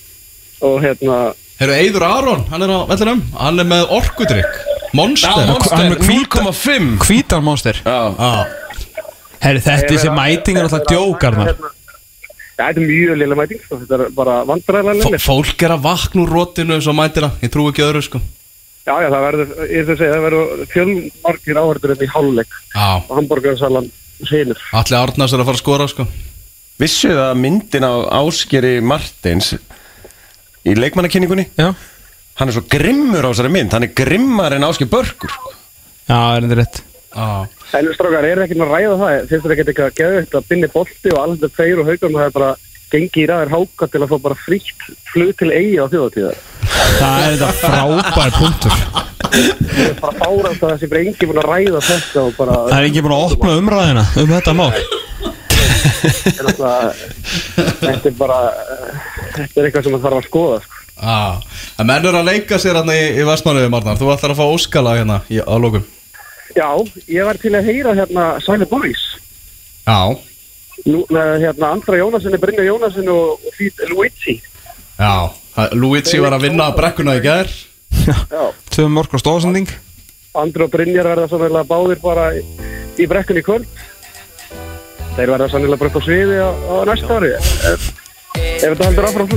og 0.69 0.77
hérna 0.85 1.17
Herru, 1.55 1.75
Eidur 1.79 2.03
Aron, 2.07 2.41
hann 2.51 2.65
er 2.67 2.71
á 2.75 2.79
vellinum. 2.91 3.21
Hann 3.39 3.63
er 3.63 3.67
með 3.71 3.85
orkudrykk. 3.95 4.57
Monster. 4.95 5.31
Hann 5.31 5.85
er 5.85 5.93
með 5.95 6.09
0,5 6.11 6.89
Hvítar 7.07 7.43
monster. 7.47 7.79
Já. 7.87 7.99
Herru, 9.45 9.61
þetta 9.63 9.91
þessi 9.93 10.11
mæting 10.15 10.59
er 10.59 10.67
alltaf 10.69 10.87
djókarnar 10.91 11.51
Hérna, 11.53 11.71
Já, 11.71 11.84
þetta 12.59 12.81
er 12.81 12.87
mjög 12.87 13.19
liðlega 13.21 13.41
mæting, 13.43 13.61
sko. 13.65 13.79
þetta 13.83 13.99
er 13.99 14.13
bara 14.15 14.35
vandræðilega 14.49 14.97
liðlega. 15.01 15.23
fólk 15.25 15.63
er 15.67 15.75
að 15.77 15.85
vakna 15.89 16.23
úr 16.25 16.33
rótinu 16.39 16.81
svo 16.85 16.95
mætir 16.97 17.27
það, 17.27 17.39
ég 17.45 17.53
trú 17.55 17.69
ekki 17.71 17.87
öðru 17.89 18.03
sko 18.09 18.21
Já, 18.85 18.93
já, 19.01 19.09
það 19.09 19.23
verður, 19.25 19.53
ég 19.65 19.87
þess 19.89 19.93
að 19.95 20.01
segja, 20.03 20.13
það 20.15 20.25
verður 20.27 20.67
fjölmargir 20.75 21.61
áhörður 21.63 21.93
enn 21.95 22.05
í 22.05 22.09
háluleik 22.13 22.57
Já, 22.75 22.89
og 23.09 23.15
hambúrgarsalan 23.17 23.87
sinur. 24.29 24.61
allir 24.77 24.99
Arnars 25.01 25.33
er 25.33 25.41
að 25.41 25.49
fara 25.49 25.57
að 25.59 25.63
skora 25.65 25.87
sko 25.89 26.07
Vissuð 26.83 27.21
að 27.23 27.39
myndin 27.41 27.87
á 27.87 27.95
Áskeri 28.21 28.75
Martins 28.85 29.55
Í 30.67 30.75
leikmannakynningunni 30.77 31.47
Já, 31.57 31.71
Hann 32.35 32.51
er 32.51 32.57
svo 32.57 32.65
grimmur 32.69 33.25
á 33.25 33.31
þessari 33.31 33.53
mynd 33.55 33.73
Hann 33.77 33.87
er 33.89 33.93
grimmar 33.97 34.57
en 34.57 34.67
Ásker 34.69 34.89
Börkur 34.91 35.31
sko. 35.33 35.53
já, 36.11 36.19
er 36.37 36.45
þetta 36.45 36.59
rétt 36.61 36.83
En 37.15 37.91
strákar, 37.95 38.27
er 38.27 38.43
ekki 38.45 38.59
að 38.59 38.71
ræða 38.71 38.95
það, 39.01 39.17
finnst 39.31 39.45
þér 39.45 39.55
ekki 39.55 39.65
eitthvað 39.65 39.89
að 39.91 39.99
geða 40.01 40.21
þetta 40.21 40.41
að 40.41 40.49
binni 40.51 40.71
bolti 40.73 41.13
og 41.15 41.35
þetta 41.35 41.51
tveir 41.55 41.83
og 41.83 41.91
haugarn 41.91 42.17
það 42.19 42.27
er 42.27 42.35
bara 42.35 42.51
gengi 42.95 43.23
í 43.23 43.29
ræðir 43.31 43.53
háka 43.55 43.89
til 43.91 44.03
að 44.03 44.11
fá 44.13 44.17
bara 44.27 44.37
frítt 44.39 44.85
flug 45.11 45.33
til 45.39 45.51
eigi 45.51 45.79
á 45.83 45.87
þjóðatíða. 45.91 46.35
Það 46.99 47.25
er 47.25 47.35
þetta 47.35 47.51
frábær 47.63 48.37
punktur. 48.39 48.77
Það 49.35 49.81
er 49.85 49.97
bara 49.99 50.19
fárast 50.21 50.63
að 50.63 50.75
þessi 50.75 50.91
bara 50.93 51.03
engi 51.03 51.31
búin 51.31 51.41
að 51.43 51.49
ræða 51.51 51.81
þetta 51.89 52.23
og 52.23 52.37
bara... 52.39 52.59
Það 52.69 52.77
er 52.79 52.89
ekki 52.91 53.05
búin 53.07 53.17
að 53.17 53.27
opna 53.31 53.57
umræðina 53.63 54.05
um 54.23 54.35
þetta 54.35 54.57
mál. 54.61 54.71
Þetta 57.85 58.09
er 58.11 58.17
bara, 58.19 58.39
þetta 59.35 59.61
er 59.61 59.67
eitthvað 59.67 59.87
sem 59.87 59.97
það 59.97 60.07
þarf 60.07 60.21
að 60.21 60.29
skoða, 60.29 60.63
sko. 60.63 60.87
já. 61.01 61.19
En 61.81 61.91
menn 61.91 62.07
er 62.09 62.21
að 62.21 62.31
leika 62.31 62.61
sér 62.63 62.79
hérna 62.79 62.95
í, 62.97 63.05
í 63.19 63.27
Vestmanniðum 63.27 63.77
Arnar. 63.81 63.99
Þú 64.01 64.15
ætlar 64.15 64.35
að 64.35 64.41
fá 64.41 64.47
óskala 64.47 64.97
hérna 65.01 65.21
í, 65.33 65.43
á 65.43 65.55
lókum 65.59 65.85
Já, 66.55 66.71
ég 67.11 67.27
var 67.27 67.39
til 67.43 67.55
að 67.59 67.67
heyra 67.67 67.95
hérna 67.99 68.25
Sæli 68.45 68.67
Boris. 68.71 69.03
Já, 69.87 70.15
Nú, 70.85 71.05
hérna 71.09 71.71
Andra 71.71 71.97
Jónasinni, 71.97 72.39
Brynja 72.43 72.65
Jónasinni 72.67 73.09
og, 73.09 73.39
og 73.47 73.55
Fít 73.57 73.79
Luigi. 73.89 74.41
já 74.99 75.31
Luigi 75.73 76.19
var 76.19 76.35
að 76.35 76.43
vinna 76.49 76.67
brekkuna 76.75 77.15
í 77.17 77.23
gær 77.23 77.49
Já, 78.05 78.43
Tvö 78.75 78.89
mörg 78.91 79.15
og 79.15 79.23
stóðsending 79.23 79.71
Andra 80.35 80.67
og 80.67 80.71
Brynjar 80.75 81.07
verða 81.07 81.29
sannlega 81.31 81.63
báðir 81.69 82.01
bara 82.03 82.33
í, 82.35 82.43
í 82.99 83.07
brekkunni 83.07 83.39
í 83.39 83.47
kvöld. 83.47 83.69
Þeir 85.15 85.31
verða 85.31 85.47
sannlega 85.53 85.79
bara 85.79 85.93
upp 85.93 86.01
á 86.03 86.03
sviði 86.03 86.41
á, 86.43 86.51
á 86.51 86.75
næsta 86.91 87.21
ári. 87.21 87.31
Ef, 87.71 87.87
þetta 88.35 88.89
heldur 88.91 89.07
áfram 89.13 89.31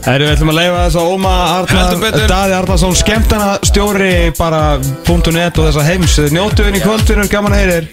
svona. 0.00 0.12
Herru, 0.12 0.24
við 0.24 0.32
ætlum 0.34 0.50
að 0.50 0.58
leifa 0.58 0.84
þess 0.84 0.96
að 0.96 1.10
Óma 1.14 1.32
Arnar. 1.58 2.28
Daði 2.30 2.54
Arnarsson 2.56 2.96
skemmtana 2.96 3.58
stjóri 3.62 4.32
bara 4.38 4.78
.net 4.80 5.58
og 5.58 5.66
þessa 5.68 5.82
heims. 5.84 6.18
Njótu 6.32 6.64
henni 6.64 6.78
í 6.78 6.82
kvöldinu, 6.84 7.28
gaman 7.30 7.52
að 7.52 7.60
heyrir 7.60 7.84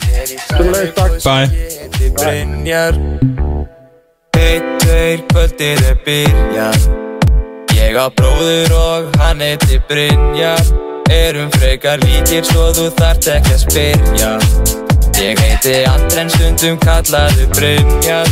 Sumulegis 0.48 0.94
takk. 0.96 1.12
Bye. 1.24 1.48
Brynjar. 2.18 2.94
Eitt, 4.38 4.64
tveir, 4.82 5.24
kvöldið 5.32 5.86
er 5.90 5.98
byrjað. 6.06 6.88
Ég 7.78 7.98
á 7.98 8.08
bróður 8.10 8.74
og 8.78 9.18
hann 9.22 9.42
heiti 9.42 9.80
Brynjar. 9.90 10.62
Erum 11.10 11.52
frekar 11.56 12.02
líkir 12.04 12.44
svo 12.46 12.72
þú 12.76 12.90
þart 12.98 13.30
ekki 13.38 13.56
að 13.56 13.62
spyrja. 13.64 14.32
Ég 15.18 15.40
heiti 15.42 15.80
Andri 15.90 16.20
en 16.22 16.30
stundum 16.30 16.78
kallaðu 16.84 17.48
Brynjar 17.56 18.28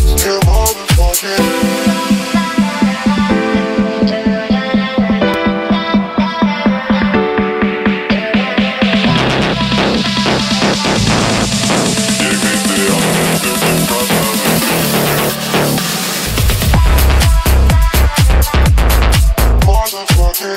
Ein, 20.36 20.51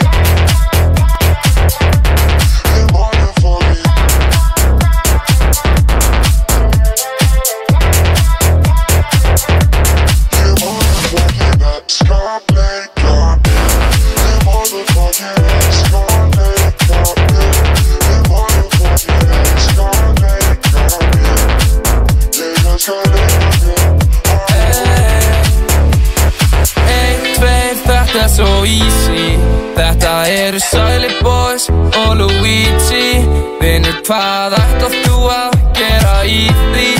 tveir, 27.36 27.76
þetta 27.86 28.24
er 28.24 28.28
svo 28.28 28.64
easy 28.66 29.47
Þetta 29.78 30.12
eru 30.26 30.58
Silent 30.58 31.20
Boys 31.22 31.68
og 31.70 32.16
Luigi 32.18 33.22
Vinnur, 33.62 34.00
hvað 34.08 34.58
ætlar 34.58 34.96
þú 35.04 35.20
að 35.30 35.58
gera 35.78 36.16
í 36.26 36.40
því? 36.50 36.97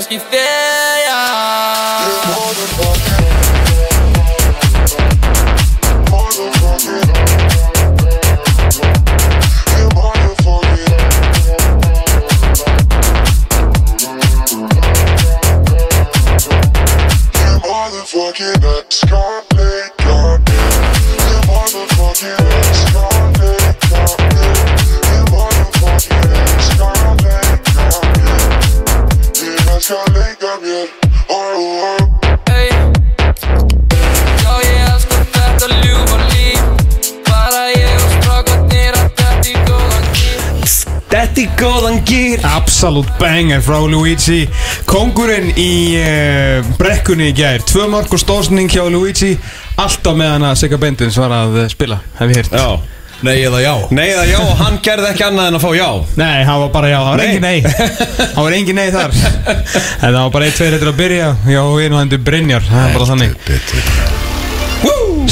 Heyri 0.00 0.16
kannski 0.16 0.18
þér, 0.32 0.39
góðan 41.60 41.98
gýr 42.08 42.40
Absolute 42.46 43.12
banger 43.20 43.60
frá 43.64 43.76
Luigi. 43.84 44.46
Kongurinn 44.88 45.50
í 45.60 45.96
uh, 46.00 46.70
brekkunni 46.80 47.30
í 47.30 47.34
gær. 47.36 47.60
Tvö 47.68 47.88
mark 47.92 48.12
og 48.16 48.22
stóðsning 48.22 48.70
hjá 48.72 48.86
Luigi. 48.88 49.34
Alltaf 49.80 50.16
meðan 50.16 50.46
að 50.48 50.56
Sigga 50.62 50.78
Bendins 50.80 51.18
var 51.20 51.32
að 51.32 51.62
eh, 51.62 51.68
spila 51.72 52.00
Hef 52.18 52.32
ég 52.36 52.48
Já. 52.52 52.80
Nei 53.20 53.36
eða 53.44 53.60
já. 53.60 53.74
Nei 53.92 54.06
eða 54.08 54.24
já, 54.30 54.38
hann 54.62 54.78
gerði 54.84 55.10
ekki 55.10 55.24
annað 55.26 55.50
en 55.50 55.56
að 55.58 55.64
fá 55.66 55.70
já. 55.76 55.88
Nei, 56.16 56.38
það 56.48 56.62
var 56.62 56.70
bara 56.72 56.88
já, 56.88 56.96
það 56.96 57.10
var 57.10 57.22
engin 57.26 57.44
nei. 57.44 57.58
Það 58.34 58.40
var 58.46 58.56
engin 58.56 58.80
nei 58.80 58.88
þar. 58.94 59.10
En 60.06 60.06
það 60.06 60.16
var 60.22 60.32
bara 60.38 60.48
eitt, 60.48 60.56
tveir 60.56 60.72
hættir 60.76 60.92
að 60.94 61.00
byrja. 61.02 61.28
Já, 61.52 61.60
og 61.66 61.76
einu 61.84 62.00
hendur 62.00 62.24
Brynjar. 62.24 62.64
Það 62.70 62.86
er 62.86 62.96
bara 62.96 63.10
þannig. 63.12 63.30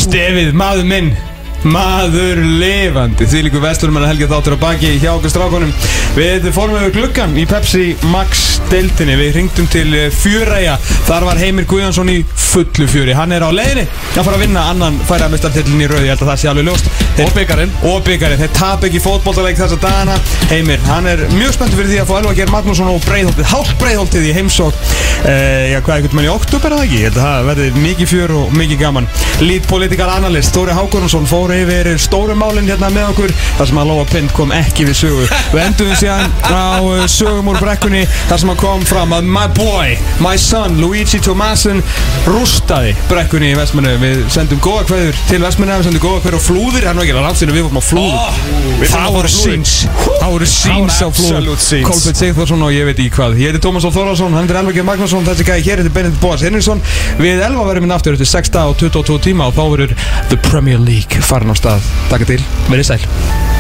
Stefið, 0.05 0.53
maður 0.61 0.85
minn 0.93 1.09
Maður 1.66 2.38
lifandi 2.61 3.26
Því 3.26 3.40
líku 3.48 3.62
vesturum 3.62 3.98
að 3.98 4.11
helga 4.12 4.28
þáttur 4.30 4.54
á 4.54 4.62
baki 4.62 4.92
hjá 5.02 5.11
okkur 5.16 5.32
strákonum 5.32 5.72
Við 6.18 6.48
fórum 6.54 6.78
við 6.78 6.92
gluggan 6.98 7.34
í 7.38 7.44
Pepsi 7.48 7.92
Max 8.12 8.46
deildinni. 8.68 9.14
Við 9.18 9.36
ringdum 9.38 9.68
til 9.70 9.86
eh, 9.96 10.09
Fjöræja 10.12 10.76
Þar 11.09 11.26
var 11.28 11.40
Heimir 11.40 11.66
Guðjónsson 11.68 12.11
í 12.12 12.18
fullu 12.48 12.86
fjöri. 12.90 13.14
Hann 13.16 13.32
er 13.36 13.44
á 13.44 13.50
leiðinni. 13.52 13.84
Að 14.16 14.24
fara 14.26 14.36
að 14.38 14.42
vinna 14.44 14.64
annan 14.72 14.96
færaðmistartillin 15.09 15.84
í 15.84 15.88
rauð 15.88 16.04
Ég 16.06 16.12
held 16.14 16.24
að 16.24 16.30
það 16.32 16.40
sé 16.42 16.50
alveg 16.50 16.66
ljóst. 16.68 16.88
Þeir- 17.18 17.26
Og 17.28 17.32
bikarinn. 17.36 17.72
Og 17.88 17.98
byggarinn, 18.06 18.40
þeir 18.42 18.52
tap 18.56 18.84
ekki 18.88 19.00
fótbollaleik 19.04 19.59
þessa 19.59 19.78
dagana. 19.82 20.16
Heimir, 20.48 20.80
hann 20.88 21.06
er 21.11 21.24
mjög 21.34 21.52
spenntur 21.56 21.80
fyrir 21.80 21.90
því 21.92 22.00
að 22.02 22.09
fá 22.09 22.14
Elva 22.18 22.34
Geir 22.38 22.52
Magnússon 22.52 22.88
og 22.92 23.02
Breiðholtið 23.04 23.50
Hálf 23.52 23.72
Breiðholtið 23.82 24.28
í 24.28 24.34
heimsók 24.36 24.74
uh, 24.74 25.64
Já, 25.68 25.78
hvað, 25.84 25.94
einhvern 25.98 26.16
veginn 26.16 26.28
í 26.28 26.32
oktober 26.32 26.76
fór 31.49 31.57
yfir 31.57 31.88
stóru 31.96 32.34
málinn 32.36 32.66
hérna 32.68 32.90
með 32.92 33.07
okkur 33.12 33.32
þar 33.57 33.68
sem 33.70 33.78
að 33.80 33.88
Lóa 33.88 34.05
Pind 34.09 34.32
kom 34.36 34.51
ekki 34.53 34.84
við 34.88 34.96
sögu. 34.99 35.26
Við 35.55 35.61
endum 35.62 35.88
við 35.88 36.01
síðan 36.03 36.34
á 36.44 36.76
uh, 36.82 37.05
sögum 37.09 37.49
úr 37.49 37.61
brekkunni 37.62 38.03
þar 38.28 38.42
sem 38.42 38.53
að 38.53 38.59
kom 38.61 38.84
fram 38.88 39.14
að 39.16 39.30
my 39.32 39.46
boy, 39.57 39.94
my 40.20 40.34
son, 40.40 40.76
Luigi 40.82 41.20
Tomasin 41.24 41.80
rústaði 42.28 42.92
brekkunni 43.09 43.55
í 43.55 43.57
Vestmannu 43.57 43.94
Við 44.03 44.20
sendum 44.34 44.61
góða 44.64 44.84
kveður 44.90 45.22
til 45.30 45.40
Vestmannu 45.46 45.78
við 45.78 45.88
sendum 45.88 46.05
góða 46.05 46.20
kveður 46.26 46.36
á 46.36 46.42
flúðir, 46.49 46.88
hann 46.90 47.01
var 47.01 47.07
ekki 47.07 47.16
að 47.16 47.24
langt 47.24 47.40
sinni 47.40 47.57
við 47.57 47.64
fórum 47.64 47.80
á 47.80 47.84
flúðir 47.88 48.92
Það 48.92 49.09
voru 49.16 49.32
síns 49.32 49.74
Það 50.18 50.34
voru 50.34 50.51
síns 50.53 51.01
á 51.01 51.09
scenes. 51.09 51.88
Kolbjörn 51.88 52.18
Sigþórsson 52.18 52.64
og 52.66 52.74
ég 52.74 52.88
veit 52.88 52.99
ekki 52.99 53.14
hvað. 53.16 53.38
Ég 53.40 53.53
heiti 53.53 53.62
Tómas 53.64 53.86
Ól 53.88 53.94
Þórðarsson, 53.94 54.36
hann 54.36 54.51
er 54.51 54.61
Elvar 54.61 54.76
Geir 54.76 54.86
Magnússon 54.86 55.26
Þessi 55.26 55.46
gæði 55.49 55.64
hér 55.66 55.82
heitir 55.82 55.94
Benedikt 55.94 56.22
Bóas 56.22 56.44
Henriksson 56.44 56.82
Við 57.22 57.42
Elva 57.46 57.64
verðum 57.68 57.88
inn 57.88 57.94
aftur 57.94 58.16
eftir 58.18 58.28
6 58.28 58.53
dag 58.55 58.72
og 58.72 58.78
22 58.82 59.18
tíma 59.28 59.49
og 59.49 59.57
þá 59.57 59.62
verður 59.72 59.94
The 60.32 60.40
Premier 60.49 60.82
League 60.82 61.22
farin 61.39 61.55
á 61.55 61.57
stað. 61.59 61.95
Takk 62.11 62.26
til, 62.26 62.43
verið 62.66 62.91
sæl 62.91 63.57